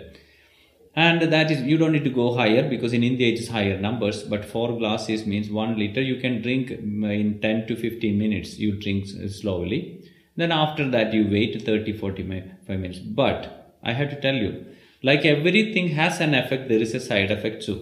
And 0.94 1.20
that 1.20 1.50
is 1.50 1.60
you 1.62 1.76
don't 1.76 1.92
need 1.92 2.04
to 2.04 2.10
go 2.10 2.34
higher 2.34 2.66
because 2.68 2.94
in 2.94 3.02
india 3.02 3.28
it 3.32 3.38
is 3.38 3.48
higher 3.48 3.78
numbers 3.78 4.22
but 4.22 4.46
four 4.46 4.78
glasses 4.78 5.26
means 5.26 5.50
one 5.50 5.78
liter. 5.78 6.00
You 6.00 6.16
can 6.16 6.40
drink 6.40 6.70
mm, 6.70 7.20
in 7.20 7.40
10 7.40 7.66
to 7.68 7.76
15 7.76 8.18
minutes 8.18 8.58
you 8.58 8.80
drink 8.80 9.06
slowly. 9.28 10.10
Then 10.36 10.52
after 10.52 10.88
that 10.90 11.12
you 11.12 11.28
wait 11.30 11.62
30 11.62 11.92
45 11.98 12.80
minutes. 12.80 12.98
But 12.98 13.52
i 13.82 13.92
have 13.92 14.10
to 14.10 14.20
tell 14.20 14.34
you 14.34 14.64
like 15.02 15.24
everything 15.24 15.88
has 15.88 16.20
an 16.20 16.34
effect 16.34 16.68
there 16.68 16.80
is 16.80 16.94
a 16.94 17.00
side 17.00 17.30
effect 17.30 17.64
too. 17.64 17.78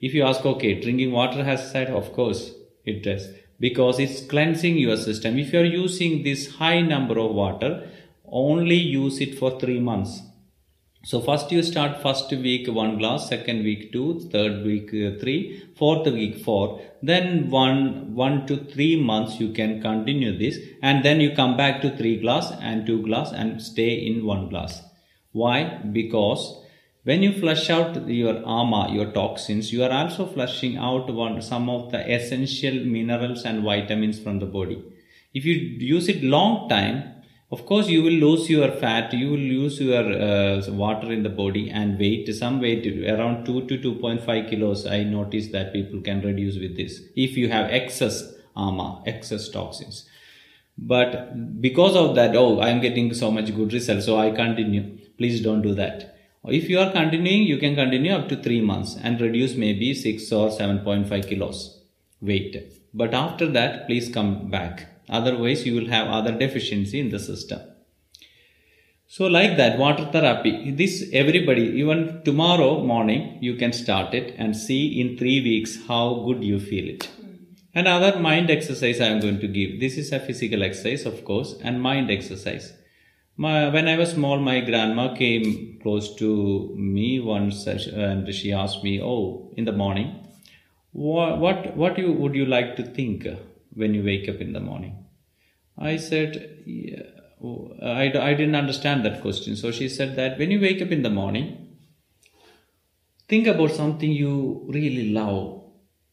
If 0.00 0.14
you 0.14 0.22
ask 0.22 0.46
okay 0.46 0.80
drinking 0.80 1.12
water 1.12 1.44
has 1.44 1.64
a 1.64 1.70
side 1.70 1.88
of 1.88 2.12
course 2.12 2.52
it 2.84 3.02
does 3.02 3.28
because 3.66 4.02
it's 4.04 4.20
cleansing 4.32 4.76
your 4.84 4.98
system 5.06 5.38
if 5.44 5.52
you 5.52 5.60
are 5.62 5.72
using 5.84 6.22
this 6.28 6.42
high 6.60 6.80
number 6.92 7.18
of 7.24 7.40
water 7.44 7.72
only 8.44 8.80
use 8.98 9.20
it 9.26 9.34
for 9.40 9.50
3 9.64 9.80
months 9.90 10.20
so 11.04 11.20
first 11.20 11.50
you 11.50 11.64
start 11.64 12.00
first 12.00 12.30
week 12.30 12.68
one 12.68 12.96
glass, 12.96 13.28
second 13.28 13.64
week 13.64 13.92
two, 13.92 14.20
third 14.30 14.64
week 14.64 14.88
uh, 14.94 15.18
three, 15.18 15.60
fourth 15.76 16.06
week 16.06 16.44
four. 16.44 16.80
Then 17.02 17.50
one 17.50 18.14
one 18.14 18.46
to 18.46 18.56
three 18.56 18.94
months 18.94 19.40
you 19.40 19.48
can 19.52 19.82
continue 19.82 20.38
this, 20.38 20.58
and 20.80 21.04
then 21.04 21.20
you 21.20 21.34
come 21.34 21.56
back 21.56 21.82
to 21.82 21.90
three 21.96 22.20
glass 22.20 22.52
and 22.60 22.86
two 22.86 23.02
glass 23.02 23.32
and 23.32 23.60
stay 23.60 23.94
in 23.94 24.24
one 24.24 24.48
glass. 24.48 24.80
Why? 25.32 25.80
Because 25.92 26.61
when 27.04 27.22
you 27.22 27.32
flush 27.32 27.68
out 27.68 28.08
your 28.08 28.36
ama, 28.46 28.88
your 28.92 29.06
toxins, 29.12 29.72
you 29.72 29.82
are 29.82 29.90
also 29.90 30.26
flushing 30.26 30.76
out 30.76 31.12
one 31.12 31.42
some 31.42 31.68
of 31.68 31.90
the 31.90 32.00
essential 32.14 32.74
minerals 32.84 33.44
and 33.44 33.64
vitamins 33.64 34.20
from 34.20 34.38
the 34.38 34.46
body. 34.46 34.82
If 35.34 35.44
you 35.44 35.54
use 35.54 36.08
it 36.08 36.22
long 36.22 36.68
time, 36.68 37.12
of 37.50 37.66
course 37.66 37.88
you 37.88 38.02
will 38.02 38.18
lose 38.26 38.48
your 38.48 38.70
fat 38.82 39.12
you 39.12 39.30
will 39.30 39.46
lose 39.56 39.80
your 39.80 40.04
uh, 40.26 40.62
water 40.70 41.12
in 41.12 41.22
the 41.22 41.28
body 41.28 41.70
and 41.70 41.98
weight. 41.98 42.32
Some 42.34 42.60
weight 42.60 42.86
around 43.08 43.44
2 43.46 43.66
to 43.66 43.78
2.5 43.78 44.48
kilos 44.48 44.86
i 44.86 45.02
notice 45.02 45.48
that 45.48 45.72
people 45.72 46.00
can 46.00 46.22
reduce 46.22 46.56
with 46.58 46.76
this 46.76 47.00
if 47.16 47.36
you 47.36 47.48
have 47.48 47.70
excess 47.70 48.22
ama 48.56 49.02
excess 49.06 49.48
toxins. 49.48 50.08
But 50.78 51.60
because 51.60 51.96
of 51.96 52.14
that 52.14 52.36
oh 52.36 52.60
i 52.60 52.70
am 52.70 52.80
getting 52.80 53.12
so 53.12 53.30
much 53.30 53.54
good 53.54 53.72
result 53.72 54.02
so 54.02 54.18
i 54.18 54.30
continue. 54.30 54.98
Please 55.18 55.42
don't 55.42 55.62
do 55.62 55.74
that 55.74 56.12
if 56.48 56.68
you 56.68 56.78
are 56.78 56.90
continuing 56.92 57.42
you 57.42 57.58
can 57.58 57.74
continue 57.74 58.12
up 58.12 58.28
to 58.28 58.36
3 58.36 58.60
months 58.60 58.96
and 59.02 59.20
reduce 59.20 59.54
maybe 59.54 59.94
6 59.94 60.32
or 60.32 60.48
7.5 60.50 61.28
kilos 61.28 61.60
weight 62.20 62.56
but 62.92 63.14
after 63.14 63.46
that 63.58 63.86
please 63.86 64.08
come 64.08 64.50
back 64.50 64.88
Otherwise, 65.08 65.66
you 65.66 65.74
will 65.74 65.88
have 65.88 66.08
other 66.08 66.32
deficiency 66.32 67.00
in 67.00 67.10
the 67.10 67.18
system. 67.18 67.60
So 69.06 69.26
like 69.26 69.56
that, 69.58 69.78
water 69.78 70.08
therapy. 70.10 70.70
This 70.70 71.10
everybody, 71.12 71.64
even 71.80 72.22
tomorrow 72.24 72.82
morning, 72.82 73.38
you 73.42 73.56
can 73.56 73.72
start 73.72 74.14
it 74.14 74.34
and 74.38 74.56
see 74.56 75.00
in 75.00 75.18
three 75.18 75.42
weeks 75.42 75.78
how 75.86 76.24
good 76.26 76.42
you 76.42 76.58
feel 76.58 76.88
it. 76.88 77.10
Another 77.74 78.18
mind 78.18 78.50
exercise 78.50 79.00
I 79.00 79.06
am 79.06 79.20
going 79.20 79.40
to 79.40 79.48
give. 79.48 79.80
This 79.80 79.98
is 79.98 80.12
a 80.12 80.20
physical 80.20 80.62
exercise, 80.62 81.04
of 81.04 81.24
course, 81.24 81.56
and 81.62 81.82
mind 81.82 82.10
exercise. 82.10 82.72
My, 83.36 83.68
when 83.70 83.88
I 83.88 83.96
was 83.96 84.12
small, 84.12 84.38
my 84.38 84.60
grandma 84.60 85.14
came 85.14 85.78
close 85.82 86.14
to 86.16 86.74
me 86.76 87.20
once 87.20 87.66
and 87.66 88.32
she 88.34 88.52
asked 88.52 88.84
me, 88.84 89.00
"Oh, 89.02 89.52
in 89.56 89.64
the 89.64 89.72
morning, 89.72 90.26
what 90.92 91.38
what, 91.38 91.76
what 91.76 91.98
you, 91.98 92.12
would 92.12 92.34
you 92.34 92.44
like 92.46 92.76
to 92.76 92.82
think 92.82 93.26
when 93.74 93.94
you 93.94 94.04
wake 94.04 94.28
up 94.28 94.40
in 94.40 94.52
the 94.52 94.60
morning?" 94.60 95.02
I 95.78 95.96
said, 95.96 96.62
yeah, 96.66 97.02
I, 97.82 98.12
I 98.16 98.34
didn't 98.34 98.54
understand 98.54 99.04
that 99.04 99.22
question. 99.22 99.56
So 99.56 99.72
she 99.72 99.88
said 99.88 100.16
that 100.16 100.38
when 100.38 100.50
you 100.50 100.60
wake 100.60 100.82
up 100.82 100.90
in 100.90 101.02
the 101.02 101.10
morning, 101.10 101.76
think 103.28 103.46
about 103.46 103.72
something 103.72 104.12
you 104.12 104.66
really 104.68 105.10
love 105.10 105.62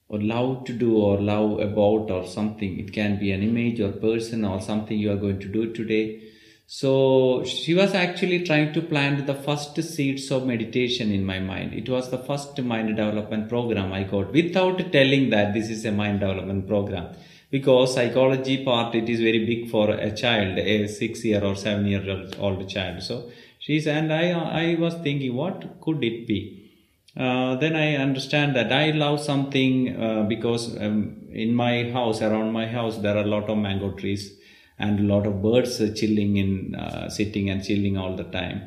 or 0.07 0.21
love 0.21 0.63
to 0.65 0.73
do 0.73 0.97
or 0.97 1.21
love 1.21 1.59
about 1.59 2.09
or 2.09 2.25
something. 2.25 2.79
It 2.79 2.93
can 2.93 3.19
be 3.19 3.31
an 3.31 3.43
image 3.43 3.79
or 3.79 3.91
person 3.91 4.45
or 4.45 4.59
something 4.61 4.97
you 4.97 5.11
are 5.11 5.17
going 5.17 5.39
to 5.39 5.47
do 5.47 5.71
today. 5.73 6.23
So 6.71 7.43
she 7.45 7.73
was 7.73 7.95
actually 7.95 8.43
trying 8.43 8.73
to 8.73 8.81
plant 8.81 9.25
the 9.25 9.33
first 9.33 9.81
seeds 9.81 10.29
of 10.29 10.45
meditation 10.45 11.11
in 11.11 11.25
my 11.25 11.39
mind. 11.39 11.73
It 11.73 11.89
was 11.89 12.11
the 12.11 12.19
first 12.19 12.61
mind 12.61 12.95
development 12.95 13.49
program 13.49 13.91
I 13.91 14.03
got 14.03 14.31
without 14.31 14.91
telling 14.91 15.31
that 15.31 15.55
this 15.55 15.71
is 15.71 15.83
a 15.85 15.91
mind 15.91 16.19
development 16.19 16.67
program. 16.67 17.07
Because 17.49 17.95
psychology 17.95 18.63
part 18.63 18.93
it 18.93 19.09
is 19.09 19.19
very 19.19 19.43
big 19.47 19.71
for 19.71 19.89
a 19.89 20.11
child, 20.11 20.59
a 20.59 20.87
six 20.87 21.25
year 21.25 21.43
or 21.43 21.55
seven 21.55 21.87
year 21.87 22.05
old 22.37 22.69
child. 22.69 23.01
So 23.01 23.31
she 23.57 23.81
said, 23.81 24.03
and 24.03 24.13
I 24.13 24.29
I 24.29 24.75
was 24.75 24.93
thinking, 24.93 25.33
what 25.35 25.81
could 25.81 26.03
it 26.03 26.27
be? 26.27 26.69
uh, 27.17 27.55
then 27.55 27.75
I 27.75 27.95
understand 27.95 28.55
that 28.55 28.71
I 28.71 28.91
love 28.91 29.19
something 29.19 30.01
uh, 30.01 30.23
because 30.23 30.77
um, 30.79 31.27
in 31.31 31.55
my 31.55 31.91
house, 31.91 32.21
around 32.21 32.51
my 32.51 32.67
house, 32.67 32.97
there 32.97 33.17
are 33.17 33.23
a 33.23 33.27
lot 33.27 33.49
of 33.49 33.57
mango 33.57 33.91
trees 33.91 34.38
and 34.79 34.99
a 34.99 35.03
lot 35.03 35.27
of 35.27 35.41
birds 35.41 35.77
chilling 35.99 36.37
in, 36.37 36.75
uh, 36.75 37.09
sitting 37.09 37.49
and 37.49 37.63
chilling 37.63 37.97
all 37.97 38.15
the 38.15 38.23
time. 38.23 38.61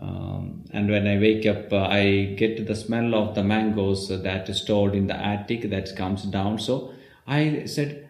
Um, 0.00 0.64
and 0.72 0.90
when 0.90 1.06
I 1.06 1.18
wake 1.18 1.46
up, 1.46 1.72
uh, 1.72 1.84
I 1.84 2.34
get 2.36 2.66
the 2.66 2.74
smell 2.74 3.14
of 3.14 3.34
the 3.34 3.44
mangoes 3.44 4.08
that 4.08 4.48
is 4.48 4.62
stored 4.62 4.94
in 4.94 5.06
the 5.06 5.16
attic 5.16 5.70
that 5.70 5.94
comes 5.96 6.24
down. 6.24 6.58
So 6.58 6.92
I 7.26 7.64
said, 7.66 8.08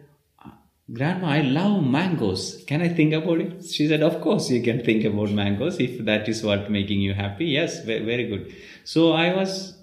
Grandma, 0.92 1.28
I 1.28 1.40
love 1.40 1.82
mangoes. 1.82 2.62
Can 2.66 2.82
I 2.82 2.88
think 2.88 3.14
about 3.14 3.40
it? 3.40 3.64
She 3.64 3.88
said, 3.88 4.02
Of 4.02 4.20
course, 4.20 4.50
you 4.50 4.62
can 4.62 4.84
think 4.84 5.04
about 5.04 5.30
mangoes 5.30 5.80
if 5.80 6.04
that 6.04 6.28
is 6.28 6.42
what 6.42 6.70
making 6.70 7.00
you 7.00 7.14
happy. 7.14 7.46
Yes, 7.46 7.84
very 7.84 8.28
good. 8.28 8.54
So 8.84 9.12
I 9.12 9.34
was 9.34 9.73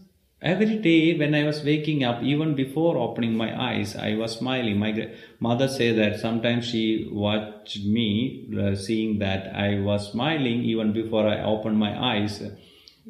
every 0.42 0.78
day 0.78 1.18
when 1.18 1.36
I 1.36 1.44
was 1.44 1.64
waking 1.64 2.04
up, 2.04 2.24
even 2.24 2.56
before 2.56 2.98
opening 2.98 3.36
my 3.36 3.60
eyes, 3.70 3.96
I 3.96 4.16
was 4.16 4.38
smiling. 4.38 4.80
My 4.80 5.10
mother 5.40 5.68
said 5.68 5.98
that 5.98 6.20
sometimes 6.20 6.68
she 6.68 7.08
watched 7.12 7.84
me 7.86 8.50
uh, 8.60 8.76
seeing 8.76 9.20
that 9.20 9.56
I 9.56 9.80
was 9.80 10.12
smiling 10.12 10.64
even 10.64 10.94
before 10.94 11.28
I 11.28 11.42
opened 11.42 11.78
my 11.78 11.98
eyes 12.16 12.42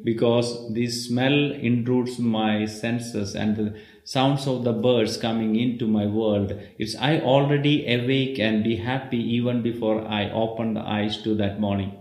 because 0.04 0.72
this 0.72 1.06
smell 1.06 1.52
intrudes 1.52 2.18
my 2.18 2.64
senses 2.64 3.34
and 3.34 3.56
the 3.56 3.80
sounds 4.04 4.46
of 4.46 4.64
the 4.64 4.72
birds 4.72 5.16
coming 5.16 5.56
into 5.56 5.86
my 5.86 6.06
world. 6.06 6.58
It's 6.78 6.96
I 6.96 7.20
already 7.20 7.86
awake 7.92 8.38
and 8.38 8.64
be 8.64 8.76
happy 8.76 9.18
even 9.36 9.62
before 9.62 10.06
I 10.06 10.30
open 10.30 10.74
the 10.74 10.80
eyes 10.80 11.22
to 11.22 11.34
that 11.36 11.60
morning. 11.60 11.92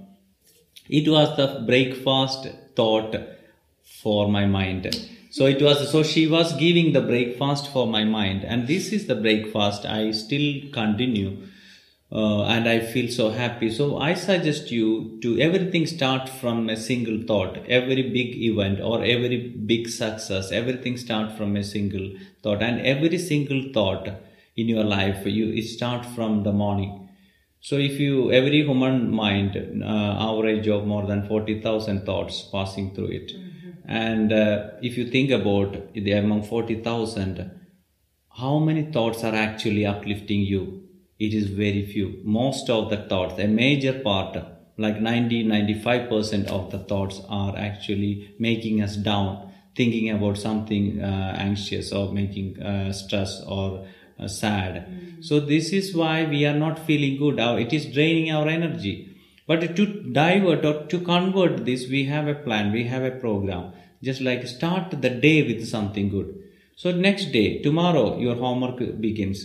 It 0.90 1.10
was 1.10 1.36
the 1.38 1.64
breakfast 1.66 2.48
thought 2.76 3.16
for 4.02 4.28
my 4.30 4.46
mind. 4.46 4.88
So 5.32 5.46
it 5.48 5.62
was 5.62 5.90
so 5.92 6.04
she 6.04 6.28
was 6.28 6.54
giving 6.54 6.92
the 6.94 7.02
breakfast 7.02 7.72
for 7.72 7.88
my 7.88 8.04
mind, 8.04 8.44
and 8.44 8.68
this 8.68 8.92
is 8.94 9.08
the 9.08 9.16
breakfast 9.16 9.86
I 9.86 10.12
still 10.12 10.48
continue 10.72 11.32
uh, 12.12 12.44
and 12.44 12.68
I 12.68 12.80
feel 12.82 13.10
so 13.10 13.30
happy. 13.30 13.72
So 13.72 13.98
I 13.98 14.14
suggest 14.14 14.72
you 14.72 15.20
to 15.24 15.40
everything 15.40 15.86
start 15.88 16.28
from 16.30 16.70
a 16.70 16.78
single 16.78 17.22
thought. 17.26 17.58
Every 17.68 18.04
big 18.18 18.36
event 18.50 18.82
or 18.82 19.04
every 19.04 19.38
big 19.74 19.88
success, 19.90 20.52
everything 20.52 20.98
start 20.98 21.38
from 21.38 21.56
a 21.56 21.64
single 21.64 22.12
thought, 22.44 22.62
and 22.62 22.82
every 22.82 23.18
single 23.18 23.64
thought 23.74 24.10
in 24.58 24.68
your 24.68 24.84
life 24.84 25.26
you 25.26 25.62
start 25.62 26.06
from 26.06 26.44
the 26.44 26.52
morning. 26.52 27.10
So 27.62 27.78
if 27.78 28.00
you 28.00 28.32
every 28.32 28.64
human 28.64 29.12
mind 29.12 29.56
uh, 29.84 30.30
average 30.30 30.68
of 30.68 30.86
more 30.86 31.06
than 31.06 31.28
forty 31.28 31.62
thousand 31.62 32.06
thoughts 32.06 32.44
passing 32.52 32.94
through 32.96 33.12
it, 33.22 33.32
mm-hmm. 33.34 33.51
And 33.92 34.34
uh, 34.34 34.72
if 34.82 34.98
you 34.98 35.06
think 35.10 35.32
about 35.32 35.94
the 35.94 36.12
among 36.14 36.44
forty 36.44 36.82
thousand, 36.82 37.52
how 38.42 38.60
many 38.60 38.84
thoughts 38.92 39.24
are 39.24 39.36
actually 39.36 39.86
uplifting 39.86 40.42
you? 40.42 40.82
it 41.22 41.36
is 41.36 41.50
very 41.50 41.86
few. 41.86 42.20
Most 42.24 42.70
of 42.70 42.90
the 42.90 42.98
thoughts, 42.98 43.40
a 43.40 43.48
major 43.48 43.94
part, 44.00 44.38
like 44.78 45.00
90 45.00 45.44
95% 45.46 46.48
of 46.48 46.72
the 46.72 46.80
thoughts 46.80 47.22
are 47.30 47.56
actually 47.56 48.34
making 48.40 48.82
us 48.82 48.96
down, 48.96 49.52
thinking 49.76 50.10
about 50.10 50.40
something 50.40 51.00
uh, 51.00 51.36
anxious 51.38 51.92
or 51.92 52.12
making 52.12 52.60
uh, 52.60 52.92
stress 52.92 53.44
or 53.48 53.86
uh, 54.20 54.28
sad. 54.28 54.88
Mm. 54.88 55.24
So, 55.24 55.40
this 55.40 55.72
is 55.72 55.94
why 55.96 56.26
we 56.26 56.44
are 56.48 56.58
not 56.58 56.80
feeling 56.80 57.18
good. 57.18 57.40
It 57.40 57.72
is 57.72 57.86
draining 57.86 58.32
our 58.32 58.48
energy. 58.48 59.11
But 59.52 59.76
to 59.78 59.86
divert 60.20 60.66
or 60.66 60.76
to 60.92 61.00
convert 61.00 61.66
this, 61.66 61.88
we 61.96 62.06
have 62.06 62.28
a 62.34 62.36
plan, 62.36 62.72
we 62.72 62.84
have 62.94 63.04
a 63.04 63.18
program. 63.24 63.74
Just 64.02 64.22
like 64.22 64.48
start 64.48 65.02
the 65.06 65.10
day 65.10 65.40
with 65.44 65.68
something 65.68 66.08
good. 66.10 66.30
So, 66.76 66.92
next 66.92 67.32
day, 67.34 67.48
tomorrow, 67.62 68.06
your 68.18 68.36
homework 68.36 68.80
begins 69.02 69.42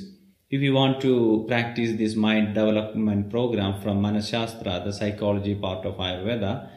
if 0.49 0.61
you 0.61 0.75
want 0.75 1.01
to 1.01 1.45
practice 1.49 1.97
this 1.99 2.15
mind 2.15 2.55
development 2.55 3.31
program 3.31 3.81
from 3.81 4.01
Manashastra, 4.01 4.85
the 4.85 4.93
psychology 4.93 5.57
part 5.57 5.85
of 5.85 5.97
Ayurveda, 5.97 6.71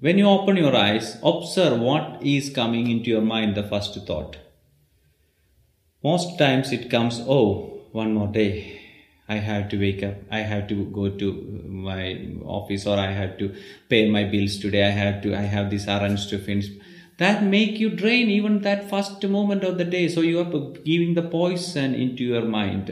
when 0.00 0.18
you 0.18 0.28
open 0.28 0.58
your 0.58 0.76
eyes, 0.76 1.16
observe 1.22 1.80
what 1.80 2.22
is 2.22 2.50
coming 2.50 2.90
into 2.90 3.08
your 3.08 3.22
mind, 3.22 3.54
the 3.54 3.62
first 3.62 3.94
thought. 4.06 4.36
Most 6.04 6.38
times 6.38 6.72
it 6.72 6.90
comes, 6.90 7.22
oh, 7.26 7.86
one 7.92 8.12
more 8.12 8.28
day. 8.28 8.79
I 9.30 9.36
have 9.36 9.68
to 9.70 9.78
wake 9.78 10.02
up. 10.02 10.16
I 10.28 10.40
have 10.40 10.66
to 10.68 10.84
go 10.86 11.08
to 11.08 11.26
my 11.66 12.36
office 12.44 12.84
or 12.84 12.98
I 12.98 13.12
have 13.12 13.38
to 13.38 13.54
pay 13.88 14.10
my 14.10 14.24
bills 14.24 14.58
today. 14.58 14.84
I 14.84 14.90
have 14.90 15.22
to, 15.22 15.36
I 15.36 15.42
have 15.42 15.70
this 15.70 15.86
errands 15.86 16.26
to 16.30 16.38
finish. 16.38 16.70
That 17.18 17.44
make 17.44 17.78
you 17.78 17.90
drain 17.90 18.28
even 18.28 18.62
that 18.62 18.90
first 18.90 19.22
moment 19.22 19.62
of 19.62 19.78
the 19.78 19.84
day. 19.84 20.08
So 20.08 20.22
you 20.22 20.40
are 20.40 20.50
giving 20.84 21.14
the 21.14 21.22
poison 21.22 21.94
into 21.94 22.24
your 22.24 22.42
mind. 22.42 22.90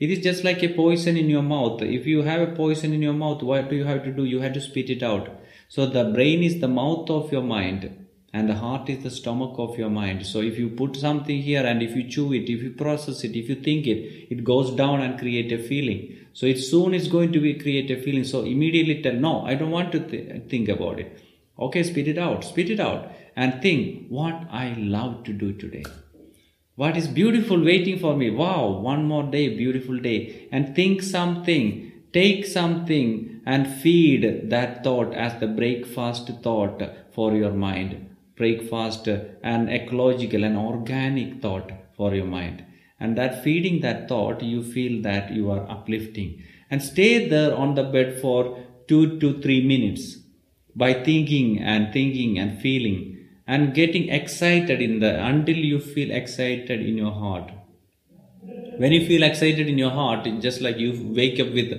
It 0.00 0.10
is 0.10 0.24
just 0.24 0.42
like 0.42 0.64
a 0.64 0.74
poison 0.74 1.16
in 1.16 1.30
your 1.30 1.42
mouth. 1.42 1.82
If 1.82 2.04
you 2.06 2.22
have 2.22 2.40
a 2.40 2.54
poison 2.56 2.92
in 2.92 3.02
your 3.02 3.12
mouth 3.12 3.42
what 3.42 3.70
do 3.70 3.76
you 3.76 3.84
have 3.84 4.02
to 4.04 4.12
do? 4.12 4.24
You 4.24 4.40
have 4.40 4.54
to 4.54 4.60
spit 4.60 4.90
it 4.90 5.04
out. 5.04 5.30
So 5.68 5.86
the 5.86 6.04
brain 6.04 6.42
is 6.42 6.60
the 6.60 6.68
mouth 6.68 7.08
of 7.10 7.30
your 7.30 7.42
mind 7.42 8.07
and 8.32 8.48
the 8.48 8.54
heart 8.54 8.88
is 8.90 9.02
the 9.02 9.10
stomach 9.10 9.54
of 9.58 9.78
your 9.78 9.90
mind 9.90 10.26
so 10.26 10.40
if 10.40 10.58
you 10.58 10.68
put 10.68 10.96
something 10.96 11.40
here 11.42 11.64
and 11.64 11.82
if 11.82 11.94
you 11.96 12.04
chew 12.16 12.32
it 12.32 12.50
if 12.54 12.62
you 12.62 12.70
process 12.70 13.24
it 13.24 13.36
if 13.36 13.48
you 13.48 13.54
think 13.68 13.86
it 13.86 14.00
it 14.34 14.44
goes 14.44 14.70
down 14.82 15.00
and 15.00 15.18
create 15.18 15.50
a 15.52 15.62
feeling 15.70 16.02
so 16.32 16.46
it 16.46 16.58
soon 16.58 16.92
is 16.94 17.08
going 17.08 17.32
to 17.32 17.40
be 17.40 17.54
create 17.54 17.90
a 17.90 18.00
feeling 18.02 18.24
so 18.24 18.42
immediately 18.42 19.00
tell 19.02 19.14
no 19.28 19.34
i 19.46 19.54
don't 19.54 19.70
want 19.78 19.90
to 19.90 20.00
th- 20.00 20.42
think 20.50 20.68
about 20.68 21.00
it 21.00 21.24
Okay, 21.58 21.82
spit 21.82 22.06
it 22.06 22.18
out, 22.18 22.44
spit 22.44 22.70
it 22.70 22.78
out, 22.78 23.10
and 23.34 23.60
think 23.60 24.06
what 24.08 24.46
I 24.50 24.74
love 24.74 25.24
to 25.24 25.32
do 25.32 25.52
today. 25.52 25.84
What 26.76 26.96
is 26.96 27.08
beautiful 27.08 27.62
waiting 27.64 27.98
for 27.98 28.16
me? 28.16 28.30
Wow, 28.30 28.78
one 28.78 29.04
more 29.04 29.24
day, 29.24 29.56
beautiful 29.56 29.98
day. 29.98 30.48
And 30.52 30.76
think 30.76 31.02
something, 31.02 31.90
take 32.12 32.46
something, 32.46 33.40
and 33.44 33.66
feed 33.66 34.50
that 34.50 34.84
thought 34.84 35.12
as 35.14 35.40
the 35.40 35.48
breakfast 35.48 36.30
thought 36.44 36.80
for 37.12 37.34
your 37.34 37.50
mind. 37.50 38.07
Breakfast, 38.38 39.08
uh, 39.08 39.20
an 39.42 39.68
ecological 39.68 40.44
and 40.44 40.56
organic 40.56 41.42
thought 41.42 41.70
for 41.96 42.14
your 42.14 42.24
mind. 42.24 42.64
And 43.00 43.18
that 43.18 43.44
feeding 43.44 43.80
that 43.80 44.08
thought, 44.08 44.42
you 44.42 44.62
feel 44.62 45.02
that 45.02 45.32
you 45.32 45.50
are 45.50 45.68
uplifting. 45.70 46.42
And 46.70 46.82
stay 46.82 47.28
there 47.28 47.54
on 47.54 47.74
the 47.74 47.84
bed 47.84 48.20
for 48.20 48.64
two 48.86 49.18
to 49.20 49.40
three 49.40 49.66
minutes 49.66 50.16
by 50.74 50.92
thinking 50.92 51.58
and 51.60 51.92
thinking 51.92 52.38
and 52.38 52.60
feeling 52.60 53.18
and 53.46 53.74
getting 53.74 54.08
excited 54.10 54.80
in 54.80 55.00
the 55.00 55.12
until 55.24 55.56
you 55.56 55.80
feel 55.80 56.10
excited 56.10 56.80
in 56.90 56.96
your 56.96 57.12
heart 57.12 57.50
when 58.76 58.92
you 58.92 59.06
feel 59.06 59.22
excited 59.22 59.68
in 59.72 59.78
your 59.78 59.90
heart 59.90 60.28
just 60.46 60.60
like 60.60 60.78
you 60.78 60.92
wake 61.20 61.40
up 61.40 61.50
with 61.58 61.72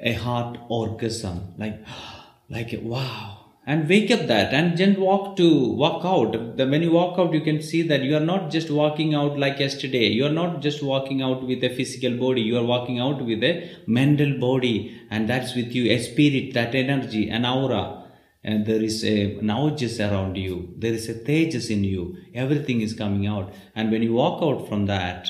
a 0.00 0.14
heart 0.24 0.58
orgasm 0.68 1.38
like 1.58 1.78
like 2.56 2.72
wow 2.82 3.41
and 3.64 3.88
wake 3.88 4.10
up 4.10 4.26
that 4.26 4.52
and 4.52 4.76
then 4.76 5.00
walk 5.00 5.36
to 5.36 5.72
walk 5.74 6.04
out. 6.04 6.56
The, 6.56 6.66
when 6.66 6.82
you 6.82 6.90
walk 6.90 7.18
out 7.18 7.32
you 7.32 7.40
can 7.40 7.62
see 7.62 7.82
that 7.82 8.02
you 8.02 8.16
are 8.16 8.26
not 8.32 8.50
just 8.50 8.70
walking 8.70 9.14
out 9.14 9.38
like 9.38 9.60
yesterday. 9.60 10.08
You 10.08 10.26
are 10.26 10.36
not 10.40 10.60
just 10.60 10.82
walking 10.82 11.22
out 11.22 11.46
with 11.46 11.62
a 11.62 11.74
physical 11.74 12.16
body. 12.16 12.42
You 12.42 12.58
are 12.58 12.64
walking 12.64 12.98
out 12.98 13.24
with 13.24 13.42
a 13.44 13.70
mental 13.86 14.38
body 14.38 15.00
and 15.10 15.28
that's 15.28 15.54
with 15.54 15.72
you. 15.72 15.92
A 15.92 15.98
spirit 15.98 16.54
that 16.54 16.74
energy 16.74 17.28
an 17.28 17.46
aura. 17.46 17.98
And 18.44 18.66
there 18.66 18.82
is 18.82 19.04
a 19.04 19.36
ojas 19.36 20.00
around 20.00 20.36
you. 20.36 20.74
There 20.76 20.92
is 20.92 21.08
a 21.08 21.14
tejas 21.14 21.70
in 21.70 21.84
you. 21.84 22.16
Everything 22.34 22.80
is 22.80 22.92
coming 22.92 23.28
out. 23.28 23.54
And 23.76 23.92
when 23.92 24.02
you 24.02 24.14
walk 24.14 24.42
out 24.42 24.68
from 24.68 24.86
that 24.86 25.28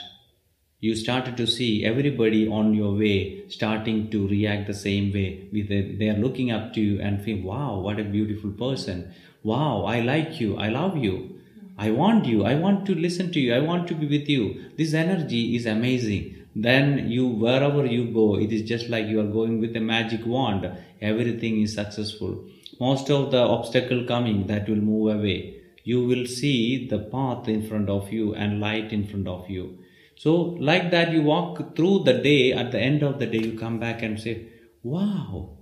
you 0.87 0.97
started 0.97 1.37
to 1.37 1.47
see 1.47 1.85
everybody 1.89 2.49
on 2.49 2.75
your 2.75 2.93
way 3.01 3.49
starting 3.49 3.99
to 4.11 4.27
react 4.27 4.67
the 4.67 4.75
same 4.75 5.13
way. 5.13 5.49
With 5.53 5.69
they 5.99 6.09
are 6.09 6.23
looking 6.25 6.51
up 6.51 6.73
to 6.75 6.81
you 6.81 7.01
and 7.01 7.23
feel 7.23 7.41
wow 7.51 7.79
what 7.79 8.01
a 8.01 8.05
beautiful 8.15 8.51
person. 8.51 9.15
Wow 9.45 9.85
i 9.85 10.01
like 10.01 10.41
you. 10.41 10.57
I 10.57 10.71
love 10.71 10.97
you. 10.97 11.39
I 11.79 11.93
want 11.93 12.27
you. 12.27 12.45
I 12.45 12.57
want 12.57 12.85
to 12.87 12.97
listen 12.97 13.31
to 13.33 13.39
you. 13.39 13.55
I 13.55 13.61
want 13.61 13.87
to 13.89 13.95
be 13.95 14.09
with 14.15 14.29
you. 14.29 14.71
This 14.77 14.93
energy 14.93 15.55
is 15.55 15.67
amazing. 15.67 16.25
Then 16.57 17.09
you 17.09 17.29
wherever 17.29 17.87
you 17.87 18.07
go 18.07 18.27
it 18.47 18.53
is 18.53 18.69
just 18.73 18.89
like 18.89 19.07
you 19.07 19.21
are 19.21 19.33
going 19.39 19.61
with 19.61 19.77
a 19.77 19.87
magic 19.93 20.27
wand. 20.27 20.69
Everything 21.01 21.61
is 21.61 21.75
successful. 21.75 22.45
Most 22.81 23.09
of 23.09 23.31
the 23.31 23.45
obstacle 23.59 24.03
coming 24.05 24.49
that 24.49 24.69
will 24.69 24.85
move 24.91 25.15
away. 25.15 25.61
You 25.85 26.05
will 26.09 26.27
see 26.27 26.89
the 26.89 26.99
path 27.15 27.49
in 27.49 27.65
front 27.69 27.89
of 27.89 28.13
you 28.13 28.35
and 28.35 28.61
light 28.61 28.93
in 28.93 29.07
front 29.07 29.29
of 29.29 29.49
you 29.49 29.79
so, 30.23 30.35
like 30.71 30.93
that, 30.93 31.11
you 31.13 31.23
walk 31.23 31.75
through 31.75 32.05
the 32.05 32.13
day, 32.13 32.53
at 32.53 32.71
the 32.71 32.79
end 32.79 33.03
of 33.03 33.19
the 33.19 33.27
day, 33.27 33.39
you 33.39 33.59
come 33.59 33.81
back 33.81 34.03
and 34.03 34.21
say, 34.21 34.51
Wow, 34.85 35.59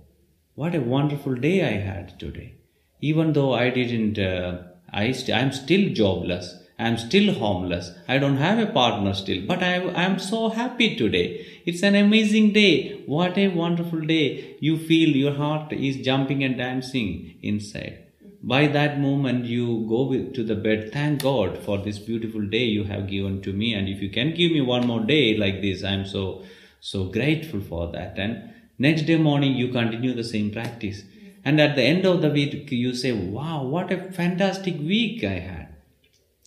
what 0.53 0.75
a 0.75 0.81
wonderful 0.81 1.33
day 1.33 1.67
I 1.67 1.79
had 1.79 2.19
today. 2.19 2.57
Even 2.99 3.33
though 3.33 3.53
I 3.55 3.71
didn't, 3.71 4.19
uh, 4.19 4.61
I 4.93 5.13
st- 5.13 5.35
I'm 5.35 5.51
still 5.51 5.91
jobless, 5.95 6.53
I'm 6.77 6.99
still 6.99 7.33
homeless, 7.33 7.89
I 8.07 8.19
don't 8.19 8.37
have 8.37 8.59
a 8.59 8.71
partner 8.71 9.15
still, 9.15 9.47
but 9.47 9.63
I, 9.63 9.77
I'm 9.95 10.19
so 10.19 10.49
happy 10.49 10.95
today. 10.95 11.43
It's 11.65 11.81
an 11.81 11.95
amazing 11.95 12.53
day. 12.53 13.01
What 13.07 13.39
a 13.39 13.47
wonderful 13.47 14.01
day. 14.01 14.57
You 14.59 14.77
feel 14.77 15.09
your 15.09 15.33
heart 15.33 15.73
is 15.73 16.05
jumping 16.05 16.43
and 16.43 16.55
dancing 16.55 17.39
inside 17.41 18.00
by 18.43 18.65
that 18.67 18.99
moment 18.99 19.45
you 19.45 19.85
go 19.87 20.11
to 20.33 20.43
the 20.43 20.55
bed. 20.55 20.91
Thank 20.91 21.21
god 21.21 21.59
for 21.59 21.77
this 21.77 21.99
beautiful 21.99 22.41
day 22.41 22.63
you 22.63 22.83
have 22.85 23.07
given 23.07 23.41
to 23.43 23.53
me. 23.53 23.73
And 23.73 23.87
if 23.87 24.01
you 24.01 24.09
can 24.09 24.33
give 24.33 24.51
me 24.51 24.61
one 24.61 24.87
more 24.87 25.01
day 25.01 25.37
like 25.37 25.61
this 25.61 25.83
i'm 25.83 26.05
so 26.05 26.43
so 26.79 27.05
grateful 27.05 27.61
for 27.61 27.91
that. 27.91 28.17
And 28.17 28.53
next 28.79 29.03
day 29.03 29.17
morning 29.17 29.55
you 29.55 29.71
continue 29.71 30.13
the 30.13 30.23
same 30.23 30.51
practice. 30.51 31.03
And 31.45 31.59
at 31.61 31.75
the 31.75 31.83
end 31.83 32.05
of 32.05 32.21
the 32.21 32.29
week 32.29 32.71
you 32.71 32.95
say 32.95 33.11
wow 33.11 33.63
what 33.63 33.91
a 33.91 34.11
fantastic 34.11 34.79
week 34.79 35.23
i 35.23 35.39
had. 35.39 35.67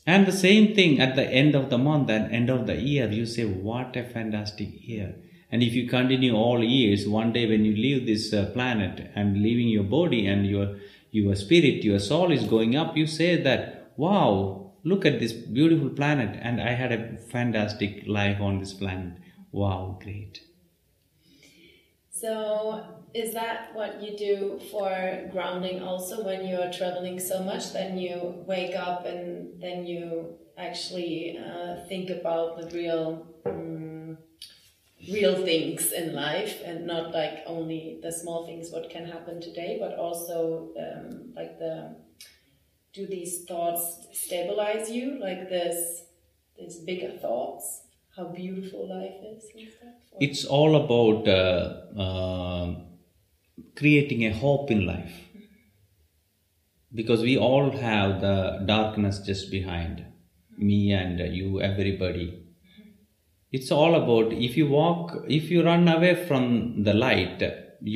And 0.07 0.26
the 0.26 0.32
same 0.32 0.74
thing 0.74 1.01
at 1.01 1.14
the 1.16 1.26
end 1.26 1.55
of 1.55 1.70
the 1.70 1.78
month 1.78 2.11
and 2.11 2.32
end 2.32 2.51
of 2.51 2.66
the 2.66 2.74
year 2.74 3.09
you 3.09 3.24
say 3.24 3.45
what 3.45 3.97
a 3.97 4.03
fantastic 4.03 4.86
year. 4.86 5.14
And 5.53 5.62
if 5.62 5.74
you 5.74 5.88
continue 5.88 6.34
all 6.34 6.64
years 6.64 7.07
one 7.07 7.32
day 7.32 7.49
when 7.49 7.64
you 7.64 7.76
leave 7.76 8.07
this 8.07 8.32
uh, 8.32 8.51
planet 8.53 9.12
and 9.14 9.40
leaving 9.40 9.68
your 9.68 9.84
body 9.84 10.26
and 10.26 10.45
your 10.45 10.76
your 11.15 11.37
spirit, 11.37 11.85
your 11.85 12.01
soul 12.01 12.33
is 12.33 12.45
going 12.45 12.75
up, 12.75 12.97
you 12.97 13.07
say 13.07 13.41
that, 13.41 13.93
wow, 13.97 14.73
look 14.83 15.07
at 15.07 15.21
this 15.21 15.33
beautiful 15.33 15.89
planet, 15.89 16.37
and 16.43 16.61
I 16.61 16.73
had 16.73 16.91
a 16.91 17.17
fantastic 17.31 18.03
life 18.07 18.41
on 18.41 18.59
this 18.59 18.75
planet. 18.75 19.15
Wow, 19.53 20.01
great. 20.03 20.41
So, 22.11 22.83
is 23.15 23.33
that 23.35 23.75
what 23.75 24.03
you 24.03 24.17
do 24.19 24.61
for 24.73 25.29
grounding 25.31 25.83
also 25.83 26.25
when 26.25 26.45
you 26.47 26.57
are 26.57 26.73
traveling 26.73 27.21
so 27.21 27.45
much? 27.45 27.73
Then 27.73 27.97
you 27.97 28.43
wake 28.47 28.75
up 28.75 29.07
and 29.07 29.61
then 29.61 29.87
you 29.87 30.35
actually 30.59 31.39
uh, 31.39 31.87
think 31.89 32.11
about 32.11 32.61
the 32.61 32.77
real. 32.77 33.27
Um, 33.47 33.74
real 35.13 35.45
things 35.45 35.93
in 35.93 36.15
life 36.15 36.61
and 36.65 36.87
not 36.87 37.13
like 37.13 37.43
only 37.47 37.99
the 38.03 38.13
small 38.13 38.47
things 38.47 38.71
what 38.71 38.89
can 38.91 39.05
happen 39.07 39.41
today 39.41 39.77
but 39.81 39.99
also 39.99 40.71
um, 40.79 41.33
like 41.35 41.59
the 41.59 41.97
do 42.95 43.07
these 43.07 43.45
thoughts 43.45 44.07
stabilize 44.13 44.91
you? 44.91 45.19
Like 45.21 45.49
this 45.49 46.05
these 46.57 46.79
bigger 46.79 47.11
thoughts 47.19 47.83
how 48.17 48.27
beautiful 48.27 48.89
life 48.89 49.19
is 49.29 49.51
and 49.57 49.69
stuff. 49.69 50.21
it's 50.21 50.45
all 50.45 50.77
about 50.77 51.27
uh, 51.27 52.01
uh, 52.01 52.75
creating 53.77 54.25
a 54.25 54.33
hope 54.33 54.71
in 54.71 54.87
life. 54.87 55.15
Because 56.95 57.23
we 57.23 57.37
all 57.37 57.73
have 57.73 58.21
the 58.21 58.63
darkness 58.65 59.19
just 59.19 59.51
behind 59.51 60.05
me 60.57 60.93
and 60.93 61.19
you 61.35 61.61
everybody 61.61 62.43
it's 63.57 63.71
all 63.71 63.95
about 63.95 64.33
if 64.33 64.57
you 64.57 64.67
walk 64.69 65.11
if 65.29 65.51
you 65.51 65.63
run 65.65 65.87
away 65.97 66.15
from 66.29 66.45
the 66.87 66.95
light 67.03 67.43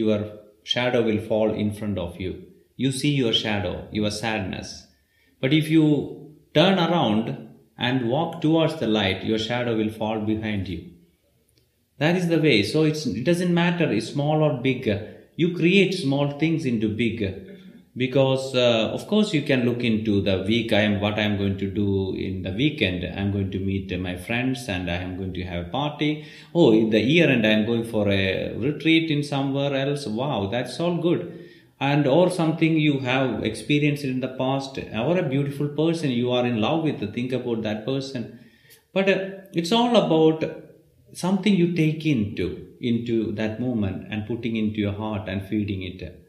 your 0.01 0.19
shadow 0.63 1.01
will 1.03 1.21
fall 1.31 1.53
in 1.53 1.73
front 1.73 1.99
of 1.99 2.21
you. 2.21 2.33
You 2.77 2.93
see 2.93 3.11
your 3.23 3.33
shadow 3.33 3.89
your 3.91 4.11
sadness. 4.11 4.87
But 5.41 5.53
if 5.53 5.69
you 5.69 6.37
turn 6.55 6.79
around 6.79 7.49
and 7.77 8.09
walk 8.09 8.41
towards 8.41 8.77
the 8.77 8.87
light 8.87 9.25
your 9.25 9.39
shadow 9.39 9.77
will 9.77 9.91
fall 9.91 10.21
behind 10.21 10.69
you. 10.69 10.81
That 11.99 12.15
is 12.15 12.29
the 12.29 12.41
way. 12.41 12.63
So 12.63 12.85
it 12.85 13.25
doesn't 13.25 13.53
matter 13.53 13.91
it's 13.91 14.11
small 14.11 14.45
or 14.45 14.63
big. 14.63 14.89
You 15.35 15.57
create 15.57 15.95
small 15.95 16.39
things 16.39 16.67
into 16.67 16.89
big 16.89 17.48
because 17.99 18.55
uh, 18.55 18.91
of 18.97 19.07
course 19.09 19.35
you 19.35 19.43
can 19.43 19.65
look 19.65 19.83
into 19.83 20.21
the 20.23 20.37
week. 20.51 20.73
I 20.73 20.83
am 20.89 21.01
what 21.01 21.19
i 21.19 21.23
am 21.23 21.37
going 21.37 21.59
to 21.59 21.69
do 21.69 22.15
in 22.27 22.43
the 22.43 22.53
weekend. 22.53 23.05
I 23.05 23.21
am 23.25 23.33
going 23.33 23.51
to 23.51 23.59
meet 23.59 23.99
my 24.09 24.17
friends 24.17 24.69
and 24.69 24.91
i 24.91 24.99
am 25.07 25.17
going 25.17 25.35
to 25.39 25.43
have 25.43 25.67
a 25.67 25.71
party. 25.71 26.25
Oh 26.55 26.73
in 26.73 26.91
the 26.91 27.01
year 27.01 27.29
and 27.29 27.47
i 27.47 27.51
am 27.51 27.67
going 27.67 27.85
for 27.85 28.09
a 28.09 28.55
retreat 28.67 29.11
in 29.11 29.25
somewhere 29.25 29.75
else. 29.75 30.07
Wow 30.07 30.47
that's 30.47 30.79
all 30.79 30.97
good. 31.09 31.27
And 31.81 32.07
or 32.07 32.31
something 32.31 32.77
you 32.77 33.01
have 33.01 33.43
experienced 33.45 34.05
in 34.05 34.21
the 34.21 34.33
past 34.43 34.79
or 34.79 35.19
a 35.19 35.29
beautiful 35.35 35.69
person 35.69 36.11
you 36.11 36.31
are 36.31 36.47
in 36.47 36.61
love 36.61 36.85
with 36.85 37.03
think 37.15 37.33
about 37.33 37.63
that 37.63 37.85
person. 37.85 38.39
But 38.93 39.09
uh, 39.09 39.19
it's 39.53 39.73
all 39.73 39.97
about 39.97 40.45
something 41.13 41.55
you 41.55 41.73
take 41.75 42.07
into 42.07 42.49
into 42.81 43.33
that 43.33 43.61
moment 43.61 44.07
and 44.11 44.27
putting 44.27 44.57
into 44.57 44.79
your 44.79 44.93
heart 44.93 45.29
and 45.29 45.43
feeding 45.43 45.83
it 45.83 46.28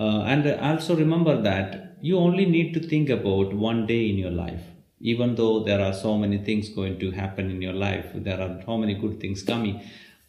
uh, 0.00 0.22
and 0.22 0.46
also 0.68 0.96
remember 0.96 1.40
that 1.42 1.98
you 2.00 2.16
only 2.16 2.46
need 2.46 2.72
to 2.72 2.80
think 2.80 3.10
about 3.10 3.52
one 3.52 3.86
day 3.86 4.08
in 4.08 4.16
your 4.16 4.30
life. 4.30 4.62
Even 5.00 5.34
though 5.34 5.62
there 5.62 5.80
are 5.80 5.92
so 5.92 6.16
many 6.16 6.38
things 6.38 6.70
going 6.70 6.98
to 7.00 7.10
happen 7.10 7.50
in 7.50 7.60
your 7.60 7.74
life, 7.74 8.06
there 8.14 8.40
are 8.40 8.62
so 8.64 8.78
many 8.78 8.94
good 8.94 9.20
things 9.20 9.42
coming. 9.42 9.82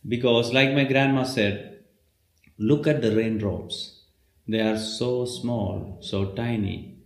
Because, 0.06 0.52
like 0.52 0.74
my 0.74 0.84
grandma 0.84 1.24
said, 1.24 1.84
look 2.58 2.86
at 2.86 3.02
the 3.02 3.16
raindrops. 3.16 4.04
They 4.46 4.60
are 4.60 4.78
so 4.78 5.26
small, 5.26 6.00
so 6.02 6.34
tiny. 6.34 6.98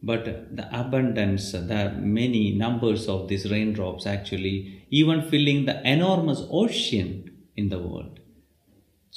But 0.00 0.56
the 0.56 0.68
abundance, 0.78 1.50
the 1.52 1.92
many 1.98 2.52
numbers 2.52 3.08
of 3.08 3.26
these 3.26 3.50
raindrops 3.50 4.06
actually 4.06 4.86
even 4.90 5.22
filling 5.22 5.64
the 5.64 5.80
enormous 5.88 6.42
ocean 6.50 7.36
in 7.56 7.68
the 7.68 7.80
world. 7.80 8.20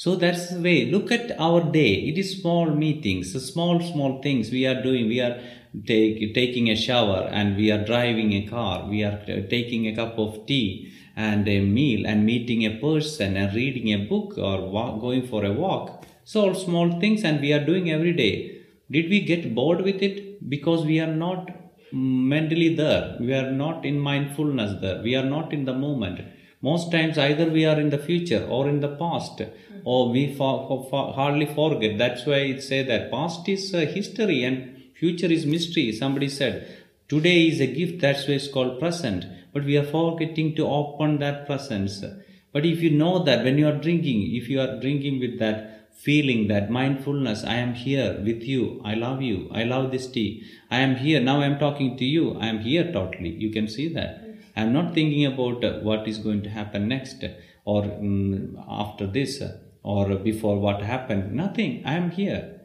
So 0.02 0.16
that's 0.16 0.50
the 0.50 0.62
way. 0.62 0.86
Look 0.86 1.12
at 1.12 1.38
our 1.38 1.62
day. 1.62 1.92
It 2.10 2.18
is 2.18 2.42
small 2.42 2.68
meetings, 2.74 3.34
small, 3.52 3.82
small 3.82 4.22
things 4.22 4.50
we 4.50 4.66
are 4.66 4.82
doing. 4.82 5.10
We 5.10 5.20
are 5.20 5.42
take, 5.86 6.34
taking 6.34 6.70
a 6.70 6.76
shower 6.78 7.28
and 7.30 7.58
we 7.58 7.70
are 7.70 7.84
driving 7.84 8.32
a 8.32 8.48
car. 8.48 8.88
We 8.88 9.04
are 9.04 9.18
taking 9.26 9.88
a 9.88 9.96
cup 9.98 10.18
of 10.18 10.46
tea 10.46 10.94
and 11.18 11.46
a 11.50 11.60
meal 11.60 12.08
and 12.08 12.26
meeting 12.26 12.66
a 12.66 12.78
person 12.80 13.36
and 13.36 13.54
reading 13.54 13.92
a 13.92 14.06
book 14.08 14.38
or 14.38 14.70
walk, 14.70 15.02
going 15.02 15.28
for 15.28 15.44
a 15.44 15.52
walk. 15.52 16.06
So 16.24 16.46
all 16.46 16.56
small 16.56 16.98
things 17.02 17.26
and 17.26 17.42
we 17.42 17.52
are 17.52 17.66
doing 17.66 17.92
every 17.92 18.14
day. 18.14 18.62
Did 18.90 19.10
we 19.10 19.20
get 19.20 19.54
bored 19.54 19.82
with 19.82 20.02
it? 20.02 20.50
Because 20.50 20.86
we 20.86 21.02
are 21.02 21.14
not 21.14 21.50
mentally 21.92 22.74
there. 22.74 23.18
We 23.20 23.34
are 23.34 23.52
not 23.52 23.84
in 23.84 24.00
mindfulness 24.00 24.80
there. 24.80 25.02
We 25.02 25.16
are 25.18 25.26
not 25.26 25.52
in 25.52 25.66
the 25.66 25.74
moment. 25.74 26.22
Most 26.62 26.92
times 26.92 27.18
either 27.18 27.50
we 27.50 27.66
are 27.66 27.80
in 27.80 27.90
the 27.90 27.98
future 27.98 28.46
or 28.50 28.68
in 28.68 28.82
the 28.82 28.96
past 28.98 29.42
or 29.86 30.10
we 30.10 30.34
for, 30.36 30.88
for, 30.90 31.14
hardly 31.14 31.46
forget. 31.46 31.98
That's 31.98 32.26
why 32.26 32.40
it 32.54 32.62
say 32.62 32.84
that 32.84 33.10
past 33.12 33.48
is 33.48 33.74
uh, 33.74 33.80
history 33.80 34.44
and 34.44 34.82
future 34.94 35.28
is 35.28 35.46
mystery. 35.46 35.94
Somebody 35.94 36.28
said 36.28 36.68
today 37.08 37.48
is 37.48 37.62
a 37.62 37.68
gift. 37.68 38.02
That's 38.02 38.28
why 38.28 38.34
it's 38.34 38.50
called 38.50 38.80
present. 38.80 39.26
But 39.54 39.64
we 39.64 39.78
are 39.78 39.86
forgetting 39.86 40.56
to 40.56 40.68
open 40.68 41.20
that 41.20 41.46
presence. 41.46 42.04
But 42.52 42.66
if 42.66 42.82
you 42.82 42.92
know 42.92 43.24
that 43.24 43.46
when 43.46 43.58
you 43.58 43.68
are 43.68 43.80
drinking, 43.80 44.36
if 44.36 44.50
you 44.50 44.60
are 44.60 44.80
drinking 44.82 45.20
with 45.20 45.40
that 45.40 45.90
feeling, 45.94 46.48
that 46.50 46.70
mindfulness, 46.70 47.44
I 47.44 47.56
am 47.56 47.74
here 47.74 48.22
with 48.24 48.44
you. 48.44 48.82
I 48.84 48.96
love 48.96 49.22
you. 49.22 49.50
I 49.54 49.64
love 49.64 49.92
this 49.92 50.08
tea. 50.08 50.44
I 50.70 50.80
am 50.80 50.98
here. 50.98 51.22
Now 51.22 51.42
I 51.42 51.46
am 51.46 51.58
talking 51.58 51.98
to 51.98 52.06
you. 52.06 52.38
I 52.38 52.48
am 52.48 52.60
here 52.60 52.92
totally. 52.92 53.30
You 53.30 53.50
can 53.52 53.68
see 53.68 53.94
that. 53.94 54.29
I 54.56 54.62
am 54.62 54.74
not 54.74 54.94
thinking 54.94 55.26
about 55.26 55.64
uh, 55.64 55.80
what 55.80 56.08
is 56.08 56.18
going 56.18 56.44
to 56.44 56.50
happen 56.50 56.88
next 56.88 57.24
or 57.66 57.84
um, 57.84 58.58
after 58.68 59.08
this 59.08 59.42
or 59.84 60.16
before 60.16 60.60
what 60.60 60.82
happened. 60.82 61.34
Nothing. 61.34 61.84
I 61.86 61.94
am 61.94 62.12
here. 62.12 62.62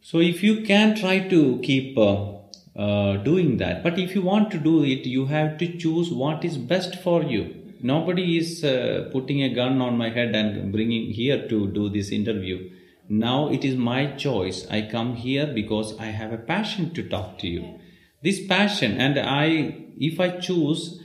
So 0.00 0.18
if 0.18 0.42
you 0.42 0.62
can 0.62 0.96
try 0.96 1.28
to 1.28 1.60
keep 1.62 1.96
uh, 1.96 2.32
uh, 2.76 3.16
doing 3.18 3.58
that, 3.58 3.82
but 3.82 3.98
if 3.98 4.14
you 4.14 4.22
want 4.22 4.50
to 4.50 4.58
do 4.58 4.82
it, 4.84 5.06
you 5.06 5.26
have 5.26 5.58
to 5.58 5.78
choose 5.78 6.10
what 6.10 6.44
is 6.44 6.56
best 6.58 6.96
for 6.96 7.22
you. 7.22 7.54
Nobody 7.80 8.38
is 8.38 8.64
uh, 8.64 9.08
putting 9.12 9.42
a 9.42 9.54
gun 9.54 9.80
on 9.80 9.98
my 9.98 10.10
head 10.10 10.34
and 10.34 10.72
bringing 10.72 11.10
here 11.10 11.48
to 11.48 11.66
do 11.68 11.88
this 11.88 12.10
interview. 12.10 12.70
Now 13.08 13.48
it 13.48 13.64
is 13.64 13.76
my 13.76 14.06
choice. 14.12 14.66
I 14.70 14.82
come 14.82 15.16
here 15.16 15.46
because 15.46 15.98
I 15.98 16.06
have 16.06 16.32
a 16.32 16.38
passion 16.38 16.94
to 16.94 17.08
talk 17.08 17.38
to 17.38 17.48
you. 17.48 17.78
This 18.22 18.46
passion, 18.46 18.98
and 18.98 19.18
I, 19.18 19.86
if 19.98 20.20
I 20.20 20.38
choose 20.38 21.00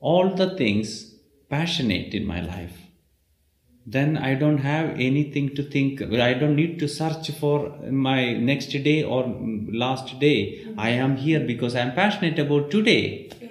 all 0.00 0.34
the 0.34 0.56
things 0.56 1.14
passionate 1.48 2.14
in 2.14 2.26
my 2.26 2.40
life, 2.40 2.78
then 3.84 4.16
I 4.16 4.34
don't 4.34 4.58
have 4.58 4.90
anything 4.90 5.54
to 5.56 5.62
think. 5.62 6.00
I 6.02 6.34
don't 6.34 6.56
need 6.56 6.78
to 6.78 6.88
search 6.88 7.30
for 7.32 7.76
my 7.90 8.32
next 8.34 8.68
day 8.68 9.02
or 9.02 9.24
last 9.72 10.18
day. 10.20 10.66
I 10.78 10.90
am 10.90 11.16
here 11.16 11.40
because 11.40 11.74
I 11.74 11.80
am 11.80 11.94
passionate 11.94 12.38
about 12.38 12.70
today. 12.70 13.30
Yeah. 13.40 13.48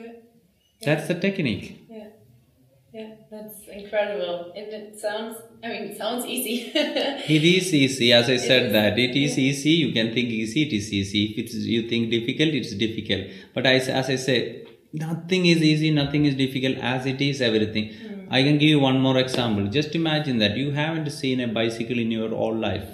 That's 0.83 1.07
the 1.07 1.15
technique. 1.15 1.80
Yeah. 3.71 3.77
Yeah, 3.79 3.91
that's 3.93 4.19
incredible. 4.19 4.51
And 4.55 4.67
it 4.67 4.99
sounds, 4.99 5.37
I 5.63 5.67
mean, 5.69 5.83
it 5.83 5.97
sounds 5.97 6.25
easy. 6.25 6.71
It 6.75 7.43
is 7.43 7.73
easy, 7.73 8.13
as 8.13 8.29
I 8.29 8.37
said 8.37 8.67
is. 8.67 8.73
that 8.73 8.99
it 8.99 9.15
is 9.15 9.37
easy. 9.37 9.71
You 9.71 9.93
can 9.93 10.13
think 10.13 10.29
easy, 10.29 10.63
it 10.63 10.73
is 10.73 10.93
easy. 10.93 11.25
If 11.25 11.45
it's, 11.45 11.55
you 11.55 11.89
think 11.89 12.11
difficult, 12.11 12.49
it's 12.49 12.73
difficult. 12.75 13.27
But 13.53 13.67
I, 13.67 13.75
as 13.75 14.09
I 14.09 14.15
said, 14.17 14.67
nothing 14.93 15.45
is 15.47 15.61
easy, 15.61 15.91
nothing 15.91 16.25
is 16.25 16.35
difficult. 16.35 16.77
As 16.77 17.05
it 17.05 17.21
is, 17.21 17.41
everything. 17.41 17.93
Hmm. 17.93 18.27
I 18.31 18.43
can 18.43 18.57
give 18.57 18.69
you 18.69 18.79
one 18.79 18.99
more 18.99 19.17
example. 19.17 19.67
Just 19.67 19.95
imagine 19.95 20.39
that 20.39 20.57
you 20.57 20.71
haven't 20.71 21.09
seen 21.11 21.41
a 21.41 21.47
bicycle 21.47 21.99
in 21.99 22.11
your 22.11 22.29
whole 22.29 22.55
life. 22.55 22.87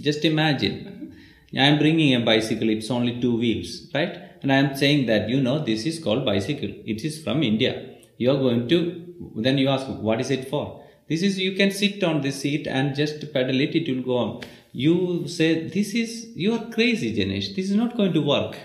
Just 0.00 0.24
imagine. 0.24 0.74
Mm-hmm. 0.74 1.58
I 1.58 1.64
am 1.66 1.78
bringing 1.78 2.14
a 2.14 2.20
bicycle. 2.24 2.68
It's 2.68 2.90
only 2.90 3.20
two 3.20 3.36
wheels, 3.38 3.88
right? 3.94 4.18
And 4.42 4.52
I 4.52 4.56
am 4.56 4.76
saying 4.76 5.06
that 5.06 5.28
you 5.28 5.40
know 5.42 5.58
this 5.64 5.86
is 5.86 5.98
called 6.02 6.24
bicycle. 6.24 6.70
It 6.84 7.04
is 7.04 7.22
from 7.22 7.42
India. 7.42 7.96
You 8.18 8.32
are 8.32 8.38
going 8.38 8.68
to. 8.68 9.03
Then 9.34 9.58
you 9.58 9.68
ask, 9.68 9.86
what 9.86 10.20
is 10.20 10.30
it 10.30 10.48
for? 10.48 10.82
This 11.08 11.22
is 11.22 11.38
you 11.38 11.52
can 11.52 11.70
sit 11.70 12.02
on 12.02 12.22
this 12.22 12.40
seat 12.40 12.66
and 12.66 12.94
just 12.94 13.32
pedal 13.32 13.60
it. 13.60 13.74
It 13.74 13.94
will 13.94 14.02
go 14.02 14.16
on. 14.16 14.42
You 14.72 15.28
say 15.28 15.68
this 15.68 15.94
is 15.94 16.28
you 16.34 16.54
are 16.54 16.70
crazy, 16.70 17.14
Janesh. 17.16 17.54
This 17.54 17.70
is 17.70 17.76
not 17.76 17.96
going 17.96 18.12
to 18.14 18.22
work 18.22 18.56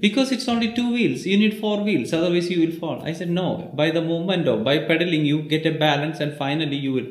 because 0.00 0.30
it's 0.32 0.48
only 0.48 0.72
two 0.74 0.92
wheels 0.92 1.24
you 1.24 1.36
need 1.42 1.58
four 1.60 1.82
wheels 1.82 2.12
otherwise 2.12 2.50
you 2.50 2.60
will 2.60 2.76
fall 2.80 3.00
i 3.10 3.12
said 3.12 3.30
no 3.30 3.70
by 3.80 3.90
the 3.90 4.02
movement 4.02 4.46
of 4.46 4.62
by 4.62 4.78
pedaling 4.90 5.24
you 5.24 5.40
get 5.54 5.64
a 5.66 5.78
balance 5.86 6.20
and 6.20 6.36
finally 6.36 6.76
you 6.76 6.92
will 6.92 7.08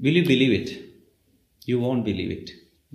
will 0.00 0.16
you 0.20 0.24
believe 0.32 0.54
it 0.60 0.70
you 1.66 1.78
won't 1.78 2.04
believe 2.04 2.30
it 2.38 2.50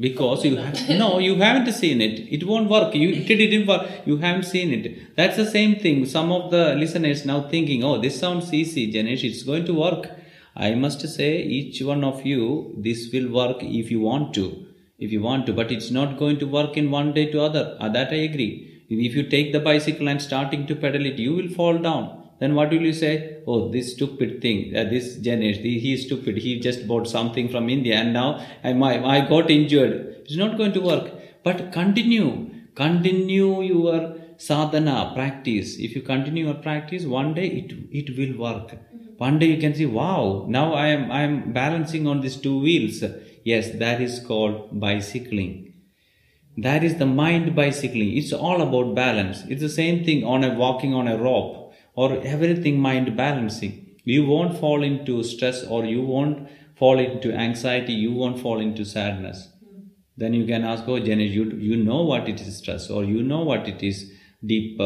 because 0.05 0.45
you 0.45 0.55
have 0.57 0.77
no 1.01 1.09
you 1.19 1.35
haven't 1.35 1.71
seen 1.73 2.01
it. 2.01 2.15
It 2.35 2.43
won't 2.49 2.69
work. 2.69 2.95
You 2.95 3.09
it 3.09 3.27
didn't 3.43 3.67
work. 3.67 3.85
You 4.05 4.17
haven't 4.17 4.43
seen 4.53 4.73
it. 4.77 5.15
That's 5.15 5.37
the 5.37 5.45
same 5.45 5.75
thing. 5.83 6.05
Some 6.05 6.31
of 6.31 6.51
the 6.51 6.63
listeners 6.75 7.25
now 7.25 7.39
thinking 7.53 7.83
oh 7.83 7.97
this 8.05 8.19
sounds 8.19 8.53
easy 8.53 8.91
Janesh. 8.93 9.23
It's 9.29 9.43
going 9.43 9.65
to 9.65 9.73
work. 9.73 10.09
I 10.55 10.73
must 10.75 11.07
say 11.17 11.31
each 11.57 11.81
one 11.81 12.03
of 12.03 12.25
you 12.25 12.73
this 12.77 13.09
will 13.13 13.29
work 13.39 13.57
if 13.61 13.91
you 13.91 13.99
want 13.99 14.33
to 14.35 14.45
if 14.99 15.11
you 15.11 15.21
want 15.21 15.45
to. 15.47 15.53
But 15.53 15.71
it's 15.71 15.91
not 15.91 16.17
going 16.17 16.39
to 16.39 16.47
work 16.47 16.77
in 16.77 16.89
one 16.91 17.13
day 17.13 17.25
to 17.31 17.41
other. 17.41 17.77
Uh, 17.79 17.89
that 17.89 18.11
i 18.11 18.21
agree. 18.29 18.51
If 18.89 19.15
you 19.15 19.23
take 19.23 19.51
the 19.51 19.59
bicycle 19.59 20.07
and 20.09 20.21
starting 20.21 20.65
to 20.67 20.75
pedal 20.75 21.05
it 21.05 21.19
you 21.19 21.35
will 21.35 21.49
fall 21.49 21.77
down 21.77 22.18
then 22.39 22.55
what 22.55 22.69
will 22.71 22.81
you 22.81 22.93
say? 22.93 23.37
Oh 23.47 23.69
this 23.69 23.93
stupid 23.93 24.41
thing 24.41 24.75
uh, 24.75 24.83
this 24.85 25.17
Janesh 25.17 25.61
the- 25.61 25.79
he 25.79 25.93
is 25.93 26.05
stupid. 26.05 26.37
He 26.37 26.59
just 26.59 26.87
bought 26.87 27.07
something 27.07 27.49
from 27.49 27.69
india 27.69 27.95
and 27.95 28.13
now 28.13 28.29
I, 28.63 28.73
my, 28.73 28.93
I 29.15 29.27
got 29.27 29.49
injured. 29.51 29.93
It's 30.25 30.35
not 30.37 30.57
going 30.57 30.73
to 30.73 30.81
work. 30.81 31.11
But 31.43 31.71
continue. 31.71 32.49
Continue 32.75 33.61
your 33.61 34.15
sadhana 34.37 35.11
practice. 35.15 35.77
If 35.77 35.95
you 35.95 36.01
continue 36.01 36.45
your 36.45 36.55
practice 36.55 37.05
one 37.05 37.33
day 37.33 37.47
it 37.61 37.73
it 38.01 38.17
will 38.17 38.37
work. 38.45 38.77
One 39.17 39.37
day 39.39 39.47
you 39.47 39.59
can 39.65 39.73
see 39.75 39.85
wow 39.85 40.45
now 40.57 40.67
i 40.73 40.87
am 40.87 41.11
i 41.11 41.21
am 41.29 41.51
balancing 41.53 42.07
on 42.07 42.21
these 42.21 42.37
two 42.37 42.57
wheels. 42.59 43.03
Yes 43.43 43.71
that 43.85 44.01
is 44.01 44.19
called 44.31 44.79
bicycling. 44.87 45.73
That 46.57 46.83
is 46.83 46.97
the 46.97 47.05
mind 47.07 47.55
bicycling. 47.55 48.17
It's 48.17 48.33
all 48.33 48.61
about 48.61 48.93
balance. 48.95 49.43
It's 49.49 49.61
the 49.61 49.69
same 49.69 50.03
thing 50.05 50.23
on 50.23 50.43
a 50.43 50.53
walking 50.53 50.93
on 50.93 51.07
a 51.07 51.17
rope 51.17 51.58
or 52.01 52.07
everything 52.33 52.79
mind 52.79 53.07
balancing. 53.17 53.73
You 54.05 54.25
won't 54.25 54.57
fall 54.57 54.83
into 54.89 55.21
stress 55.23 55.63
or 55.63 55.83
you 55.85 56.01
won't 56.01 56.47
fall 56.81 56.97
into 57.05 57.31
anxiety 57.45 57.93
you 57.93 58.11
won't 58.19 58.39
fall 58.43 58.59
into 58.65 58.85
sadness. 58.85 59.49
Then 60.15 60.33
you 60.33 60.45
can 60.51 60.63
ask 60.63 60.87
oh 60.87 60.99
Janesh, 61.07 61.33
you, 61.39 61.43
you 61.69 61.75
know 61.75 62.01
what 62.11 62.29
it 62.29 62.39
is 62.39 62.55
stress 62.57 62.89
or 62.89 63.03
you 63.03 63.21
know 63.31 63.41
what 63.49 63.67
it 63.67 63.83
is 63.83 63.97
deep 64.45 64.79
uh, 64.79 64.83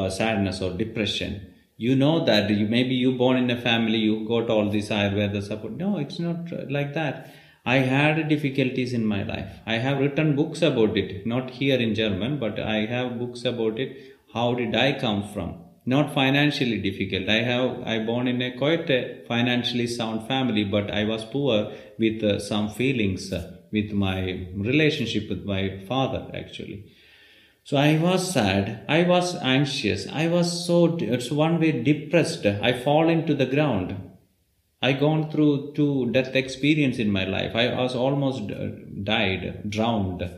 uh, 0.00 0.10
sadness 0.10 0.60
or 0.60 0.70
depression. 0.82 1.40
You 1.78 1.96
know 1.96 2.24
that 2.26 2.50
you 2.50 2.66
maybe 2.66 2.94
you 2.94 3.12
born 3.22 3.38
in 3.38 3.50
a 3.50 3.60
family 3.68 4.02
you 4.08 4.28
got 4.28 4.50
all 4.50 4.68
this 4.70 4.90
ayurveda 4.90 5.42
support. 5.42 5.72
No 5.84 5.96
it's 5.96 6.18
not 6.18 6.52
uh, 6.52 6.64
like 6.68 6.92
that. 6.92 7.32
I 7.64 7.78
had 7.94 8.28
difficulties 8.28 8.92
in 8.92 9.06
my 9.06 9.22
life. 9.22 9.50
I 9.66 9.78
have 9.86 9.98
written 9.98 10.36
books 10.36 10.60
about 10.60 10.98
it 11.04 11.26
not 11.34 11.50
here 11.62 11.80
in 11.86 11.94
german 12.02 12.38
but 12.44 12.62
i 12.76 12.78
have 12.94 13.18
books 13.24 13.44
about 13.54 13.82
it. 13.86 13.98
How 14.34 14.48
did 14.62 14.76
i 14.84 14.88
come 15.06 15.26
from 15.32 15.50
not 15.94 16.14
financially 16.20 16.78
difficult 16.88 17.28
i 17.28 17.40
have 17.50 17.68
i 17.92 17.98
born 18.10 18.28
in 18.32 18.40
a 18.48 18.50
quite 18.62 18.88
a 18.98 19.00
financially 19.32 19.86
sound 19.86 20.26
family 20.32 20.64
but 20.76 20.90
i 21.00 21.04
was 21.12 21.24
poor 21.36 21.56
with 21.98 22.22
uh, 22.22 22.38
some 22.50 22.68
feelings 22.80 23.32
uh, 23.32 23.42
with 23.76 23.92
my 24.06 24.18
relationship 24.70 25.28
with 25.32 25.44
my 25.54 25.62
father 25.90 26.22
actually 26.42 26.80
so 27.62 27.76
I 27.76 27.98
was 27.98 28.32
sad, 28.32 28.84
I 28.88 29.04
was 29.04 29.36
anxious, 29.36 30.08
I 30.10 30.26
was 30.28 30.66
so, 30.66 30.96
it's 30.96 31.30
one 31.30 31.60
way 31.60 31.70
depressed. 31.70 32.44
I 32.46 32.72
fall 32.72 33.08
into 33.08 33.34
the 33.34 33.46
ground. 33.46 33.96
I 34.82 34.92
gone 34.92 35.30
through 35.30 35.74
two 35.74 36.10
death 36.10 36.34
experience 36.34 36.98
in 36.98 37.12
my 37.12 37.24
life. 37.24 37.54
I 37.54 37.74
was 37.80 37.94
almost 37.94 38.50
uh, 38.50 38.70
died, 39.04 39.70
drowned. 39.70 40.28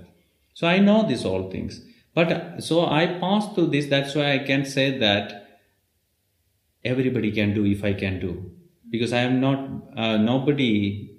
So 0.52 0.66
I 0.66 0.78
know 0.78 1.06
these 1.06 1.24
all 1.24 1.50
things. 1.50 1.80
But 2.14 2.62
so 2.62 2.84
I 2.86 3.06
passed 3.06 3.54
through 3.54 3.68
this. 3.68 3.86
That's 3.86 4.14
why 4.14 4.32
I 4.32 4.38
can 4.40 4.64
say 4.64 4.98
that 4.98 5.41
everybody 6.84 7.30
can 7.32 7.54
do 7.54 7.64
if 7.64 7.84
I 7.84 7.92
can 7.94 8.20
do. 8.20 8.52
Because 8.90 9.12
I 9.12 9.20
am 9.20 9.40
not, 9.40 9.58
uh, 9.96 10.16
nobody, 10.18 11.10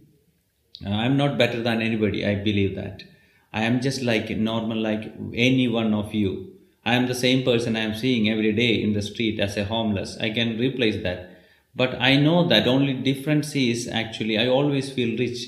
I 0.86 1.06
am 1.06 1.18
not 1.18 1.38
better 1.38 1.62
than 1.64 1.82
anybody. 1.82 2.26
I 2.26 2.36
believe 2.36 2.76
that. 2.76 3.04
I 3.52 3.64
am 3.64 3.82
just 3.82 4.02
like 4.04 4.30
normal, 4.30 4.78
like 4.78 5.12
any 5.34 5.68
one 5.68 5.94
of 5.94 6.14
you. 6.14 6.54
I 6.86 6.96
am 6.96 7.08
the 7.08 7.16
same 7.16 7.44
person 7.44 7.76
I 7.76 7.82
am 7.82 7.96
seeing 7.96 8.30
every 8.30 8.52
day 8.54 8.82
in 8.82 8.94
the 8.94 9.02
street 9.02 9.40
as 9.40 9.58
a 9.58 9.66
homeless. 9.66 10.18
I 10.20 10.30
can 10.30 10.58
replace 10.60 11.02
that. 11.04 11.30
But 11.76 11.96
I 12.00 12.18
know 12.18 12.48
that 12.48 12.68
only 12.68 12.94
difference 12.94 13.56
is 13.56 13.88
actually 13.88 14.38
I 14.38 14.48
always 14.48 14.92
feel 14.92 15.18
rich 15.18 15.48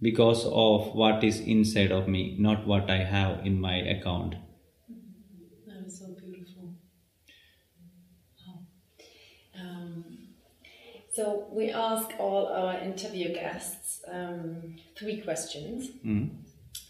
because 0.00 0.44
of 0.46 0.94
what 0.94 1.24
is 1.24 1.40
inside 1.40 1.92
of 1.92 2.08
me, 2.08 2.36
not 2.38 2.66
what 2.66 2.90
I 2.90 2.98
have 3.04 3.44
in 3.46 3.60
my 3.60 3.76
account. 3.76 4.34
That 5.66 5.86
is 5.86 5.98
so 5.98 6.08
beautiful. 6.14 6.74
Wow. 8.46 8.66
Um, 9.58 10.04
so 11.20 11.46
we 11.52 11.70
ask 11.70 12.08
all 12.18 12.46
our 12.46 12.78
interview 12.78 13.34
guests 13.34 14.02
um, 14.10 14.76
three 14.96 15.20
questions. 15.20 15.90
Mm. 16.02 16.30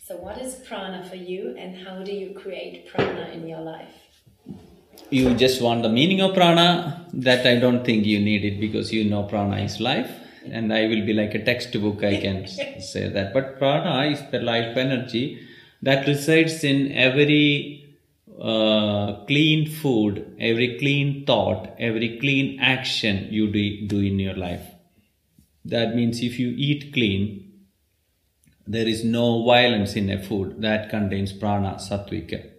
So, 0.07 0.17
what 0.17 0.41
is 0.41 0.55
prana 0.69 1.03
for 1.05 1.17
you, 1.17 1.57
and 1.59 1.77
how 1.77 2.05
do 2.05 2.13
you 2.13 2.29
create 2.43 2.87
prana 2.93 3.31
in 3.33 3.49
your 3.49 3.61
life? 3.61 3.97
You 5.11 5.35
just 5.35 5.61
want 5.61 5.83
the 5.83 5.89
meaning 5.89 6.21
of 6.21 6.35
prana, 6.35 7.07
that 7.13 7.45
I 7.45 7.57
don't 7.57 7.85
think 7.85 8.07
you 8.07 8.21
need 8.21 8.45
it 8.45 8.61
because 8.61 8.93
you 8.93 9.11
know 9.11 9.25
prana 9.25 9.57
is 9.65 9.81
life. 9.81 10.13
And 10.45 10.73
I 10.73 10.87
will 10.87 11.05
be 11.05 11.13
like 11.13 11.35
a 11.35 11.45
textbook, 11.45 12.05
I 12.05 12.17
can 12.21 12.47
say 12.93 13.09
that. 13.09 13.35
But 13.35 13.59
prana 13.59 14.13
is 14.13 14.23
the 14.31 14.39
life 14.39 14.77
energy 14.77 15.45
that 15.83 16.07
resides 16.07 16.63
in 16.63 16.93
every 16.93 17.80
uh, 18.41 19.25
clean 19.27 19.69
food, 19.69 20.37
every 20.41 20.79
clean 20.79 21.25
thought, 21.27 21.75
every 21.79 22.19
clean 22.19 22.59
action 22.61 23.29
you 23.31 23.53
do, 23.53 23.87
do 23.87 23.99
in 23.99 24.19
your 24.19 24.35
life. 24.35 24.67
That 25.65 25.95
means 25.95 26.23
if 26.23 26.39
you 26.39 26.55
eat 26.57 26.93
clean, 26.93 27.53
there 28.67 28.87
is 28.87 29.05
no 29.05 29.45
violence 29.45 29.95
in 29.95 30.09
a 30.11 30.23
food 30.23 30.63
that 30.63 30.89
contains 30.89 31.33
prana, 31.33 31.75
sattvika. 31.75 32.51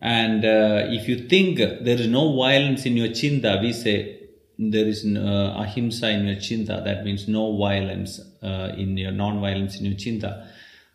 And 0.00 0.44
uh, 0.44 0.86
if 0.88 1.08
you 1.08 1.28
think 1.28 1.58
there 1.58 1.98
is 1.98 2.06
no 2.06 2.36
violence 2.36 2.86
in 2.86 2.96
your 2.96 3.08
chinta, 3.08 3.60
we 3.60 3.72
say 3.72 4.20
there 4.58 4.86
is 4.86 5.04
no, 5.04 5.54
ahimsa 5.56 6.10
in 6.10 6.26
your 6.26 6.36
chinta. 6.36 6.84
That 6.84 7.04
means 7.04 7.26
no 7.26 7.56
violence 7.56 8.20
uh, 8.42 8.72
in 8.76 8.96
your 8.96 9.12
non-violence 9.12 9.78
in 9.78 9.86
your 9.86 9.96
chinta. 9.96 10.46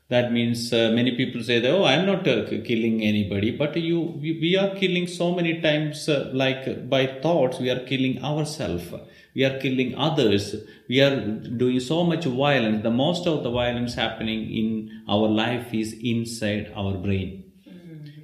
That 0.10 0.32
means 0.32 0.74
uh, 0.74 0.90
many 0.92 1.16
people 1.16 1.44
say 1.44 1.60
that 1.60 1.70
oh 1.72 1.84
I'm 1.84 2.08
not 2.08 2.28
uh, 2.28 2.46
killing 2.70 3.04
anybody, 3.04 3.52
but 3.52 3.78
you 3.78 4.00
we, 4.02 4.40
we 4.42 4.58
are 4.58 4.76
killing 4.76 5.06
so 5.06 5.36
many 5.36 5.62
times 5.62 6.10
uh, 6.10 6.32
like 6.34 6.90
by 6.90 7.06
thoughts 7.22 7.60
we 7.60 7.70
are 7.70 7.82
killing 7.82 8.24
ourselves 8.24 8.92
we 9.36 9.46
are 9.46 9.60
killing 9.60 9.94
others 9.96 10.56
we 10.88 11.00
are 11.00 11.16
doing 11.16 11.80
so 11.80 12.04
much 12.04 12.26
violence. 12.26 12.82
The 12.82 12.90
most 12.90 13.28
of 13.28 13.44
the 13.44 13.52
violence 13.52 13.94
happening 13.94 14.50
in 14.62 15.04
our 15.08 15.28
life 15.28 15.72
is 15.76 15.94
inside 16.02 16.74
our 16.76 16.96
brain. 16.96 17.44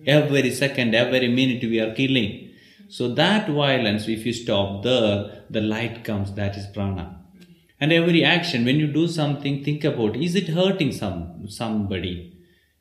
Every 0.08 0.52
second 0.52 0.96
every 0.96 1.28
minute 1.28 1.62
we 1.64 1.80
are 1.80 1.94
killing. 1.94 2.50
So 2.88 3.14
that 3.14 3.48
violence 3.48 4.08
if 4.08 4.26
you 4.26 4.34
stop 4.34 4.82
there 4.82 5.44
the 5.52 5.62
light 5.62 6.04
comes 6.04 6.34
that 6.34 6.58
is 6.58 6.66
prana 6.66 7.25
and 7.80 7.92
every 7.92 8.24
action 8.24 8.66
when 8.66 8.78
you 8.78 8.88
do 8.88 9.08
something 9.08 9.64
think 9.64 9.84
about 9.84 10.16
is 10.16 10.36
it 10.36 10.50
hurting 10.50 10.92
some 10.92 11.48
somebody? 11.48 12.32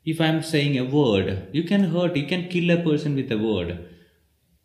If 0.05 0.21
i'm 0.21 0.41
saying 0.43 0.77
a 0.77 0.85
word 0.85 1.49
you 1.51 1.63
can 1.63 1.85
hurt 1.95 2.15
you 2.15 2.27
can 2.27 2.47
kill 2.47 2.69
a 2.71 2.83
person 2.83 3.15
with 3.15 3.31
a 3.31 3.37
word. 3.37 3.89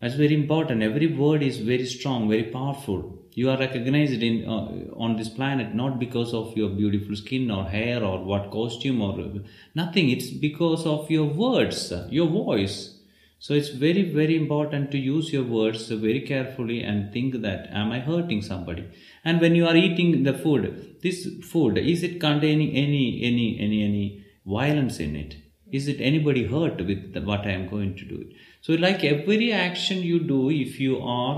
That's 0.00 0.14
very 0.14 0.34
important. 0.34 0.82
Every 0.82 1.08
word 1.08 1.42
is 1.42 1.58
very 1.58 1.84
strong 1.84 2.28
very 2.28 2.44
powerful. 2.44 3.18
You 3.32 3.50
are 3.50 3.58
recognized 3.58 4.22
in 4.22 4.48
uh, 4.48 4.94
on 4.96 5.16
this 5.16 5.28
planet 5.28 5.74
not 5.74 5.98
because 5.98 6.32
of 6.34 6.56
your 6.56 6.70
beautiful 6.70 7.16
skin 7.16 7.50
or 7.50 7.64
hair 7.64 8.02
or 8.04 8.24
what 8.24 8.50
costume 8.50 9.02
or 9.02 9.42
nothing. 9.74 10.10
It's 10.10 10.30
because 10.30 10.86
of 10.86 11.10
your 11.10 11.26
words 11.26 11.92
your 12.10 12.28
voice 12.28 12.99
so 13.45 13.55
it's 13.59 13.70
very 13.82 14.03
very 14.16 14.36
important 14.36 14.91
to 14.93 14.99
use 14.99 15.32
your 15.32 15.45
words 15.59 15.84
very 16.07 16.20
carefully 16.30 16.82
and 16.82 17.12
think 17.12 17.36
that 17.45 17.68
am 17.82 17.91
i 17.91 17.99
hurting 17.99 18.43
somebody? 18.43 18.86
And 19.24 19.41
when 19.41 19.55
you 19.55 19.66
are 19.66 19.76
eating 19.76 20.24
the 20.24 20.34
food 20.34 20.64
this 21.03 21.26
food 21.53 21.78
is 21.78 22.03
it 22.03 22.20
containing 22.20 22.76
any 22.84 23.05
any 23.28 23.47
any 23.66 23.82
any 23.82 24.24
violence 24.45 25.01
in 25.01 25.16
it? 25.16 25.36
Is 25.72 25.88
it 25.88 26.01
anybody 26.01 26.45
hurt 26.53 26.84
with 26.86 27.14
the, 27.14 27.22
what 27.22 27.47
i 27.47 27.53
am 27.59 27.66
going 27.68 27.97
to 27.97 28.05
do 28.05 28.18
so 28.61 28.74
like 28.74 29.05
every 29.05 29.53
action 29.53 30.03
you 30.11 30.20
do 30.20 30.51
if 30.51 30.78
you 30.78 31.01
are 31.01 31.34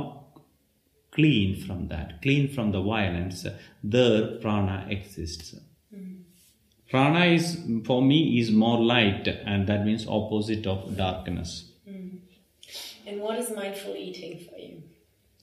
clean 1.13 1.55
from 1.65 1.89
that 1.89 2.21
clean 2.23 2.53
from 2.53 2.73
the 2.73 2.83
violence 2.83 3.47
there 3.85 4.39
prana 4.41 4.87
exists. 4.89 5.55
Mm-hmm. 5.95 6.23
Prana 6.91 7.27
is 7.27 7.59
for 7.87 8.01
me 8.03 8.41
is 8.41 8.51
more 8.51 8.81
light 8.81 9.29
and 9.29 9.69
that 9.69 9.85
means 9.85 10.07
opposite 10.09 10.67
of 10.67 10.97
darkness 10.97 11.72
And 13.07 13.21
what 13.21 13.39
is 13.39 13.51
mindful 13.51 13.97
eating 13.97 14.39
for 14.39 14.59
you? 14.59 14.83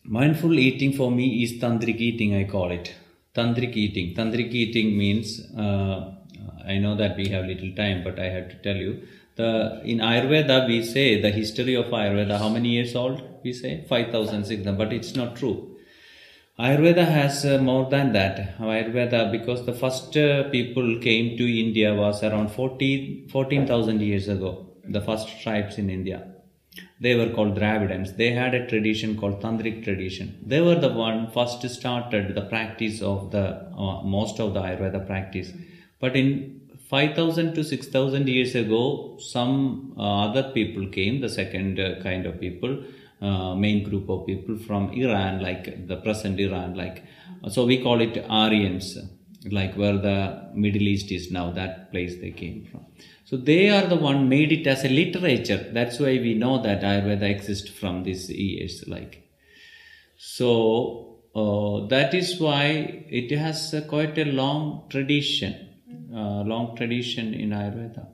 Mindful 0.06 0.58
eating 0.58 0.94
for 0.94 1.12
me 1.12 1.44
is 1.44 1.54
tantric 1.62 1.98
eating, 1.98 2.36
I 2.36 2.46
call 2.46 2.72
it. 2.72 2.94
Tantric 3.36 3.76
eating. 3.76 4.16
Tantric 4.16 4.52
eating 4.52 4.98
means, 4.98 5.42
uh, 5.56 6.16
I 6.66 6.78
know 6.78 6.96
that 6.96 7.18
we 7.18 7.28
have 7.28 7.46
little 7.46 7.74
time, 7.76 8.04
but 8.04 8.18
I 8.18 8.30
have 8.30 8.50
to 8.50 8.56
tell 8.56 8.78
you. 8.78 9.06
The, 9.36 9.82
in 9.84 10.00
Ayurveda, 10.00 10.68
we 10.68 10.84
say 10.84 11.22
the 11.22 11.32
history 11.32 11.76
of 11.76 11.88
Ayurveda, 11.88 12.40
how 12.40 12.50
many 12.50 12.70
years 12.70 12.96
old? 12.96 13.22
We 13.44 13.54
say 13.54 13.86
5,600, 13.88 14.78
but 14.78 14.94
it's 14.94 15.16
not 15.16 15.36
true. 15.36 15.76
Ayurveda 16.58 17.06
has 17.06 17.46
uh, 17.46 17.58
more 17.58 17.90
than 17.90 18.14
that. 18.14 18.58
Ayurveda, 18.58 19.32
because 19.32 19.66
the 19.66 19.74
first 19.74 20.16
uh, 20.16 20.50
people 20.50 21.00
came 21.00 21.38
to 21.38 21.60
India 21.60 21.94
was 21.94 22.24
around 22.24 22.52
40, 22.52 23.28
14,000 23.32 24.02
years 24.02 24.28
ago, 24.30 24.70
the 24.86 25.02
first 25.02 25.42
tribes 25.42 25.78
in 25.78 25.90
India 25.90 26.26
they 27.00 27.16
were 27.16 27.30
called 27.30 27.56
Dravidians. 27.56 28.18
They 28.18 28.32
had 28.32 28.54
a 28.54 28.68
tradition 28.68 29.18
called 29.18 29.42
Tantric 29.42 29.84
tradition. 29.84 30.38
They 30.46 30.62
were 30.62 30.76
the 30.76 30.90
one 30.90 31.32
first 31.32 31.68
started 31.70 32.36
the 32.36 32.42
practice 32.42 33.02
of 33.02 33.32
the 33.32 33.46
uh, 33.74 34.02
most 34.04 34.40
of 34.40 34.54
the 34.54 34.62
Ayurveda 34.62 35.06
practice. 35.08 35.52
But 36.00 36.16
in 36.16 36.60
5,000 36.90 37.54
to 37.54 37.64
6,000 37.64 38.28
years 38.28 38.56
ago, 38.56 39.18
some 39.20 39.94
uh, 39.98 40.28
other 40.28 40.52
people 40.52 40.88
came, 40.88 41.22
the 41.22 41.30
second 41.30 41.80
uh, 41.80 42.02
kind 42.02 42.26
of 42.26 42.40
people, 42.40 42.84
uh, 43.22 43.54
main 43.56 43.84
group 43.88 44.10
of 44.10 44.26
people 44.26 44.58
from 44.58 44.92
Iran, 44.92 45.42
like 45.42 45.88
the 45.88 45.98
present 45.98 46.40
Iran, 46.40 46.76
like 46.76 47.04
so 47.48 47.66
we 47.66 47.82
call 47.82 48.02
it 48.02 48.26
Aryans, 48.30 48.98
like 49.50 49.76
where 49.76 49.98
the 49.98 50.50
Middle 50.54 50.82
East 50.82 51.12
is 51.12 51.32
now, 51.32 51.52
that 51.52 51.92
place 51.92 52.20
they 52.20 52.32
came 52.32 52.68
from. 52.70 52.86
So 53.30 53.38
they 53.38 53.70
are 53.70 53.86
the 53.86 53.96
one 53.96 54.28
made 54.28 54.52
it 54.52 54.66
as 54.66 54.84
a 54.84 54.90
literature. 54.90 55.70
That's 55.72 56.00
why 56.00 56.14
we 56.18 56.34
know 56.34 56.64
that 56.64 56.82
Ayurveda 56.82 57.30
exists 57.30 57.70
from 57.70 58.02
these 58.02 58.28
years. 58.28 58.86
Like 58.88 59.30
so, 60.18 61.20
uh, 61.36 61.86
that 61.90 62.16
is 62.16 62.40
why 62.40 63.06
it 63.08 63.30
has 63.38 63.72
uh, 63.72 63.82
quite 63.82 64.18
a 64.18 64.26
long 64.26 64.88
tradition, 64.90 65.54
uh, 66.12 66.42
long 66.42 66.76
tradition 66.76 67.36
in 67.36 67.52
Ayurveda. 67.52 68.08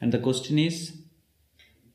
And 0.00 0.10
the 0.10 0.18
question 0.18 0.58
is 0.58 0.98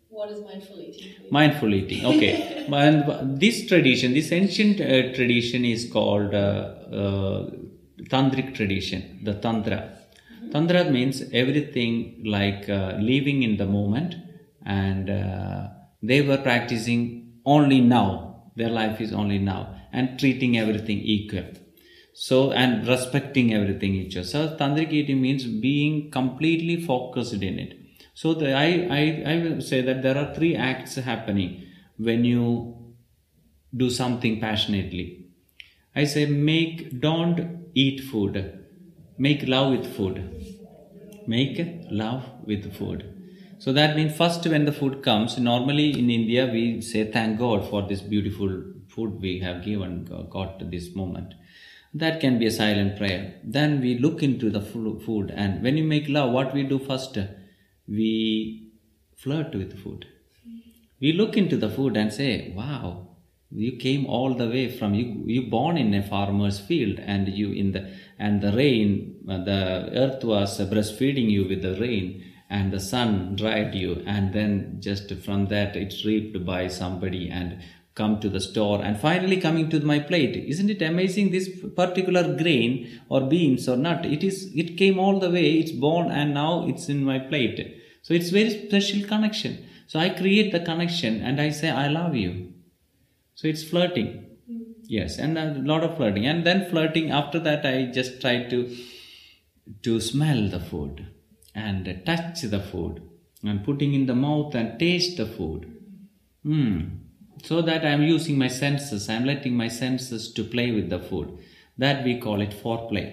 What 0.07 0.32
is 0.32 0.41
mindful 0.41 0.80
eating 0.80 1.13
mindful 1.30 1.74
eating. 1.74 2.05
Okay, 2.05 2.65
and 2.72 3.38
this 3.38 3.67
tradition, 3.67 4.13
this 4.13 4.32
ancient 4.32 4.80
uh, 4.80 5.13
tradition 5.13 5.65
is 5.65 5.91
called 5.91 6.34
uh, 6.34 6.38
uh, 6.38 7.49
tantric 8.03 8.55
tradition, 8.55 9.19
the 9.24 9.34
tantra. 9.34 10.01
Tantra 10.52 10.89
means 10.89 11.24
everything 11.32 12.24
like 12.26 12.70
uh, 12.70 12.97
living 12.99 13.43
in 13.43 13.58
the 13.58 13.66
moment, 13.66 14.16
and 14.66 15.10
uh, 15.10 15.68
they 16.04 16.22
were 16.22 16.38
practicing 16.38 17.39
only 17.45 17.82
now. 17.82 18.52
Their 18.56 18.70
life 18.70 18.99
is 19.02 19.14
only 19.14 19.39
now, 19.39 19.76
and 19.93 20.20
treating 20.20 20.58
everything 20.58 20.99
equal. 20.99 21.45
So 22.14 22.52
and 22.52 22.88
respecting 22.88 23.54
everything 23.54 23.95
each 23.95 24.18
other. 24.18 24.28
So 24.28 24.58
tantric 24.58 24.91
means 25.20 25.45
being 25.45 26.12
completely 26.12 26.82
focused 26.84 27.34
in 27.34 27.58
it. 27.58 27.78
So 28.14 28.34
the, 28.34 28.54
I, 28.54 28.88
I 28.99 29.24
I 29.34 29.38
will 29.43 29.62
say 29.62 29.82
that 29.82 30.02
there 30.04 30.18
are 30.18 30.36
three 30.36 30.56
acts 30.56 30.95
happening 30.95 31.64
when 31.97 32.26
you 32.26 32.76
do 33.76 33.89
something 33.89 34.39
passionately. 34.39 35.28
I 35.95 36.04
say 36.04 36.26
make 36.26 36.99
don't 36.99 37.70
eat 37.74 38.02
food 38.02 38.61
make 39.26 39.47
love 39.47 39.72
with 39.72 39.88
food. 39.95 40.17
Make 41.28 41.57
love 41.91 42.24
with 42.45 42.76
food. 42.78 43.01
So 43.59 43.72
that 43.74 43.95
means 43.95 44.17
first 44.17 44.47
when 44.47 44.65
the 44.65 44.72
food 44.72 45.03
comes 45.07 45.38
normally 45.38 45.89
in 45.99 46.09
india 46.19 46.45
we 46.53 46.63
say 46.91 47.01
thank 47.15 47.38
god 47.41 47.67
for 47.72 47.82
this 47.89 48.01
beautiful 48.13 48.55
food 48.93 49.11
we 49.26 49.34
have 49.43 49.59
given 49.67 49.93
got 50.38 50.63
this 50.72 50.88
moment. 51.01 51.36
That 51.93 52.19
can 52.24 52.39
be 52.39 52.47
a 52.47 52.55
silent 52.57 52.97
prayer. 52.97 53.22
Then 53.43 53.80
we 53.82 53.91
look 53.99 54.24
into 54.24 54.49
the 54.49 54.61
food 54.61 55.32
and 55.36 55.61
when 55.61 55.78
you 55.78 55.84
make 55.84 56.09
love 56.09 56.32
what 56.32 56.55
we 56.55 56.63
do 56.63 56.80
first? 56.80 57.19
We 57.88 58.72
flirt 59.17 59.53
with 59.53 59.78
food. 59.84 60.07
We 60.99 61.13
look 61.13 61.38
into 61.38 61.57
the 61.57 61.69
food 61.69 61.95
and 61.95 62.11
say 62.11 62.53
wow 62.57 63.11
you 63.54 63.78
came 63.78 64.06
all 64.06 64.34
the 64.34 64.47
way 64.47 64.70
from 64.78 64.93
you 64.93 65.24
you 65.26 65.49
born 65.49 65.78
in 65.78 65.93
a 65.93 66.02
farmer's 66.02 66.60
field 66.60 66.99
and 66.99 67.28
you 67.28 67.52
in 67.52 67.72
the 67.74 67.93
and 68.18 68.41
the 68.41 68.52
rain 68.54 69.16
uh, 69.30 69.38
the 69.43 69.89
earth 69.93 70.24
was 70.24 70.60
breastfeeding 70.60 71.30
you 71.30 71.47
with 71.47 71.62
the 71.62 71.80
rain 71.80 72.24
and 72.52 72.74
the 72.74 72.80
sun 72.80 73.36
dried 73.38 73.74
you. 73.74 74.04
And 74.06 74.34
then 74.34 74.78
just 74.80 75.12
from 75.26 75.47
that 75.47 75.76
it's 75.76 76.06
reaped 76.06 76.45
by 76.45 76.68
somebody 76.68 77.30
and 77.30 77.64
come 77.95 78.20
to 78.20 78.30
the 78.30 78.41
store 78.41 78.84
and 78.84 78.99
finally 78.99 79.39
coming 79.39 79.70
to 79.70 79.80
my 79.80 79.99
plate. 79.99 80.36
Isn't 80.36 80.70
it 80.70 80.82
amazing 80.82 81.32
this 81.32 81.49
particular 81.76 82.36
grain 82.36 83.02
or 83.10 83.22
beans 83.22 83.68
or 83.70 83.78
nut? 83.78 84.06
It 84.06 84.24
is 84.24 84.52
it 84.54 84.78
came 84.78 84.99
all 84.99 85.20
the 85.20 85.32
way 85.32 85.60
it's 85.60 85.72
born 85.72 86.12
and 86.12 86.34
now 86.34 86.68
it's 86.68 86.89
in 86.89 87.04
my 87.04 87.20
plate. 87.20 87.60
So 88.02 88.14
it's 88.14 88.30
very 88.30 88.68
special 88.68 89.08
connection. 89.08 89.66
So 89.88 89.99
i 89.99 90.10
create 90.10 90.54
the 90.54 90.62
connection 90.62 91.22
and 91.22 91.41
i 91.41 91.49
say 91.49 91.70
i 91.70 91.88
love 91.88 92.16
you 92.16 92.51
so 93.41 93.47
it's 93.47 93.63
flirting. 93.63 94.27
Yes 94.83 95.17
and 95.17 95.35
a 95.35 95.55
lot 95.71 95.83
of 95.83 95.97
flirting. 95.97 96.27
And 96.27 96.45
then 96.45 96.69
flirting 96.69 97.09
after 97.09 97.39
that 97.39 97.65
i 97.65 97.85
just 97.85 98.21
try 98.21 98.43
to 98.49 98.59
to 99.81 99.99
smell 99.99 100.47
the 100.47 100.59
food 100.59 101.07
and 101.55 101.85
touch 102.05 102.41
the 102.41 102.59
food 102.59 103.01
and 103.43 103.63
putting 103.63 103.95
in 103.95 104.05
the 104.05 104.13
mouth 104.13 104.53
and 104.53 104.77
taste 104.77 105.17
the 105.17 105.25
food. 105.25 105.61
Hmm. 106.43 106.79
so 107.47 107.57
that 107.67 107.83
i'm 107.89 108.01
using 108.03 108.35
my 108.41 108.47
senses 108.47 109.03
i'm 109.13 109.25
letting 109.29 109.53
my 109.59 109.67
senses 109.67 110.23
to 110.37 110.43
play 110.43 110.71
with 110.77 110.89
the 110.91 110.99
food. 110.99 111.29
That 111.83 112.03
we 112.05 112.19
call 112.19 112.41
it 112.41 112.51
foreplay. 112.63 113.05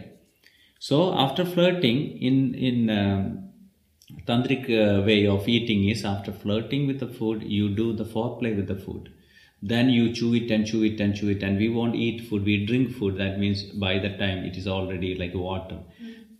So 0.79 0.97
after 1.25 1.45
flirting 1.55 2.01
in 2.29 2.37
in 2.69 2.91
um, 2.91 3.21
tantric 4.27 4.65
uh, 4.81 5.07
way 5.11 5.21
of 5.37 5.49
eating 5.55 5.89
is 5.95 6.05
after 6.05 6.33
flirting 6.43 6.87
with 6.91 7.01
the 7.05 7.13
food 7.21 7.47
you 7.59 7.71
do 7.81 7.87
the 8.03 8.09
foreplay 8.17 8.53
with 8.59 8.69
the 8.73 8.81
food 8.87 9.09
then 9.63 9.89
you 9.91 10.13
chew 10.13 10.35
it 10.35 10.51
and 10.51 10.67
chew 10.67 10.85
it 10.85 11.01
and 11.01 11.17
chew 11.17 11.31
it 11.31 11.43
and 11.43 11.59
we 11.59 11.69
won't 11.69 11.97
eat 11.97 12.29
food 12.29 12.45
we 12.45 12.65
drink 12.65 12.95
food. 12.95 13.17
That 13.19 13.39
means 13.39 13.65
by 13.65 13.99
the 13.99 14.11
time 14.11 14.45
it 14.45 14.57
is 14.57 14.69
already 14.69 15.15
like 15.17 15.35
water. 15.35 15.79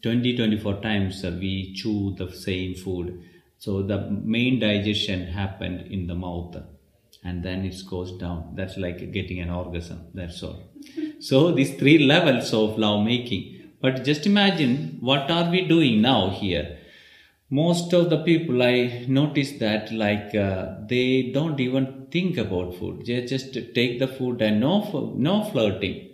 20 0.03 0.37
24 0.37 0.81
times 0.81 1.25
uh, 1.25 1.37
we 1.41 1.75
chew 1.75 2.15
the 2.17 2.31
same 2.33 2.75
food. 2.75 3.23
So 3.59 3.83
the 3.83 4.09
main 4.11 4.61
digestion 4.61 5.27
happened 5.27 5.91
in 5.91 6.07
the 6.07 6.15
mouth 6.15 6.57
and 7.25 7.43
then 7.43 7.65
it 7.65 7.75
goes 7.91 8.13
down. 8.19 8.55
That's 8.55 8.77
like 8.77 9.13
getting 9.13 9.41
an 9.41 9.51
orgasm 9.51 10.07
that's 10.15 10.43
all. 10.43 10.63
So 11.21 11.51
these 11.51 11.75
three 11.75 11.99
levels 11.99 12.55
of 12.55 12.79
love 12.79 13.05
making 13.05 13.73
but 13.81 14.05
just 14.05 14.27
imagine 14.27 14.99
what 15.01 15.29
are 15.31 15.51
we 15.51 15.67
doing 15.67 16.01
now 16.01 16.31
here 16.31 16.78
most 17.51 17.93
of 17.95 18.11
the 18.11 18.19
people 18.25 18.63
i 18.63 19.05
notice 19.09 19.53
that 19.53 19.91
like 19.93 20.35
uh, 20.35 20.75
they 20.87 21.31
don't 21.33 21.59
even 21.61 22.07
think 22.11 22.37
about 22.39 22.75
food. 22.75 23.05
They 23.07 23.25
just 23.27 23.53
take 23.75 23.99
the 23.99 24.09
food 24.09 24.43
and 24.43 24.61
no 24.61 25.13
no 25.17 25.45
flirting. 25.45 26.05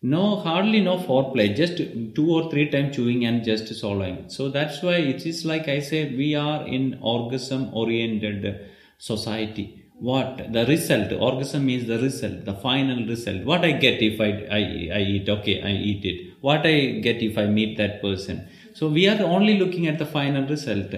No 0.00 0.36
hardly 0.36 0.80
no 0.80 0.96
foreplay 0.98 1.56
just 1.56 1.78
two 2.14 2.30
or 2.30 2.50
three 2.50 2.70
times 2.70 2.94
chewing 2.96 3.24
and 3.24 3.44
just 3.44 3.74
swallowing. 3.74 4.30
So 4.30 4.48
that's 4.48 4.82
why 4.82 4.96
it 4.96 5.26
is 5.26 5.44
like 5.44 5.68
i 5.68 5.80
say 5.80 6.14
we 6.14 6.34
are 6.34 6.66
in 6.66 6.98
orgasm 7.02 7.70
oriented 7.74 8.68
society. 8.98 9.84
What 9.98 10.52
the 10.52 10.64
result? 10.66 11.12
Orgasm 11.12 11.66
means 11.66 11.86
the 11.86 11.98
result 11.98 12.44
the 12.44 12.54
final 12.54 13.04
result. 13.06 13.44
What 13.44 13.64
i 13.64 13.72
get 13.72 14.00
if 14.00 14.20
I, 14.20 14.30
I 14.58 14.62
i 14.98 15.00
eat 15.00 15.28
okay 15.28 15.60
i 15.62 15.72
eat 15.72 16.04
it. 16.04 16.34
What 16.40 16.64
i 16.64 17.00
get 17.08 17.20
if 17.22 17.36
i 17.36 17.46
meet 17.46 17.76
that 17.78 18.00
person 18.00 18.48
so 18.78 18.88
we 18.98 19.08
are 19.12 19.20
only 19.36 19.58
looking 19.62 19.86
at 19.92 19.98
the 20.02 20.10
final 20.18 20.46
result 20.54 20.94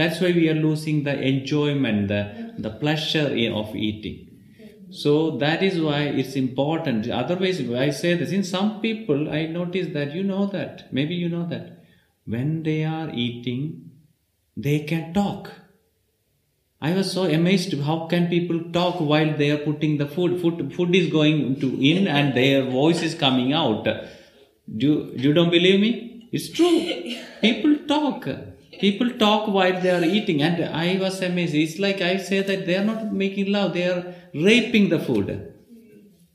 that's 0.00 0.20
why 0.22 0.32
we 0.40 0.48
are 0.52 0.60
losing 0.68 0.98
the 1.08 1.16
enjoyment 1.32 2.08
the 2.12 2.22
the 2.66 2.74
pleasure 2.82 3.28
of 3.62 3.74
eating 3.88 4.18
so 4.92 5.38
that 5.38 5.62
is 5.62 5.80
why 5.80 6.00
it's 6.02 6.36
important. 6.36 7.08
Otherwise, 7.08 7.60
I 7.70 7.88
say 7.88 8.12
this 8.12 8.30
in 8.30 8.44
some 8.44 8.82
people, 8.82 9.30
I 9.30 9.46
notice 9.46 9.88
that 9.94 10.14
you 10.14 10.22
know 10.22 10.44
that, 10.46 10.92
maybe 10.92 11.14
you 11.14 11.30
know 11.30 11.46
that 11.46 11.82
when 12.26 12.62
they 12.62 12.84
are 12.84 13.10
eating, 13.10 13.90
they 14.54 14.80
can 14.80 15.14
talk. 15.14 15.50
I 16.82 16.92
was 16.92 17.10
so 17.10 17.24
amazed 17.24 17.72
how 17.80 18.06
can 18.06 18.28
people 18.28 18.60
talk 18.70 19.00
while 19.00 19.34
they 19.34 19.50
are 19.50 19.64
putting 19.64 19.96
the 19.96 20.06
food. 20.06 20.42
Food, 20.42 20.74
food 20.74 20.94
is 20.94 21.10
going 21.10 21.58
to 21.60 21.68
in 21.82 22.06
and 22.06 22.36
their 22.36 22.62
voice 22.62 23.00
is 23.00 23.14
coming 23.14 23.54
out. 23.54 23.88
Do 24.76 25.12
you 25.16 25.32
don't 25.32 25.50
believe 25.50 25.80
me? 25.80 26.11
It's 26.32 26.48
true. 26.50 26.98
People 27.40 27.76
talk. 27.86 28.28
People 28.80 29.10
talk 29.18 29.46
while 29.48 29.80
they 29.80 29.90
are 29.90 30.02
eating, 30.04 30.42
and 30.42 30.64
I 30.64 30.98
was 30.98 31.22
amazed. 31.22 31.54
It's 31.54 31.78
like 31.78 32.00
I 32.00 32.16
say 32.16 32.42
that 32.42 32.66
they 32.66 32.76
are 32.76 32.84
not 32.84 33.12
making 33.12 33.52
love; 33.52 33.74
they 33.74 33.84
are 33.88 34.14
raping 34.34 34.88
the 34.88 34.98
food. 34.98 35.30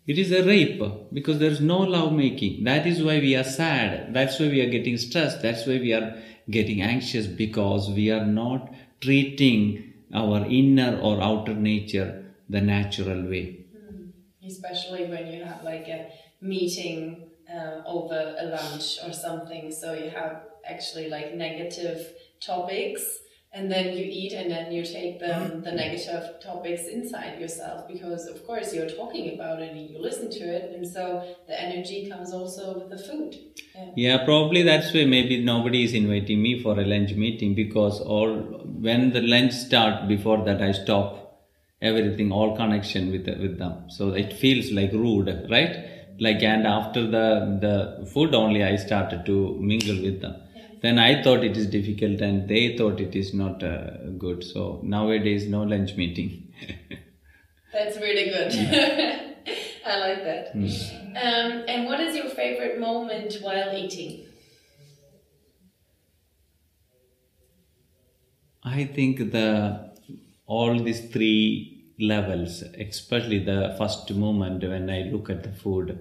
It 0.08 0.18
is 0.18 0.32
a 0.32 0.44
rape 0.44 0.82
because 1.14 1.40
there 1.40 1.52
is 1.52 1.62
no 1.62 1.80
love 1.82 2.14
making. 2.14 2.64
That 2.64 2.88
is 2.88 3.04
why 3.04 3.20
we 3.20 3.36
are 3.36 3.44
sad. 3.44 4.14
That's 4.14 4.40
why 4.40 4.48
we 4.50 4.62
are 4.62 4.70
getting 4.70 4.98
stressed. 4.98 5.42
That's 5.42 5.68
why 5.68 5.80
we 5.80 5.94
are 5.94 6.16
getting 6.50 6.82
anxious 6.82 7.28
because 7.28 7.90
we 7.92 8.10
are 8.12 8.26
not 8.26 8.74
treating 9.02 9.94
our 10.14 10.46
inner 10.46 10.98
or 11.02 11.22
outer 11.22 11.54
nature 11.54 12.26
the 12.50 12.62
natural 12.62 13.24
way. 13.30 13.66
Hmm. 13.90 14.10
Especially 14.48 15.06
when 15.10 15.28
you 15.28 15.44
have 15.44 15.64
like 15.64 15.88
a 15.90 16.08
meeting 16.42 17.27
uh, 17.50 17.90
over 17.90 18.36
a 18.40 18.48
lunch 18.50 19.00
or 19.06 19.12
something, 19.12 19.72
so 19.72 19.94
you 19.94 20.10
have 20.10 20.32
actually 20.66 21.10
like 21.10 21.34
negative 21.34 22.14
topics 22.40 23.20
and 23.54 23.72
then 23.72 23.92
you 23.94 24.06
eat 24.10 24.34
and 24.38 24.52
then 24.52 24.72
you 24.72 24.84
take 24.84 25.20
them 25.20 25.62
the 25.64 25.72
negative 25.72 26.30
topics 26.42 26.88
inside 26.88 27.38
yourself 27.40 27.88
because 27.88 28.28
of 28.28 28.46
course 28.46 28.74
you're 28.74 28.86
talking 28.86 29.30
about 29.34 29.60
it 29.62 29.72
and 29.72 29.90
you 29.90 29.98
listen 30.00 30.30
to 30.30 30.44
it 30.50 30.70
and 30.74 30.86
so 30.86 31.20
the 31.48 31.60
energy 31.60 32.04
comes 32.10 32.34
also 32.34 32.74
with 32.78 32.90
the 32.90 32.98
food. 32.98 33.36
Yeah, 33.96 34.18
yeah 34.18 34.26
probably 34.26 34.62
that's 34.64 34.94
why 34.94 35.06
maybe 35.06 35.44
nobody 35.44 35.84
is 35.84 35.94
inviting 35.94 36.42
me 36.42 36.62
for 36.62 36.80
a 36.80 36.86
lunch 36.86 37.14
meeting 37.14 37.56
because 37.56 38.00
all 38.00 38.34
when 38.88 39.12
the 39.14 39.22
lunch 39.22 39.54
start 39.54 40.08
before 40.08 40.44
that 40.46 40.62
i 40.62 40.72
stop 40.72 41.24
everything 41.82 42.32
all 42.32 42.56
connection 42.58 43.12
with 43.12 43.28
with 43.28 43.58
them. 43.60 43.90
So 43.90 44.10
it 44.10 44.34
feels 44.34 44.72
like 44.72 44.92
rude 44.94 45.28
right 45.50 45.76
like 46.20 46.42
and 46.44 46.66
after 46.68 47.02
the 47.16 47.26
the 47.66 47.76
food 48.14 48.34
only 48.42 48.64
i 48.64 48.76
started 48.76 49.26
to 49.26 49.38
mingle 49.72 50.00
with 50.08 50.22
them 50.22 50.36
then 50.82 51.00
I 51.00 51.24
thought 51.24 51.44
it 51.44 51.58
is 51.58 51.66
difficult 51.66 52.22
and 52.22 52.48
they 52.48 52.78
thought 52.78 53.00
it 53.02 53.16
is 53.16 53.34
not 53.34 53.64
uh, 53.64 53.90
good. 54.20 54.44
So 54.44 54.80
nowadays, 54.84 55.48
no 55.48 55.64
lunch 55.64 55.96
meeting. 55.96 56.54
That's 57.74 57.98
really 57.98 58.26
good. 58.30 58.54
I 59.86 60.00
like 60.00 60.24
that. 60.24 60.56
Mm. 60.56 60.92
Um, 61.16 61.64
and 61.68 61.86
what 61.86 62.00
is 62.00 62.16
your 62.16 62.30
favorite 62.30 62.80
moment 62.80 63.36
while 63.42 63.74
eating? 63.74 64.26
I 68.64 68.86
think 68.86 69.18
the 69.32 69.92
all 70.46 70.80
these 70.80 71.10
three 71.12 71.77
levels, 72.00 72.64
especially 72.80 73.40
the 73.44 73.76
first 73.78 74.14
moment 74.14 74.64
when 74.64 74.90
I 74.90 75.04
look 75.12 75.30
at 75.30 75.44
the 75.44 75.52
food, 75.52 75.98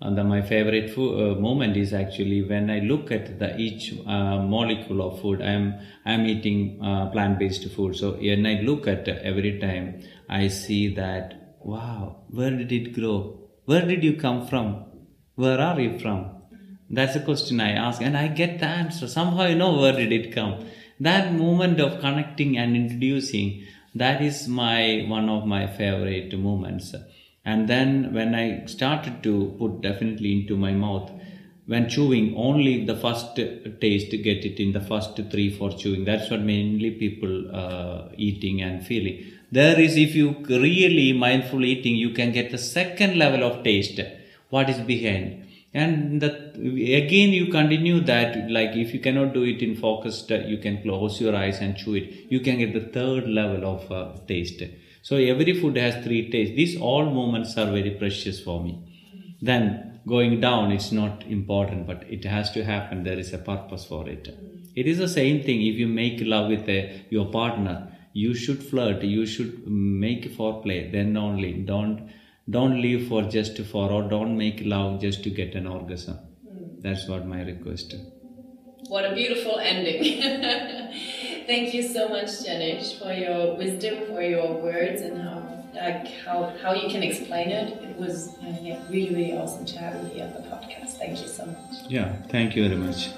and 0.00 0.28
my 0.28 0.42
favorite 0.42 0.90
food, 0.90 1.14
uh, 1.14 1.40
moment 1.40 1.76
is 1.76 1.94
actually 1.94 2.42
when 2.42 2.68
I 2.68 2.80
look 2.80 3.10
at 3.10 3.38
the 3.38 3.56
each 3.56 3.94
uh, 4.06 4.38
molecule 4.38 5.00
of 5.02 5.20
food. 5.20 5.40
I 5.40 5.52
am 5.52 5.78
I 6.04 6.12
am 6.12 6.26
eating 6.26 6.80
uh, 6.82 7.10
plant 7.10 7.38
based 7.38 7.68
food. 7.70 7.96
So 7.96 8.12
when 8.12 8.44
I 8.44 8.60
look 8.60 8.86
at 8.86 9.08
every 9.08 9.58
time, 9.60 10.02
I 10.28 10.48
see 10.48 10.94
that 10.94 11.56
wow, 11.60 12.24
where 12.28 12.50
did 12.50 12.72
it 12.72 12.92
grow? 12.92 13.40
Where 13.64 13.86
did 13.86 14.04
you 14.04 14.16
come 14.16 14.46
from? 14.46 14.84
Where 15.36 15.58
are 15.58 15.80
you 15.80 15.98
from? 15.98 16.42
That's 16.90 17.16
a 17.16 17.20
question 17.20 17.60
I 17.60 17.72
ask, 17.72 18.02
and 18.02 18.16
I 18.16 18.28
get 18.28 18.58
the 18.58 18.66
answer. 18.66 19.08
Somehow 19.08 19.46
you 19.46 19.54
know 19.54 19.78
where 19.78 19.92
did 19.92 20.12
it 20.12 20.32
come. 20.32 20.66
That 21.00 21.32
moment 21.32 21.80
of 21.80 22.00
connecting 22.00 22.58
and 22.58 22.76
introducing, 22.76 23.66
that 23.94 24.22
is 24.22 24.48
my 24.48 25.04
one 25.08 25.28
of 25.28 25.46
my 25.46 25.66
favorite 25.66 26.36
moments 26.38 26.94
and 27.44 27.68
then 27.68 28.14
when 28.14 28.34
I 28.34 28.64
started 28.66 29.22
to 29.24 29.54
put 29.58 29.82
definitely 29.82 30.32
into 30.32 30.56
my 30.56 30.72
mouth, 30.72 31.10
when 31.66 31.88
chewing, 31.88 32.34
only 32.36 32.84
the 32.84 32.96
first 32.96 33.36
taste 33.36 34.10
get 34.10 34.44
it 34.44 34.60
in 34.60 34.72
the 34.72 34.80
first 34.80 35.16
three, 35.30 35.50
four 35.50 35.70
chewing. 35.72 36.04
That's 36.04 36.30
what 36.30 36.40
mainly 36.40 36.90
people 36.92 37.54
uh, 37.54 38.08
eating 38.16 38.62
and 38.62 38.86
feeling. 38.86 39.32
There 39.52 39.78
is, 39.78 39.96
if 39.96 40.14
you 40.14 40.36
really 40.48 41.12
mindful 41.12 41.64
eating, 41.64 41.96
you 41.96 42.10
can 42.10 42.32
get 42.32 42.50
the 42.50 42.58
second 42.58 43.18
level 43.18 43.44
of 43.44 43.62
taste. 43.62 44.00
What 44.48 44.70
is 44.70 44.78
behind? 44.78 45.43
And 45.74 46.20
that 46.20 46.54
again, 46.54 47.30
you 47.30 47.48
continue 47.48 48.00
that. 48.02 48.48
Like 48.48 48.76
if 48.76 48.94
you 48.94 49.00
cannot 49.00 49.34
do 49.34 49.42
it 49.42 49.60
in 49.60 49.74
focused, 49.74 50.30
you 50.30 50.58
can 50.58 50.80
close 50.82 51.20
your 51.20 51.34
eyes 51.34 51.58
and 51.60 51.76
chew 51.76 51.94
it. 51.94 52.30
You 52.30 52.40
can 52.40 52.58
get 52.58 52.72
the 52.72 52.92
third 52.92 53.28
level 53.28 53.66
of 53.66 53.90
uh, 53.90 54.16
taste. 54.28 54.62
So 55.02 55.16
every 55.16 55.60
food 55.60 55.76
has 55.76 56.02
three 56.04 56.30
tastes. 56.30 56.54
These 56.54 56.80
all 56.80 57.06
moments 57.06 57.58
are 57.58 57.66
very 57.66 57.90
precious 57.90 58.40
for 58.40 58.62
me. 58.62 59.36
Then 59.42 60.00
going 60.06 60.40
down, 60.40 60.70
it's 60.70 60.92
not 60.92 61.24
important, 61.24 61.88
but 61.88 62.04
it 62.08 62.24
has 62.24 62.52
to 62.52 62.64
happen. 62.64 63.02
There 63.02 63.18
is 63.18 63.32
a 63.32 63.38
purpose 63.38 63.84
for 63.84 64.08
it. 64.08 64.28
It 64.76 64.86
is 64.86 64.98
the 64.98 65.08
same 65.08 65.42
thing. 65.42 65.60
If 65.60 65.74
you 65.74 65.88
make 65.88 66.20
love 66.20 66.50
with 66.50 66.68
a, 66.68 67.04
your 67.10 67.26
partner, 67.32 67.92
you 68.12 68.34
should 68.34 68.62
flirt. 68.62 69.02
You 69.02 69.26
should 69.26 69.66
make 69.66 70.36
foreplay. 70.36 70.92
Then 70.92 71.16
only 71.16 71.52
don't 71.52 72.10
don't 72.48 72.80
live 72.80 73.08
for 73.08 73.22
just 73.22 73.58
for 73.64 73.90
or 73.90 74.02
don't 74.08 74.36
make 74.36 74.60
love 74.64 75.00
just 75.00 75.22
to 75.24 75.30
get 75.30 75.54
an 75.54 75.66
orgasm. 75.66 76.18
That's 76.80 77.08
what 77.08 77.26
my 77.26 77.42
request. 77.42 77.94
What 78.88 79.04
a 79.04 79.14
beautiful 79.14 79.58
ending. 79.58 80.20
Thank 81.46 81.74
you 81.74 81.82
so 81.82 82.08
much, 82.08 82.28
Janesh, 82.44 82.98
for 82.98 83.12
your 83.12 83.56
wisdom, 83.56 84.06
for 84.08 84.22
your 84.22 84.60
words, 84.62 85.00
and 85.02 85.18
how 85.22 85.64
like 85.74 86.08
how, 86.24 86.54
how 86.62 86.72
you 86.74 86.88
can 86.90 87.02
explain 87.02 87.50
it. 87.50 87.82
It 87.82 87.98
was 87.98 88.36
uh, 88.42 88.58
yeah, 88.62 88.82
really, 88.88 89.14
really 89.14 89.32
awesome 89.32 89.64
to 89.66 89.78
have 89.78 90.02
you 90.02 90.08
here 90.10 90.24
on 90.26 90.32
the 90.34 90.48
podcast. 90.48 90.98
Thank 90.98 91.22
you 91.22 91.28
so 91.28 91.46
much. 91.46 91.76
Yeah, 91.88 92.22
thank 92.28 92.56
you 92.56 92.68
very 92.68 92.80
much. 92.80 93.08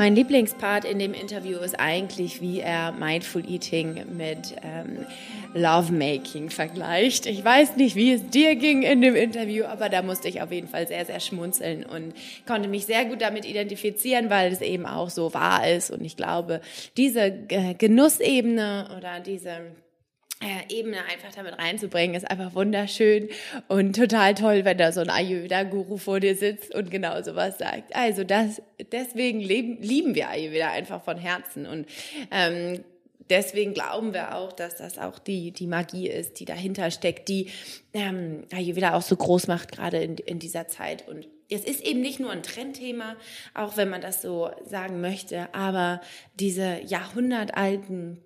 Mein 0.00 0.16
Lieblingspart 0.16 0.86
in 0.86 0.98
dem 0.98 1.12
Interview 1.12 1.58
ist 1.58 1.78
eigentlich, 1.78 2.40
wie 2.40 2.60
er 2.60 2.90
Mindful 2.92 3.44
Eating 3.46 4.16
mit 4.16 4.56
ähm, 4.62 5.04
Lovemaking 5.52 6.48
vergleicht. 6.48 7.26
Ich 7.26 7.44
weiß 7.44 7.76
nicht, 7.76 7.96
wie 7.96 8.14
es 8.14 8.26
dir 8.30 8.56
ging 8.56 8.80
in 8.80 9.02
dem 9.02 9.14
Interview, 9.14 9.64
aber 9.66 9.90
da 9.90 10.00
musste 10.00 10.28
ich 10.28 10.40
auf 10.40 10.50
jeden 10.52 10.68
Fall 10.68 10.88
sehr, 10.88 11.04
sehr 11.04 11.20
schmunzeln 11.20 11.84
und 11.84 12.14
konnte 12.46 12.70
mich 12.70 12.86
sehr 12.86 13.04
gut 13.04 13.20
damit 13.20 13.44
identifizieren, 13.44 14.30
weil 14.30 14.50
es 14.50 14.62
eben 14.62 14.86
auch 14.86 15.10
so 15.10 15.34
wahr 15.34 15.68
ist. 15.68 15.90
Und 15.90 16.02
ich 16.02 16.16
glaube, 16.16 16.62
diese 16.96 17.30
Genussebene 17.30 18.88
oder 18.96 19.20
diese 19.20 19.60
Ebene 20.70 21.04
einfach 21.04 21.34
damit 21.34 21.58
reinzubringen, 21.58 22.16
ist 22.16 22.30
einfach 22.30 22.54
wunderschön 22.54 23.28
und 23.68 23.94
total 23.94 24.34
toll, 24.34 24.64
wenn 24.64 24.78
da 24.78 24.90
so 24.90 25.00
ein 25.00 25.10
Ayurveda-Guru 25.10 25.98
vor 25.98 26.18
dir 26.18 26.34
sitzt 26.34 26.74
und 26.74 26.90
genau 26.90 27.20
sowas 27.22 27.58
sagt. 27.58 27.94
Also 27.94 28.24
das, 28.24 28.62
deswegen 28.90 29.40
leben, 29.40 29.82
lieben 29.82 30.14
wir 30.14 30.30
Ayurveda 30.30 30.70
einfach 30.70 31.04
von 31.04 31.18
Herzen 31.18 31.66
und 31.66 31.86
ähm, 32.30 32.82
deswegen 33.28 33.74
glauben 33.74 34.14
wir 34.14 34.34
auch, 34.34 34.52
dass 34.52 34.76
das 34.76 34.98
auch 34.98 35.18
die, 35.18 35.50
die 35.50 35.66
Magie 35.66 36.08
ist, 36.08 36.40
die 36.40 36.46
dahinter 36.46 36.90
steckt, 36.90 37.28
die 37.28 37.50
ähm, 37.92 38.44
Ayurveda 38.50 38.94
auch 38.94 39.02
so 39.02 39.16
groß 39.16 39.46
macht, 39.46 39.72
gerade 39.72 40.02
in, 40.02 40.16
in 40.16 40.38
dieser 40.38 40.68
Zeit 40.68 41.06
und 41.06 41.28
es 41.52 41.64
ist 41.64 41.84
eben 41.84 42.00
nicht 42.00 42.20
nur 42.20 42.30
ein 42.30 42.44
Trendthema, 42.44 43.16
auch 43.54 43.76
wenn 43.76 43.90
man 43.90 44.00
das 44.00 44.22
so 44.22 44.50
sagen 44.64 45.00
möchte, 45.00 45.52
aber 45.52 46.00
diese 46.38 46.80
jahrhundertalten 46.86 48.20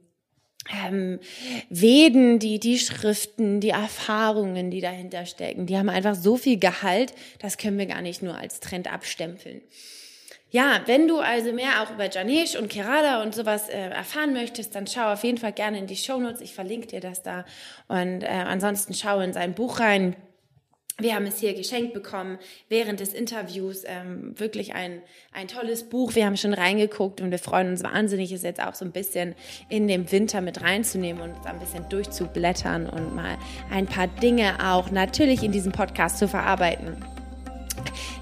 ähm, 0.70 1.20
Veden, 1.68 2.38
die, 2.38 2.58
die 2.58 2.78
Schriften, 2.78 3.60
die 3.60 3.70
Erfahrungen, 3.70 4.70
die 4.70 4.80
dahinter 4.80 5.26
stecken, 5.26 5.66
die 5.66 5.76
haben 5.76 5.88
einfach 5.88 6.14
so 6.14 6.36
viel 6.36 6.58
Gehalt, 6.58 7.12
das 7.40 7.58
können 7.58 7.78
wir 7.78 7.86
gar 7.86 8.02
nicht 8.02 8.22
nur 8.22 8.36
als 8.36 8.60
Trend 8.60 8.92
abstempeln. 8.92 9.60
ja, 10.50 10.80
wenn 10.86 11.08
du 11.08 11.18
also 11.18 11.52
mehr 11.52 11.82
auch 11.82 11.90
über 11.90 12.08
Janesh 12.08 12.56
und 12.56 12.68
Kerala 12.68 13.22
und 13.22 13.34
sowas 13.34 13.68
äh, 13.68 13.88
erfahren 13.88 14.32
möchtest, 14.32 14.74
dann 14.74 14.86
schau 14.86 15.12
auf 15.12 15.24
jeden 15.24 15.38
Fall 15.38 15.52
gerne 15.52 15.78
in 15.78 15.86
die 15.86 15.96
Shownotes. 15.96 16.40
Ich 16.40 16.54
verlinke 16.54 16.86
dir 16.86 17.00
das 17.00 17.22
da. 17.22 17.44
Und 17.88 18.22
äh, 18.22 18.28
ansonsten 18.28 18.94
schau 18.94 19.20
in 19.20 19.32
sein 19.32 19.54
Buch 19.54 19.80
rein. 19.80 20.14
Wir 20.98 21.16
haben 21.16 21.26
es 21.26 21.40
hier 21.40 21.54
geschenkt 21.54 21.92
bekommen 21.92 22.38
während 22.68 23.00
des 23.00 23.14
Interviews. 23.14 23.82
Ähm, 23.84 24.38
wirklich 24.38 24.74
ein, 24.74 25.02
ein 25.32 25.48
tolles 25.48 25.88
Buch. 25.88 26.14
Wir 26.14 26.24
haben 26.24 26.36
schon 26.36 26.54
reingeguckt 26.54 27.20
und 27.20 27.32
wir 27.32 27.40
freuen 27.40 27.70
uns 27.70 27.82
wahnsinnig, 27.82 28.30
es 28.30 28.42
jetzt 28.42 28.62
auch 28.62 28.74
so 28.74 28.84
ein 28.84 28.92
bisschen 28.92 29.34
in 29.68 29.88
dem 29.88 30.12
Winter 30.12 30.40
mit 30.40 30.62
reinzunehmen 30.62 31.20
und 31.20 31.46
ein 31.46 31.58
bisschen 31.58 31.88
durchzublättern 31.88 32.88
und 32.88 33.14
mal 33.14 33.36
ein 33.72 33.86
paar 33.86 34.06
Dinge 34.06 34.54
auch 34.62 34.92
natürlich 34.92 35.42
in 35.42 35.50
diesem 35.50 35.72
Podcast 35.72 36.18
zu 36.18 36.28
verarbeiten. 36.28 37.04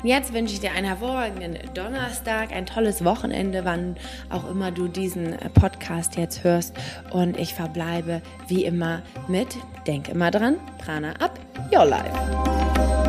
Jetzt 0.03 0.33
wünsche 0.33 0.55
ich 0.55 0.61
dir 0.61 0.73
einen 0.73 0.87
hervorragenden 0.87 1.59
Donnerstag, 1.75 2.53
ein 2.53 2.67
tolles 2.67 3.05
Wochenende, 3.05 3.65
wann 3.65 3.97
auch 4.31 4.49
immer 4.49 4.71
du 4.71 4.89
diesen 4.89 5.37
Podcast 5.55 6.17
jetzt 6.17 6.45
hörst. 6.45 6.75
Und 7.11 7.37
ich 7.39 7.55
verbleibe 7.55 8.23
wie 8.49 8.65
immer 8.65 9.03
mit, 9.29 9.57
denk 9.87 10.09
immer 10.09 10.31
dran, 10.31 10.57
Prana 10.79 11.13
up, 11.21 11.39
your 11.73 11.85
life. 11.85 13.02